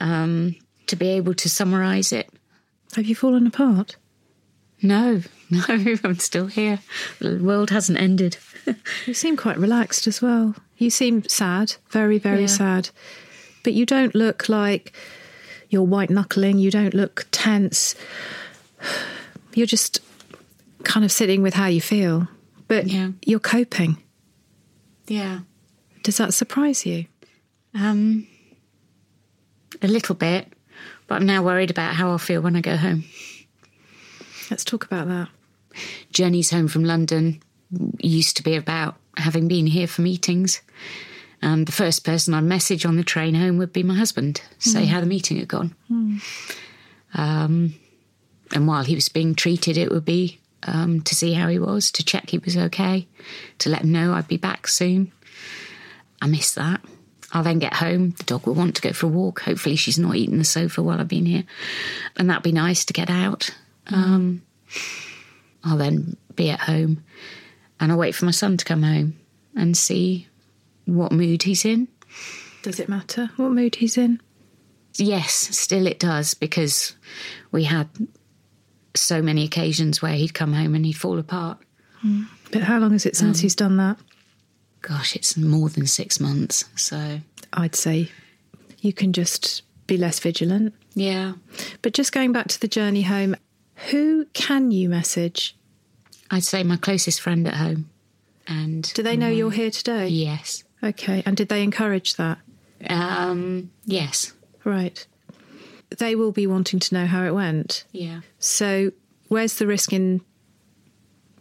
um, 0.00 0.56
to 0.86 0.96
be 0.96 1.08
able 1.08 1.34
to 1.34 1.48
summarise 1.48 2.12
it. 2.12 2.28
have 2.96 3.06
you 3.06 3.14
fallen 3.14 3.46
apart? 3.46 3.96
No, 4.82 5.22
no, 5.50 5.62
I'm 6.04 6.18
still 6.18 6.46
here. 6.46 6.78
The 7.20 7.36
world 7.42 7.70
hasn't 7.70 7.98
ended. 8.00 8.36
You 9.06 9.12
seem 9.12 9.36
quite 9.36 9.58
relaxed 9.58 10.06
as 10.06 10.22
well. 10.22 10.54
You 10.78 10.88
seem 10.88 11.22
sad, 11.28 11.74
very, 11.90 12.18
very 12.18 12.42
Yeah. 12.42 12.46
sad. 12.46 12.90
But 13.62 13.74
you 13.74 13.84
don't 13.84 14.14
look 14.14 14.48
like 14.48 14.92
you're 15.68 15.82
white 15.82 16.08
knuckling, 16.08 16.58
you 16.58 16.70
don't 16.70 16.94
look 16.94 17.26
tense. 17.30 17.94
You're 19.54 19.66
just 19.68 20.00
kind 20.94 21.04
of 21.04 21.10
sitting 21.10 21.42
with 21.42 21.54
how 21.54 21.66
you 21.66 21.80
feel, 21.80 22.28
but 22.68 22.86
Yeah. 22.86 23.10
you're 23.26 23.40
coping. 23.40 23.96
Yeah. 25.08 25.40
Does 26.04 26.18
that 26.18 26.32
surprise 26.32 26.86
you? 26.86 27.06
Um, 27.74 28.28
a 29.82 29.88
little 29.88 30.14
bit, 30.14 30.52
but 31.08 31.16
I'm 31.16 31.26
now 31.26 31.42
worried 31.42 31.72
about 31.72 31.96
how 31.96 32.10
I'll 32.10 32.18
feel 32.18 32.40
when 32.42 32.54
I 32.54 32.60
go 32.60 32.76
home. 32.76 33.04
Let's 34.52 34.62
talk 34.62 34.84
about 34.84 35.08
that. 35.08 35.28
Journeys 36.12 36.50
home 36.52 36.68
from 36.68 36.84
London 36.84 37.42
used 37.98 38.36
to 38.36 38.44
be 38.44 38.54
about 38.54 38.94
having 39.16 39.48
been 39.48 39.66
here 39.66 39.88
for 39.88 40.02
meetings. 40.02 40.60
And 41.42 41.66
the 41.66 41.72
first 41.72 42.04
person 42.04 42.34
I'd 42.34 42.44
message 42.44 42.86
on 42.86 42.94
the 42.96 43.02
train 43.02 43.34
home 43.34 43.58
would 43.58 43.72
be 43.72 43.82
my 43.82 43.94
husband, 43.96 44.42
say 44.60 44.84
how 44.84 45.00
the 45.00 45.06
meeting 45.06 45.38
had 45.38 45.48
gone. 45.48 45.74
Um, 47.14 47.74
and 48.52 48.68
while 48.68 48.84
he 48.84 48.94
was 48.94 49.08
being 49.08 49.34
treated, 49.34 49.76
it 49.76 49.90
would 49.90 50.04
be 50.04 50.38
um, 50.66 51.00
to 51.02 51.14
see 51.14 51.32
how 51.32 51.48
he 51.48 51.58
was, 51.58 51.90
to 51.92 52.04
check 52.04 52.30
he 52.30 52.38
was 52.38 52.56
okay, 52.56 53.06
to 53.58 53.68
let 53.68 53.82
him 53.82 53.92
know 53.92 54.12
I'd 54.12 54.28
be 54.28 54.36
back 54.36 54.66
soon. 54.66 55.12
I 56.20 56.26
miss 56.26 56.54
that. 56.54 56.80
I'll 57.32 57.42
then 57.42 57.58
get 57.58 57.74
home. 57.74 58.10
The 58.10 58.24
dog 58.24 58.46
will 58.46 58.54
want 58.54 58.76
to 58.76 58.82
go 58.82 58.92
for 58.92 59.06
a 59.06 59.10
walk. 59.10 59.40
Hopefully, 59.40 59.76
she's 59.76 59.98
not 59.98 60.14
eaten 60.14 60.38
the 60.38 60.44
sofa 60.44 60.82
while 60.82 61.00
I've 61.00 61.08
been 61.08 61.26
here. 61.26 61.44
And 62.16 62.30
that'd 62.30 62.44
be 62.44 62.52
nice 62.52 62.84
to 62.84 62.92
get 62.92 63.10
out. 63.10 63.50
Um, 63.88 64.42
I'll 65.64 65.76
then 65.76 66.16
be 66.36 66.50
at 66.50 66.60
home 66.60 67.02
and 67.80 67.92
I'll 67.92 67.98
wait 67.98 68.14
for 68.14 68.24
my 68.24 68.30
son 68.30 68.56
to 68.56 68.64
come 68.64 68.82
home 68.82 69.16
and 69.56 69.76
see 69.76 70.28
what 70.84 71.12
mood 71.12 71.42
he's 71.42 71.64
in. 71.64 71.88
Does 72.62 72.80
it 72.80 72.88
matter 72.88 73.30
what 73.36 73.50
mood 73.50 73.76
he's 73.76 73.98
in? 73.98 74.20
Yes, 74.96 75.32
still 75.34 75.86
it 75.86 75.98
does 75.98 76.34
because 76.34 76.94
we 77.50 77.64
had 77.64 77.88
so 78.94 79.20
many 79.22 79.44
occasions 79.44 80.00
where 80.02 80.14
he'd 80.14 80.34
come 80.34 80.52
home 80.52 80.74
and 80.74 80.84
he'd 80.86 80.92
fall 80.96 81.18
apart. 81.18 81.58
But 82.52 82.62
how 82.62 82.78
long 82.78 82.92
is 82.94 83.06
it 83.06 83.16
since 83.16 83.40
he's 83.40 83.54
done 83.56 83.76
that? 83.78 83.96
Gosh, 84.82 85.16
it's 85.16 85.36
more 85.38 85.70
than 85.70 85.86
six 85.86 86.20
months. 86.20 86.66
So, 86.76 87.20
I'd 87.54 87.74
say 87.74 88.10
you 88.80 88.92
can 88.92 89.14
just 89.14 89.62
be 89.86 89.96
less 89.96 90.18
vigilant. 90.20 90.74
yeah. 90.94 91.32
But 91.80 91.94
just 91.94 92.12
going 92.12 92.32
back 92.32 92.48
to 92.48 92.60
the 92.60 92.68
journey 92.68 93.02
home, 93.02 93.36
who 93.90 94.26
can 94.34 94.70
you 94.70 94.88
message? 94.90 95.56
I'd 96.30 96.44
say 96.44 96.62
my 96.62 96.76
closest 96.76 97.20
friend 97.22 97.46
at 97.48 97.54
home. 97.54 97.88
And 98.46 98.92
Do 98.92 99.02
they 99.02 99.16
know 99.16 99.28
you're 99.28 99.50
here 99.50 99.70
today? 99.70 100.08
yes. 100.08 100.62
Okay. 100.82 101.22
And 101.24 101.34
did 101.34 101.48
they 101.48 101.62
encourage 101.62 102.16
that? 102.16 102.38
Um, 102.90 103.70
yes. 103.86 104.34
Right. 104.64 105.06
They 105.98 106.14
will 106.14 106.32
be 106.32 106.46
wanting 106.46 106.80
to 106.80 106.94
know 106.94 107.06
how 107.06 107.24
it 107.24 107.32
went. 107.34 107.84
Yeah. 107.92 108.20
So, 108.38 108.92
where's 109.28 109.56
the 109.58 109.66
risk 109.66 109.92
in 109.92 110.20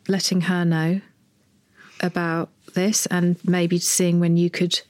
letting 0.07 0.41
her 0.41 0.65
know 0.65 1.01
about 2.01 2.49
this 2.73 3.05
and 3.07 3.37
maybe 3.45 3.79
seeing 3.79 4.19
when 4.19 4.35
you 4.37 4.49
could 4.49 4.81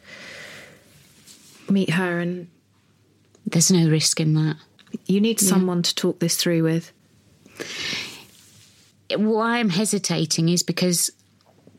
meet 1.70 1.92
her 1.92 2.20
and 2.20 2.48
There's 3.46 3.72
no 3.72 3.88
risk 3.90 4.20
in 4.20 4.34
that. 4.34 4.58
you 5.06 5.22
need 5.22 5.40
someone 5.40 5.82
to 5.84 5.94
talk 5.96 6.20
this 6.20 6.36
through 6.36 6.64
with? 6.64 6.92
why 9.16 9.58
I'm 9.60 9.70
hesitating 9.70 10.50
is 10.50 10.64
because 10.64 11.12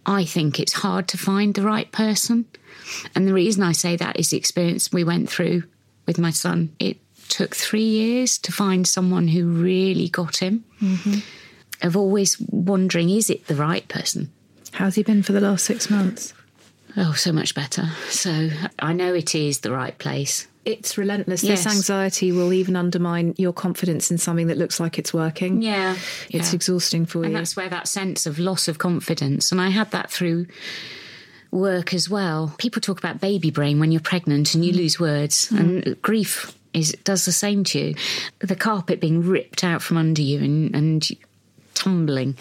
I 0.06 0.24
think 0.24 0.60
it's 0.60 0.72
hard 0.74 1.08
to 1.08 1.18
find 1.18 1.54
the 1.54 1.62
right 1.62 1.90
person. 1.90 2.44
And 3.14 3.26
the 3.26 3.34
reason 3.34 3.62
I 3.62 3.72
say 3.72 3.96
that 3.96 4.18
is 4.18 4.30
the 4.30 4.36
experience 4.36 4.92
we 4.92 5.04
went 5.04 5.28
through 5.30 5.64
with 6.06 6.18
my 6.18 6.30
son. 6.30 6.74
It 6.78 6.98
took 7.28 7.54
three 7.54 7.84
years 7.84 8.38
to 8.38 8.52
find 8.52 8.86
someone 8.86 9.28
who 9.28 9.46
really 9.46 10.08
got 10.08 10.36
him. 10.36 10.64
Mm-hmm. 10.80 11.20
Of 11.82 11.96
always 11.96 12.40
wondering, 12.40 13.10
is 13.10 13.28
it 13.28 13.46
the 13.46 13.56
right 13.56 13.86
person? 13.88 14.32
How's 14.72 14.94
he 14.94 15.02
been 15.02 15.22
for 15.22 15.32
the 15.32 15.40
last 15.40 15.64
six 15.64 15.90
months? 15.90 16.32
Oh, 16.96 17.12
so 17.12 17.32
much 17.32 17.54
better. 17.54 17.88
So 18.08 18.50
I 18.78 18.92
know 18.92 19.12
it 19.12 19.34
is 19.34 19.60
the 19.60 19.72
right 19.72 19.96
place. 19.98 20.46
It's 20.64 20.96
relentless. 20.96 21.42
Yes. 21.42 21.64
This 21.64 21.74
anxiety 21.74 22.32
will 22.32 22.52
even 22.52 22.74
undermine 22.74 23.34
your 23.36 23.52
confidence 23.52 24.10
in 24.10 24.16
something 24.16 24.46
that 24.46 24.56
looks 24.56 24.80
like 24.80 24.98
it's 24.98 25.12
working. 25.12 25.60
Yeah. 25.60 25.96
It's 26.30 26.52
yeah. 26.52 26.54
exhausting 26.54 27.04
for 27.04 27.18
And 27.18 27.24
you. 27.24 27.36
And 27.36 27.36
that's 27.36 27.54
where 27.54 27.68
that 27.68 27.86
sense 27.86 28.24
of 28.24 28.38
loss 28.38 28.66
of 28.66 28.78
confidence, 28.78 29.52
and 29.52 29.60
I 29.60 29.68
had 29.68 29.90
that 29.90 30.10
through 30.10 30.46
work 31.50 31.92
as 31.92 32.08
well. 32.08 32.54
People 32.58 32.80
talk 32.80 32.98
about 32.98 33.20
baby 33.20 33.50
brain 33.50 33.78
when 33.78 33.92
you're 33.92 34.00
pregnant 34.00 34.54
and 34.54 34.64
you 34.64 34.72
mm. 34.72 34.76
lose 34.76 34.98
words, 34.98 35.50
and 35.50 36.00
grief 36.00 36.56
is 36.74 36.92
it 36.92 37.04
does 37.04 37.24
the 37.24 37.32
same 37.32 37.64
to 37.64 37.78
you. 37.78 37.94
The 38.40 38.56
carpet 38.56 39.00
being 39.00 39.22
ripped 39.26 39.64
out 39.64 39.80
from 39.82 39.96
under 39.96 40.22
you 40.22 40.40
and, 40.40 40.74
and 40.74 41.08
tumbling. 41.74 42.36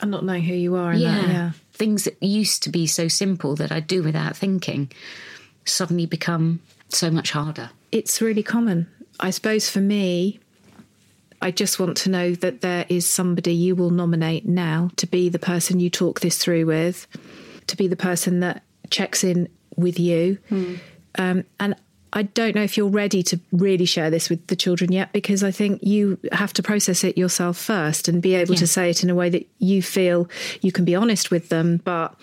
and 0.00 0.10
not 0.10 0.24
knowing 0.24 0.42
who 0.42 0.54
you 0.54 0.74
are 0.76 0.92
in 0.92 1.00
Yeah. 1.00 1.14
that. 1.20 1.28
Yeah. 1.28 1.50
Things 1.72 2.04
that 2.04 2.22
used 2.22 2.62
to 2.64 2.70
be 2.70 2.86
so 2.86 3.08
simple 3.08 3.54
that 3.56 3.70
I 3.72 3.80
do 3.80 4.02
without 4.02 4.36
thinking 4.36 4.90
suddenly 5.64 6.06
become 6.06 6.60
so 6.88 7.10
much 7.10 7.32
harder. 7.32 7.70
It's 7.92 8.20
really 8.20 8.42
common. 8.42 8.86
I 9.20 9.30
suppose 9.30 9.68
for 9.70 9.80
me, 9.80 10.38
I 11.42 11.50
just 11.50 11.78
want 11.78 11.96
to 11.98 12.10
know 12.10 12.34
that 12.36 12.60
there 12.62 12.86
is 12.88 13.06
somebody 13.08 13.52
you 13.52 13.74
will 13.76 13.90
nominate 13.90 14.46
now 14.46 14.90
to 14.96 15.06
be 15.06 15.28
the 15.28 15.38
person 15.38 15.80
you 15.80 15.90
talk 15.90 16.20
this 16.20 16.38
through 16.38 16.66
with, 16.66 17.06
to 17.66 17.76
be 17.76 17.88
the 17.88 17.96
person 17.96 18.40
that 18.40 18.62
checks 18.90 19.22
in 19.24 19.48
with 19.76 19.98
you. 20.00 20.38
Um, 21.18 21.44
and 21.60 21.74
I 22.16 22.22
don't 22.22 22.54
know 22.54 22.62
if 22.62 22.76
you're 22.76 22.88
ready 22.88 23.22
to 23.24 23.38
really 23.52 23.84
share 23.84 24.10
this 24.10 24.30
with 24.30 24.46
the 24.46 24.56
children 24.56 24.90
yet, 24.90 25.12
because 25.12 25.44
I 25.44 25.50
think 25.50 25.82
you 25.82 26.18
have 26.32 26.52
to 26.54 26.62
process 26.62 27.04
it 27.04 27.18
yourself 27.18 27.58
first 27.58 28.08
and 28.08 28.22
be 28.22 28.34
able 28.34 28.54
to 28.54 28.66
say 28.66 28.88
it 28.90 29.04
in 29.04 29.10
a 29.10 29.14
way 29.14 29.28
that 29.30 29.46
you 29.58 29.82
feel 29.82 30.28
you 30.62 30.72
can 30.72 30.84
be 30.84 30.94
honest 30.94 31.30
with 31.30 31.50
them, 31.50 31.76
but 31.84 32.14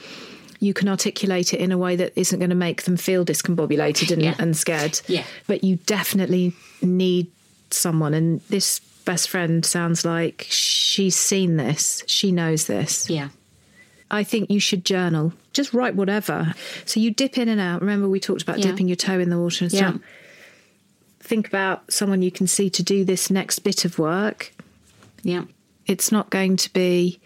you 0.59 0.73
can 0.73 0.89
articulate 0.89 1.53
it 1.53 1.59
in 1.59 1.71
a 1.71 1.77
way 1.77 1.95
that 1.95 2.11
isn't 2.15 2.39
going 2.39 2.49
to 2.49 2.55
make 2.55 2.83
them 2.83 2.97
feel 2.97 3.23
discombobulated 3.23 4.11
and, 4.11 4.21
Yeah. 4.21 4.35
and 4.39 4.57
scared. 4.57 4.99
Yeah. 5.07 5.25
But 5.45 5.63
you 5.63 5.75
definitely 5.85 6.53
need 6.81 7.27
someone. 7.69 8.13
And 8.13 8.41
this 8.49 8.79
best 9.05 9.29
friend 9.29 9.65
sounds 9.65 10.05
like 10.05 10.47
she's 10.49 11.15
seen 11.15 11.57
this, 11.57 12.01
she 12.07 12.31
knows 12.31 12.65
this. 12.65 13.09
Yeah. 13.09 13.29
I 14.13 14.23
think 14.23 14.51
you 14.51 14.59
should 14.59 14.85
journal. 14.85 15.33
Just 15.53 15.73
write 15.73 15.95
whatever. 15.95 16.53
So 16.85 16.99
you 16.99 17.09
dip 17.09 17.37
in 17.37 17.49
and 17.49 17.59
out. 17.59 17.81
Remember, 17.81 18.07
we 18.07 18.19
talked 18.19 18.43
about 18.43 18.59
Yeah. 18.59 18.67
dipping 18.67 18.87
your 18.87 18.95
toe 18.95 19.19
in 19.19 19.29
the 19.29 19.39
water 19.39 19.65
and 19.65 19.73
Yeah. 19.73 19.89
stuff. 19.89 20.01
Think 21.19 21.47
about 21.47 21.91
someone 21.91 22.21
you 22.21 22.29
can 22.31 22.45
see 22.45 22.69
to 22.69 22.83
do 22.83 23.03
this 23.03 23.31
next 23.31 23.59
bit 23.59 23.85
of 23.85 23.97
work. 23.97 24.53
Yeah. 25.23 25.45
It's 25.87 26.11
not 26.11 26.29
going 26.29 26.57
to 26.57 26.71
be 26.73 27.19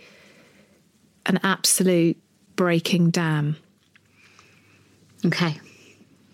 an 1.26 1.40
absolute 1.44 2.16
breaking 2.56 3.10
dam. 3.10 3.58
Okay. 5.26 5.60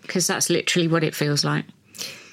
Because 0.02 0.26
that's 0.26 0.50
literally 0.50 0.86
what 0.86 1.02
it 1.02 1.14
feels 1.16 1.44
like. 1.44 1.64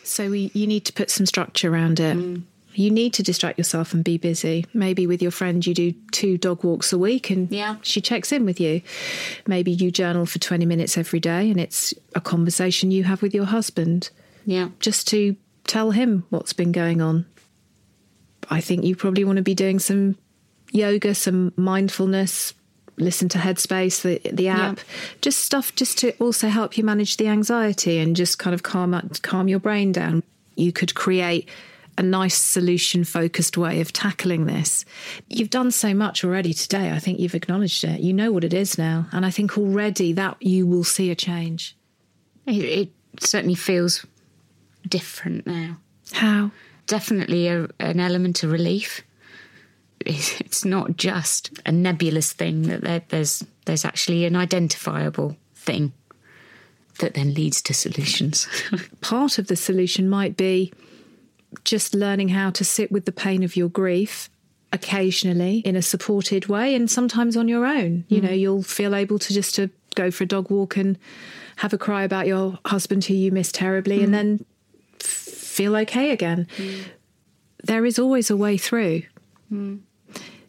So 0.03 0.29
we, 0.29 0.51
you 0.53 0.67
need 0.67 0.85
to 0.85 0.93
put 0.93 1.09
some 1.09 1.25
structure 1.25 1.73
around 1.73 1.99
it. 1.99 2.17
Mm. 2.17 2.43
You 2.73 2.89
need 2.91 3.13
to 3.13 3.23
distract 3.23 3.57
yourself 3.57 3.93
and 3.93 4.03
be 4.03 4.17
busy. 4.17 4.65
Maybe 4.73 5.05
with 5.07 5.21
your 5.21 5.31
friend, 5.31 5.65
you 5.65 5.73
do 5.73 5.93
two 6.11 6.37
dog 6.37 6.63
walks 6.63 6.93
a 6.93 6.97
week 6.97 7.29
and 7.29 7.51
Yeah. 7.51 7.75
she 7.81 8.01
checks 8.01 8.31
in 8.31 8.45
with 8.45 8.59
you. 8.59 8.81
Maybe 9.47 9.71
you 9.71 9.91
journal 9.91 10.25
for 10.25 10.39
20 10.39 10.65
minutes 10.65 10.97
every 10.97 11.19
day 11.19 11.49
and 11.49 11.59
it's 11.59 11.93
a 12.15 12.21
conversation 12.21 12.91
you 12.91 13.03
have 13.03 13.21
with 13.21 13.33
your 13.33 13.45
husband 13.45 14.09
Yeah. 14.45 14.69
just 14.79 15.07
to 15.09 15.35
tell 15.67 15.91
him 15.91 16.23
what's 16.29 16.53
been 16.53 16.71
going 16.71 17.01
on. 17.01 17.25
I 18.49 18.61
think 18.61 18.83
you 18.83 18.95
probably 18.95 19.23
want 19.23 19.37
to 19.37 19.43
be 19.43 19.55
doing 19.55 19.79
some 19.79 20.15
yoga, 20.71 21.13
some 21.15 21.53
mindfulness, 21.55 22.53
listen 22.97 23.29
to 23.29 23.37
Headspace, 23.37 24.01
the 24.01 24.19
the 24.31 24.47
app, 24.49 24.79
just 25.21 25.39
stuff 25.39 25.73
just 25.75 25.97
to 25.99 26.11
also 26.17 26.49
help 26.49 26.77
you 26.77 26.83
manage 26.83 27.17
the 27.17 27.27
anxiety 27.27 27.97
and 27.99 28.15
just 28.15 28.39
kind 28.39 28.53
of 28.53 28.63
calm 28.63 29.09
calm 29.21 29.47
your 29.47 29.59
brain 29.59 29.91
down. 29.91 30.23
You 30.55 30.71
could 30.71 30.93
create 30.95 31.47
a 31.97 32.03
nice 32.03 32.37
solution 32.37 33.03
focused 33.03 33.57
way 33.57 33.81
of 33.81 33.91
tackling 33.91 34.45
this. 34.45 34.85
You've 35.27 35.49
done 35.49 35.71
so 35.71 35.93
much 35.93 36.23
already 36.23 36.53
today. 36.53 36.91
I 36.91 36.99
think 36.99 37.19
you've 37.19 37.35
acknowledged 37.35 37.83
it. 37.83 37.99
You 37.99 38.13
know 38.13 38.31
what 38.31 38.43
it 38.43 38.53
is 38.53 38.77
now, 38.77 39.07
and 39.11 39.25
I 39.25 39.31
think 39.31 39.57
already 39.57 40.13
that 40.13 40.37
you 40.41 40.65
will 40.65 40.83
see 40.83 41.11
a 41.11 41.15
change. 41.15 41.75
It, 42.45 42.63
it 42.63 42.89
certainly 43.19 43.55
feels 43.55 44.05
different 44.87 45.45
now. 45.45 45.77
How? 46.13 46.51
Definitely 46.87 47.47
a, 47.47 47.67
an 47.79 47.99
element 47.99 48.43
of 48.43 48.51
relief. 48.51 49.01
It's 50.03 50.65
not 50.65 50.97
just 50.97 51.51
a 51.65 51.71
nebulous 51.71 52.33
thing 52.33 52.63
that 52.63 52.81
there, 52.81 53.03
there's 53.09 53.43
there's 53.65 53.85
actually 53.85 54.25
an 54.25 54.35
identifiable 54.35 55.37
thing 55.53 55.93
that 56.99 57.13
then 57.13 57.33
leads 57.33 57.61
to 57.63 57.73
solutions. 57.73 58.47
part 59.01 59.37
of 59.37 59.47
the 59.47 59.55
solution 59.55 60.09
might 60.09 60.35
be 60.35 60.73
just 61.63 61.93
learning 61.93 62.29
how 62.29 62.49
to 62.49 62.63
sit 62.63 62.91
with 62.91 63.05
the 63.05 63.11
pain 63.11 63.43
of 63.43 63.55
your 63.55 63.69
grief 63.69 64.29
occasionally 64.73 65.57
in 65.59 65.75
a 65.75 65.81
supported 65.81 66.47
way 66.47 66.73
and 66.73 66.89
sometimes 66.89 67.35
on 67.35 67.49
your 67.49 67.65
own 67.65 68.05
you 68.07 68.21
know 68.21 68.29
mm. 68.29 68.39
you'll 68.39 68.63
feel 68.63 68.95
able 68.95 69.19
to 69.19 69.33
just 69.33 69.53
to 69.53 69.69
go 69.95 70.09
for 70.09 70.23
a 70.23 70.27
dog 70.27 70.49
walk 70.49 70.77
and 70.77 70.97
have 71.57 71.73
a 71.73 71.77
cry 71.77 72.03
about 72.03 72.27
your 72.27 72.57
husband 72.65 73.05
who 73.05 73.13
you 73.13 73.31
miss 73.31 73.51
terribly 73.51 73.99
and 73.99 74.09
mm. 74.09 74.11
then 74.13 74.45
f- 74.99 75.07
feel 75.07 75.75
okay 75.75 76.11
again. 76.11 76.47
Mm. 76.57 76.85
There 77.63 77.85
is 77.85 77.99
always 77.99 78.29
a 78.29 78.37
way 78.37 78.57
through. 78.57 79.03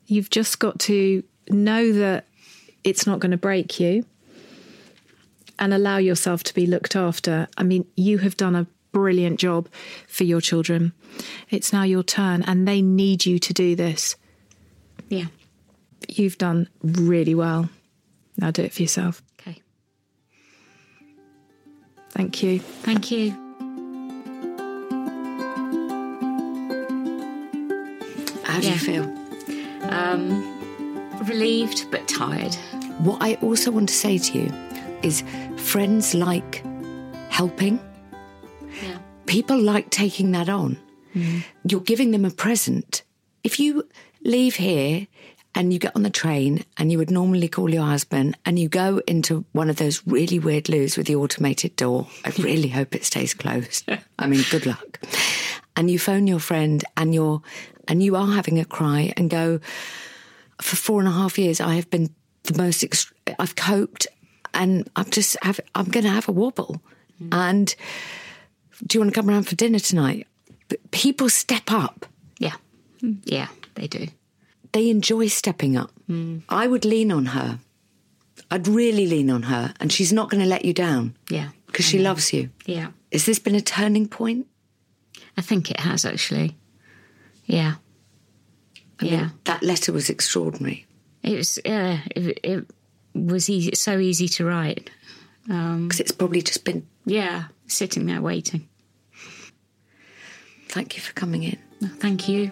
You've 0.06 0.30
just 0.30 0.58
got 0.58 0.78
to 0.80 1.22
know 1.50 1.92
that 1.92 2.24
it's 2.84 3.06
not 3.06 3.20
going 3.20 3.32
to 3.32 3.36
break 3.36 3.78
you 3.78 4.04
and 5.58 5.74
allow 5.74 5.98
yourself 5.98 6.42
to 6.44 6.54
be 6.54 6.66
looked 6.66 6.96
after. 6.96 7.46
I 7.56 7.62
mean, 7.62 7.84
you 7.96 8.18
have 8.18 8.36
done 8.36 8.56
a 8.56 8.66
brilliant 8.92 9.40
job 9.40 9.68
for 10.06 10.24
your 10.24 10.40
children. 10.40 10.92
It's 11.50 11.72
now 11.72 11.82
your 11.82 12.02
turn, 12.02 12.42
and 12.42 12.66
they 12.68 12.80
need 12.82 13.26
you 13.26 13.38
to 13.38 13.52
do 13.52 13.74
this. 13.74 14.16
Yeah. 15.08 15.26
You've 16.08 16.38
done 16.38 16.68
really 16.82 17.34
well. 17.34 17.68
Now 18.36 18.50
do 18.50 18.62
it 18.62 18.72
for 18.72 18.82
yourself. 18.82 19.22
Okay. 19.40 19.60
Thank 22.10 22.42
you. 22.42 22.58
Thank 22.58 23.10
you. 23.10 23.30
How 28.44 28.60
do 28.60 28.66
Yeah. 28.66 28.74
you 28.74 28.78
feel? 28.78 29.18
Um, 29.90 30.42
relieved 31.26 31.86
but 31.90 32.06
tired. 32.08 32.54
What 32.98 33.18
I 33.22 33.34
also 33.36 33.70
want 33.70 33.88
to 33.88 33.94
say 33.94 34.18
to 34.18 34.38
you 34.38 34.52
is 35.02 35.22
friends 35.56 36.14
like 36.14 36.62
helping. 37.30 37.80
People 39.32 39.58
like 39.58 39.88
taking 39.88 40.32
that 40.32 40.50
on. 40.50 40.76
You're 41.64 41.80
giving 41.80 42.10
them 42.10 42.26
a 42.26 42.30
present. 42.30 43.02
If 43.42 43.58
you 43.58 43.88
leave 44.22 44.56
here 44.56 45.06
and 45.54 45.72
you 45.72 45.78
get 45.78 45.96
on 45.96 46.02
the 46.02 46.10
train 46.10 46.66
and 46.76 46.92
you 46.92 46.98
would 46.98 47.10
normally 47.10 47.48
call 47.48 47.70
your 47.72 47.86
husband 47.86 48.36
and 48.44 48.58
you 48.58 48.68
go 48.68 49.00
into 49.06 49.46
one 49.52 49.70
of 49.70 49.76
those 49.76 50.06
really 50.06 50.38
weird 50.38 50.68
loos 50.68 50.98
with 50.98 51.06
the 51.06 51.16
automated 51.16 51.76
door, 51.76 52.08
I 52.26 52.32
really 52.38 52.68
hope 52.68 52.94
it 52.94 53.06
stays 53.06 53.32
closed. 53.32 53.88
I 54.18 54.26
mean, 54.26 54.44
good 54.50 54.66
luck. 54.66 55.00
And 55.76 55.90
you 55.90 55.98
phone 55.98 56.26
your 56.26 56.38
friend 56.38 56.84
and 56.98 57.14
you're 57.14 57.40
and 57.88 58.02
you 58.02 58.16
are 58.16 58.32
having 58.34 58.58
a 58.58 58.66
cry 58.66 59.14
and 59.16 59.30
go, 59.30 59.60
for 60.60 60.76
four 60.76 61.00
and 61.00 61.08
a 61.08 61.12
half 61.12 61.38
years, 61.38 61.58
I 61.58 61.76
have 61.76 61.88
been 61.88 62.14
the 62.42 62.62
most. 62.62 62.82
Ext- 62.82 63.12
I've 63.38 63.56
coped, 63.56 64.06
and 64.52 64.90
I'm 64.94 65.08
just 65.08 65.38
have. 65.42 65.58
I'm 65.74 65.86
going 65.86 66.04
to 66.04 66.10
have 66.10 66.28
a 66.28 66.32
wobble. 66.32 66.82
Mm. 67.20 67.34
And 67.34 67.74
do 68.86 68.96
you 68.96 69.00
want 69.00 69.14
to 69.14 69.20
come 69.20 69.28
around 69.30 69.44
for 69.44 69.54
dinner 69.56 69.78
tonight? 69.78 70.26
But 70.68 70.90
people 70.90 71.28
step 71.28 71.70
up. 71.70 72.06
Yeah. 72.38 72.56
Mm, 73.02 73.18
Yeah, 73.24 73.48
they 73.74 73.86
do. 73.86 74.06
They 74.72 74.88
enjoy 74.90 75.26
stepping 75.28 75.76
up. 75.76 75.90
I 76.48 76.66
would 76.66 76.84
lean 76.84 77.10
on 77.12 77.26
her. 77.26 77.58
I'd 78.50 78.68
really 78.68 79.06
lean 79.06 79.30
on 79.30 79.44
her, 79.44 79.72
and 79.80 79.90
she's 79.90 80.12
not 80.12 80.28
going 80.30 80.42
to 80.42 80.48
let 80.48 80.64
you 80.64 80.74
down 80.74 81.14
Yeah. 81.30 81.48
because 81.66 81.86
she 81.86 81.98
loves 81.98 82.32
you. 82.34 82.50
Yeah. 82.66 82.88
Has 83.12 83.24
this 83.24 83.38
been 83.38 83.54
a 83.54 83.60
turning 83.62 84.08
point? 84.08 84.46
I 85.38 85.40
think 85.40 85.70
it 85.70 85.80
has 85.80 86.04
actually. 86.04 86.56
Yeah. 87.46 87.74
I 89.00 89.04
mean, 89.04 89.12
Yeah. 89.12 89.28
that 89.44 89.62
letter 89.62 89.92
was 89.92 90.10
extraordinary. 90.10 90.86
It 91.22 91.36
was 91.36 91.58
yeah, 91.64 92.00
it, 92.14 92.40
it 92.42 92.66
was 93.14 93.48
easy 93.48 93.74
so 93.74 93.98
easy 93.98 94.28
to 94.28 94.44
write. 94.44 94.90
Um, 95.48 95.88
Because 95.88 96.00
it's 96.00 96.12
probably 96.12 96.42
just 96.42 96.64
been. 96.64 96.86
yeah, 97.06 97.44
sitting 97.68 98.06
there 98.06 98.20
waiting. 98.20 98.68
Thank 100.72 100.96
you 100.96 101.02
for 101.02 101.12
coming 101.12 101.42
in. 101.42 101.58
Thank 102.00 102.28
you. 102.28 102.50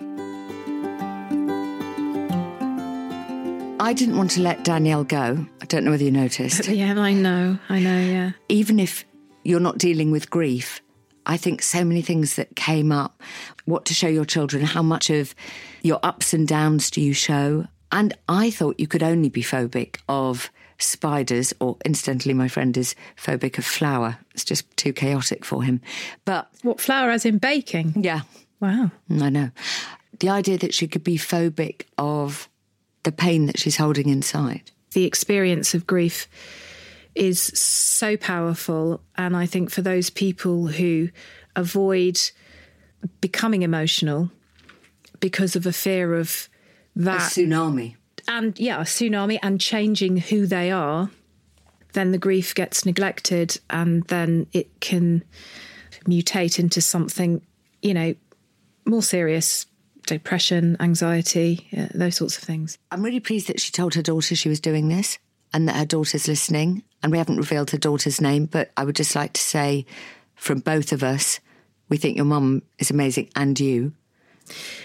I 3.80 3.94
didn't 3.94 4.18
want 4.18 4.30
to 4.32 4.42
let 4.42 4.62
Danielle 4.62 5.04
go. 5.04 5.46
I 5.62 5.64
don't 5.64 5.84
know 5.84 5.90
whether 5.90 6.04
you 6.04 6.10
noticed. 6.10 6.68
Yeah, 6.80 7.00
I 7.00 7.14
know. 7.14 7.58
I 7.70 7.78
know. 7.80 7.98
Yeah. 7.98 8.32
even 8.50 8.78
if 8.78 9.06
you're 9.42 9.58
not 9.58 9.78
dealing 9.78 10.10
with 10.10 10.28
grief, 10.28 10.82
I 11.24 11.38
think 11.38 11.62
so 11.62 11.82
many 11.82 12.02
things 12.02 12.34
that 12.36 12.54
came 12.56 12.92
up, 12.92 13.22
what 13.64 13.86
to 13.86 13.94
show 13.94 14.06
your 14.08 14.26
children, 14.26 14.64
how 14.64 14.82
much 14.82 15.08
of 15.08 15.34
your 15.82 15.98
ups 16.02 16.34
and 16.34 16.46
downs 16.46 16.90
do 16.90 17.00
you 17.00 17.14
show? 17.14 17.66
And 17.90 18.12
I 18.28 18.50
thought 18.50 18.78
you 18.78 18.86
could 18.86 19.02
only 19.02 19.30
be 19.30 19.42
phobic 19.42 19.96
of 20.08 20.50
spiders, 20.81 21.53
or 21.61 21.76
incidentally, 21.85 22.35
my 22.35 22.49
friend 22.49 22.76
is 22.76 22.95
phobic 23.16 23.59
of 23.59 23.64
flour. 23.64 24.18
It's 24.35 24.45
just 24.45 24.64
too 24.76 24.93
chaotic 24.93 25.45
for 25.45 25.62
him. 25.62 25.81
But 26.24 26.49
What 26.62 26.81
flour 26.81 27.11
as 27.11 27.24
in 27.24 27.39
baking? 27.39 27.95
yeah, 28.03 28.22
Wow. 28.61 28.91
Mm, 29.11 29.22
I 29.22 29.28
know. 29.31 29.51
The 30.18 30.28
idea 30.28 30.59
that 30.59 30.74
she 30.74 30.87
could 30.87 31.03
be 31.05 31.16
phobic 31.16 31.83
of 31.97 32.49
the 33.05 33.12
pain 33.12 33.47
that 33.47 33.59
she's 33.59 33.76
holding 33.78 34.09
inside. 34.09 34.70
the 34.93 35.05
experience 35.05 35.72
of 35.74 35.87
grief 35.87 36.28
is 37.14 37.41
so 37.41 38.16
powerful. 38.16 39.01
And 39.16 39.37
I 39.37 39.47
think 39.47 39.70
for 39.70 39.83
those 39.83 40.11
people 40.11 40.66
who 40.66 41.09
avoid 41.57 42.18
becoming 43.20 43.62
emotional 43.62 44.31
because 45.20 45.57
of 45.57 45.64
a 45.66 45.72
fear 45.72 46.14
of 46.14 46.49
that, 46.97 47.31
tsunami. 47.33 47.97
And 48.31 48.59
yeah, 48.61 48.78
tsunami 48.81 49.41
and 49.43 49.61
changing 49.61 50.16
who 50.16 50.47
they 50.47 50.70
are, 50.70 51.11
then 51.95 52.12
the 52.12 52.18
grief 52.18 52.55
gets 52.55 52.87
neglected 52.87 53.61
and 53.68 54.05
then 54.05 54.47
it 54.53 54.81
can 54.81 55.24
mutate 56.05 56.61
into 56.61 56.81
something, 56.81 57.43
you 57.83 57.93
know, 57.93 58.14
more 58.87 59.03
serious 59.03 59.66
depression, 60.07 60.76
anxiety, 60.78 61.68
uh, 61.76 61.89
those 61.93 62.16
sorts 62.16 62.39
of 62.39 62.45
things. 62.45 62.78
I'm 62.93 63.03
really 63.03 63.20
pleased 63.20 63.49
that 63.49 63.61
she 63.61 63.72
told 63.72 63.95
her 63.95 64.03
daughter 64.03 64.37
she 64.37 64.49
was 64.49 64.61
doing 64.61 64.89
this 64.89 65.18
and 65.53 65.68
that 65.68 65.76
her 65.76 65.85
daughter's 65.85 66.28
listening. 66.28 66.85
And 67.03 67.11
we 67.11 67.18
haven't 67.18 67.37
revealed 67.37 67.72
her 67.72 67.78
daughter's 67.78 68.20
name, 68.20 68.47
but 68.47 68.70
I 68.76 68.85
would 68.85 68.97
just 68.97 69.16
like 69.16 69.33
to 69.33 69.41
say 69.41 69.87
from 70.37 70.61
both 70.61 70.93
of 70.93 71.03
us, 71.03 71.41
we 71.89 71.97
think 71.97 72.16
your 72.16 72.26
mum 72.26 72.62
is 72.78 72.93
amazing 72.93 73.31
and 73.35 73.59
you. 73.59 73.93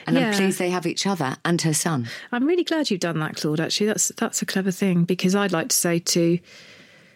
And 0.08 0.18
I'm 0.18 0.34
pleased 0.34 0.60
they 0.60 0.70
have 0.70 0.86
each 0.86 1.08
other 1.08 1.38
and 1.44 1.62
her 1.62 1.74
son. 1.74 2.08
I'm 2.32 2.46
really 2.46 2.64
glad 2.64 2.90
you've 2.92 3.00
done 3.00 3.20
that, 3.20 3.36
Claude. 3.38 3.60
Actually, 3.60 3.88
that's 3.88 4.10
that's 4.18 4.42
a 4.42 4.46
clever 4.46 4.72
thing 4.72 5.04
because 5.04 5.36
I'd 5.36 5.52
like 5.52 5.70
to 5.70 5.76
say 5.76 6.00
to 6.00 6.40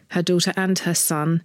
her 0.10 0.22
daughter 0.24 0.54
and 0.58 0.78
her 0.80 0.95
son, 0.95 1.43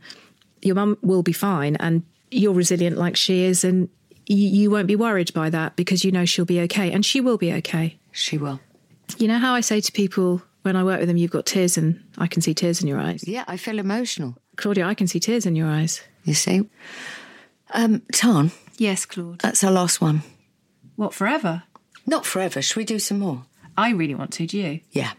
your 0.63 0.75
mum 0.75 0.97
will 1.03 1.23
be 1.23 1.33
fine, 1.33 1.77
and 1.77 2.03
you're 2.31 2.55
resilient 2.55 2.97
like 2.97 3.17
she 3.17 3.45
is, 3.45 3.65
and 3.65 3.89
you, 4.27 4.37
you 4.37 4.71
won't 4.71 4.87
be 4.89 4.97
worried 4.97 5.33
by 5.35 5.51
that 5.51 5.77
because 5.77 6.05
you 6.05 6.11
know 6.13 6.25
she'll 6.25 6.47
be 6.47 6.61
okay, 6.63 6.91
and 6.91 7.05
she 7.05 7.21
will 7.21 7.37
be 7.39 7.53
okay. 7.53 7.99
She 8.13 8.39
will. 8.39 8.61
You 9.19 9.29
know 9.29 9.39
how 9.39 9.55
I 9.55 9.61
say 9.61 9.81
to 9.83 9.93
people 9.93 10.41
when 10.63 10.77
I 10.77 10.83
work 10.85 10.99
with 10.99 11.09
them, 11.09 11.19
you've 11.19 11.31
got 11.31 11.45
tears, 11.45 11.77
and 11.77 12.03
I 12.17 12.27
can 12.27 12.41
see 12.41 12.55
tears 12.55 12.81
in 12.81 12.89
your 12.89 12.99
eyes. 12.99 13.29
Yeah, 13.29 13.45
I 13.47 13.59
feel 13.59 13.79
emotional. 13.79 14.37
Claudia, 14.57 14.87
I 14.87 14.95
can 14.95 15.07
see 15.07 15.21
tears 15.21 15.45
in 15.45 15.57
your 15.57 15.69
eyes. 15.69 16.01
You 16.25 16.33
see? 16.33 16.67
Um, 17.75 18.01
Tan, 18.13 18.51
Yes, 18.79 19.05
Claude. 19.05 19.41
that's 19.41 19.63
our 19.63 19.71
last 19.71 20.01
one. 20.01 20.23
What, 20.97 21.15
forever? 21.15 21.65
Not 22.07 22.27
forever. 22.27 22.63
Should 22.63 22.77
we 22.77 22.85
do 22.85 22.99
some 22.99 23.19
more? 23.19 23.45
I 23.77 23.91
really 23.91 24.15
want 24.15 24.33
to, 24.35 24.47
do 24.47 24.59
you? 24.59 24.81
Yeah. 24.93 25.13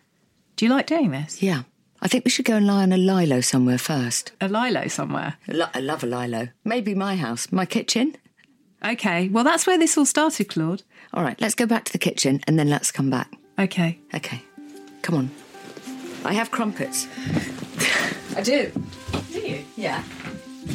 Do 0.56 0.66
you 0.66 0.72
like 0.72 0.88
doing 0.88 1.12
this? 1.12 1.42
Yeah. 1.44 1.64
I 2.02 2.08
think 2.08 2.24
we 2.26 2.32
should 2.32 2.46
go 2.46 2.56
and 2.56 2.68
lie 2.68 2.84
on 2.84 2.92
a 2.94 2.98
lilo 2.98 3.42
somewhere 3.42 3.78
first. 3.78 4.32
A 4.40 4.48
lilo 4.48 4.88
somewhere. 4.88 5.36
I 5.48 5.52
lo- 5.52 5.70
I 5.74 5.80
love 5.80 6.04
a 6.04 6.08
lilo. 6.08 6.50
Maybe 6.64 6.94
my 6.94 7.16
house, 7.16 7.52
my 7.52 7.66
kitchen. 7.66 8.16
Okay, 8.84 9.30
well, 9.30 9.44
that's 9.44 9.66
where 9.66 9.78
this 9.80 9.98
all 9.98 10.06
started, 10.06 10.50
Claude. 10.50 10.84
All 11.14 11.24
right, 11.24 11.40
let's 11.42 11.56
go 11.56 11.66
back 11.66 11.86
to 11.86 11.92
the 11.92 11.98
kitchen 11.98 12.42
and 12.46 12.60
then 12.60 12.70
let's 12.70 12.92
come 12.92 13.10
back. 13.10 13.32
Okay. 13.58 13.98
Okay, 14.14 14.44
come 15.02 15.16
on. 15.16 15.32
I 16.24 16.34
have 16.34 16.52
crumpets. 16.52 17.08
I 18.38 18.42
do. 18.42 18.72
Do 19.32 19.40
you? 19.40 19.64
Yeah. 19.76 20.04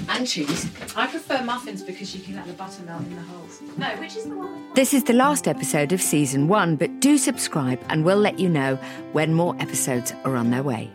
And 0.09 0.26
cheese. 0.26 0.68
I 0.97 1.07
prefer 1.07 1.43
muffins 1.43 1.82
because 1.82 2.14
you 2.14 2.22
can 2.22 2.36
let 2.36 2.47
the 2.47 2.53
butter 2.53 2.82
melt 2.84 3.03
in 3.03 3.16
the 3.16 3.22
holes. 3.22 3.61
No, 3.76 3.88
which 3.97 4.16
is 4.16 4.24
the 4.24 4.36
one? 4.36 4.72
This 4.74 4.95
is 4.95 5.05
the 5.05 5.12
last 5.12 5.49
episode 5.49 5.93
of 5.93 6.01
season 6.01 6.49
one, 6.49 6.76
but 6.76 7.01
do 7.01 7.18
subscribe 7.18 7.80
and 7.88 8.05
we'll 8.05 8.18
let 8.18 8.38
you 8.38 8.49
know 8.49 8.76
when 9.12 9.34
more 9.34 9.57
episodes 9.61 10.12
are 10.24 10.36
on 10.36 10.51
their 10.51 10.62
way. 10.62 10.91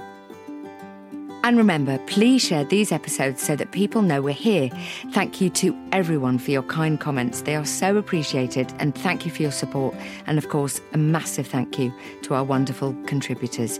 And 1.45 1.59
remember, 1.59 1.99
please 2.07 2.41
share 2.41 2.63
these 2.63 2.91
episodes 2.91 3.39
so 3.43 3.55
that 3.55 3.71
people 3.71 4.01
know 4.01 4.19
we're 4.19 4.33
here. 4.33 4.71
Thank 5.11 5.39
you 5.39 5.51
to 5.51 5.77
everyone 5.91 6.39
for 6.39 6.49
your 6.49 6.63
kind 6.63 6.99
comments. 6.99 7.41
They 7.41 7.55
are 7.55 7.65
so 7.65 7.97
appreciated, 7.97 8.73
and 8.79 8.95
thank 8.95 9.27
you 9.27 9.31
for 9.31 9.43
your 9.43 9.51
support. 9.51 9.93
And 10.25 10.39
of 10.39 10.49
course, 10.49 10.81
a 10.93 10.97
massive 10.97 11.45
thank 11.45 11.77
you 11.77 11.93
to 12.23 12.33
our 12.33 12.43
wonderful 12.43 12.95
contributors. 13.05 13.79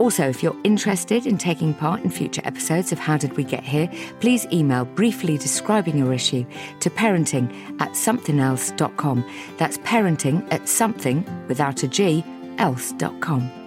Also, 0.00 0.28
if 0.28 0.42
you're 0.42 0.56
interested 0.64 1.24
in 1.24 1.38
taking 1.38 1.72
part 1.72 2.02
in 2.02 2.10
future 2.10 2.42
episodes 2.44 2.90
of 2.90 2.98
How 2.98 3.16
Did 3.16 3.36
We 3.36 3.44
Get 3.44 3.62
Here, 3.62 3.88
please 4.18 4.44
email 4.52 4.84
briefly 4.84 5.38
describing 5.38 5.96
your 5.96 6.12
issue 6.12 6.44
to 6.80 6.90
parenting 6.90 7.80
at 7.80 7.94
somethin-else.com. 7.94 9.24
That's 9.56 9.78
parenting 9.78 10.52
at 10.52 10.68
something 10.68 11.24
without 11.46 11.84
a 11.84 11.86
G 11.86 12.24
else.com. 12.58 13.63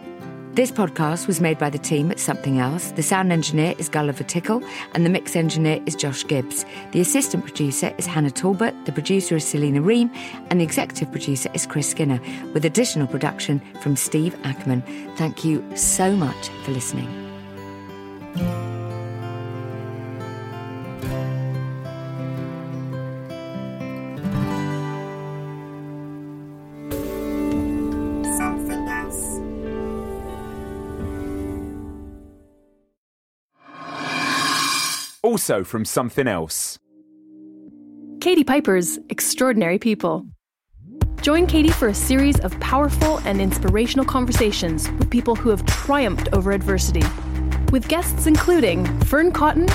This 0.57 0.71
podcast 0.71 1.27
was 1.27 1.39
made 1.39 1.59
by 1.59 1.69
the 1.69 1.77
team 1.77 2.09
at 2.09 2.19
Somethin' 2.19 2.57
Else. 2.57 2.89
The 2.89 3.03
sound 3.03 3.31
engineer 3.31 3.75
is 3.77 3.89
Gulliver 3.89 4.23
Tickle, 4.23 4.63
and 4.95 5.05
the 5.05 5.09
mix 5.11 5.35
engineer 5.35 5.79
is 5.85 5.95
Josh 5.95 6.25
Gibbs. 6.25 6.65
The 6.93 6.99
assistant 6.99 7.43
producer 7.43 7.93
is 7.99 8.07
Hannah 8.07 8.31
Talbot, 8.31 8.73
the 8.85 8.91
producer 8.91 9.35
is 9.35 9.45
Selena 9.45 9.81
Ream, 9.81 10.09
and 10.49 10.59
the 10.59 10.63
executive 10.63 11.11
producer 11.11 11.51
is 11.53 11.67
Chris 11.67 11.87
Skinner, 11.87 12.19
with 12.55 12.65
additional 12.65 13.05
production 13.05 13.61
from 13.81 13.95
Steve 13.95 14.35
Ackerman. 14.45 14.81
Thank 15.15 15.45
you 15.45 15.63
so 15.75 16.15
much 16.15 16.49
for 16.63 16.71
listening. 16.71 17.07
Also 35.37 35.63
from 35.63 35.85
something 35.85 36.27
else. 36.27 36.79
Katie 38.21 38.43
Piper's 38.43 38.97
Extraordinary 39.09 39.77
People. 39.77 40.25
Join 41.21 41.45
Katie 41.45 41.69
for 41.69 41.89
a 41.89 41.93
series 41.93 42.39
of 42.39 42.59
powerful 42.59 43.19
and 43.19 43.39
inspirational 43.39 44.03
conversations 44.03 44.89
with 44.93 45.11
people 45.11 45.35
who 45.35 45.51
have 45.51 45.63
triumphed 45.67 46.27
over 46.33 46.53
adversity. 46.53 47.03
With 47.71 47.87
guests 47.87 48.25
including 48.25 48.85
Fearne 49.01 49.31
Cotton, 49.31 49.69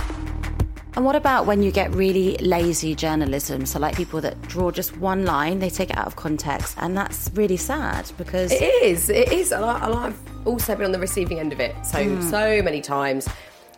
And 0.97 1.05
what 1.05 1.15
about 1.15 1.47
when 1.47 1.63
you 1.63 1.71
get 1.71 1.95
really 1.95 2.37
lazy 2.39 2.97
journalism? 2.97 3.65
So, 3.65 3.79
like 3.79 3.97
people 3.97 4.21
that 4.23 4.43
draw 4.43 4.73
just 4.73 4.97
one 4.99 5.25
line, 5.25 5.61
they 5.61 5.71
take 5.71 5.91
it 5.91 5.97
out 5.97 6.09
of 6.09 6.17
context, 6.17 6.75
and 6.81 6.97
that's 6.97 7.31
really 7.35 7.57
sad 7.57 8.11
because 8.19 8.51
It 8.51 8.65
is. 8.83 9.09
It 9.09 9.33
is. 9.33 9.53
And, 9.53 9.65
I, 9.65 9.77
and 9.87 9.95
I've 9.95 10.21
also 10.45 10.75
been 10.75 10.87
on 10.87 10.93
the 10.93 10.99
receiving 10.99 11.39
end 11.39 11.53
of 11.53 11.61
it 11.61 11.77
so 11.87 11.99
Mm. 11.99 12.31
so 12.31 12.63
many 12.63 12.81
times. 12.81 13.29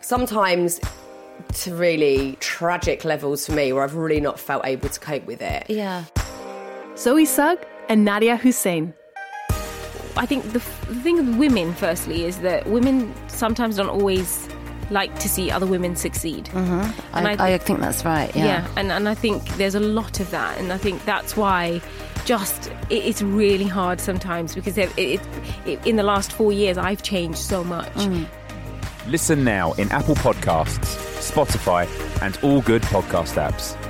Sometimes 0.01 0.79
to 1.55 1.75
really 1.75 2.37
tragic 2.39 3.05
levels 3.05 3.45
for 3.45 3.53
me, 3.53 3.73
where 3.73 3.83
I've 3.83 3.95
really 3.95 4.21
not 4.21 4.39
felt 4.39 4.65
able 4.65 4.89
to 4.89 4.99
cope 4.99 5.25
with 5.25 5.41
it. 5.41 5.65
Yeah. 5.69 6.03
Zoe 6.97 7.25
Sugg, 7.25 7.59
and 7.89 8.07
Nadiya 8.07 8.37
Hussain. 8.37 8.93
I 10.17 10.25
think 10.25 10.43
the, 10.51 10.59
f- 10.59 10.87
the 10.87 10.95
thing 10.95 11.17
with 11.17 11.35
women, 11.35 11.73
firstly, 11.73 12.23
is 12.23 12.39
that 12.39 12.65
women 12.67 13.13
sometimes 13.27 13.75
don't 13.75 13.89
always 13.89 14.47
like 14.91 15.17
to 15.19 15.27
see 15.27 15.51
other 15.51 15.65
women 15.65 15.95
succeed. 15.95 16.45
Mhm. 16.45 16.93
And 17.13 17.27
I, 17.27 17.53
I, 17.53 17.57
think 17.57 17.79
that's 17.79 18.05
right. 18.05 18.33
Yeah. 18.35 18.67
and, 18.77 18.91
and 18.91 19.09
I 19.09 19.15
think 19.15 19.43
there's 19.57 19.75
a 19.75 19.79
lot 19.79 20.19
of 20.19 20.29
that, 20.31 20.57
and 20.57 20.71
I 20.71 20.77
think 20.77 21.03
that's 21.05 21.35
why 21.35 21.81
just 22.25 22.67
it, 22.89 23.03
it's 23.03 23.21
really 23.21 23.65
hard 23.65 23.99
sometimes 23.99 24.55
because 24.55 24.77
it, 24.77 24.91
it, 24.97 25.21
it, 25.65 25.85
in 25.85 25.95
the 25.95 26.03
last 26.03 26.31
four 26.31 26.51
years 26.53 26.77
I've 26.77 27.03
changed 27.03 27.39
so 27.39 27.63
much. 27.63 27.93
Mm. 27.93 28.27
Listen 29.07 29.43
now 29.43 29.73
in 29.73 29.91
Apple 29.91 30.15
Podcasts, 30.15 30.97
Spotify, 31.19 31.87
and 32.23 32.39
all 32.41 32.61
good 32.61 32.81
podcast 32.81 33.35
apps. 33.35 33.84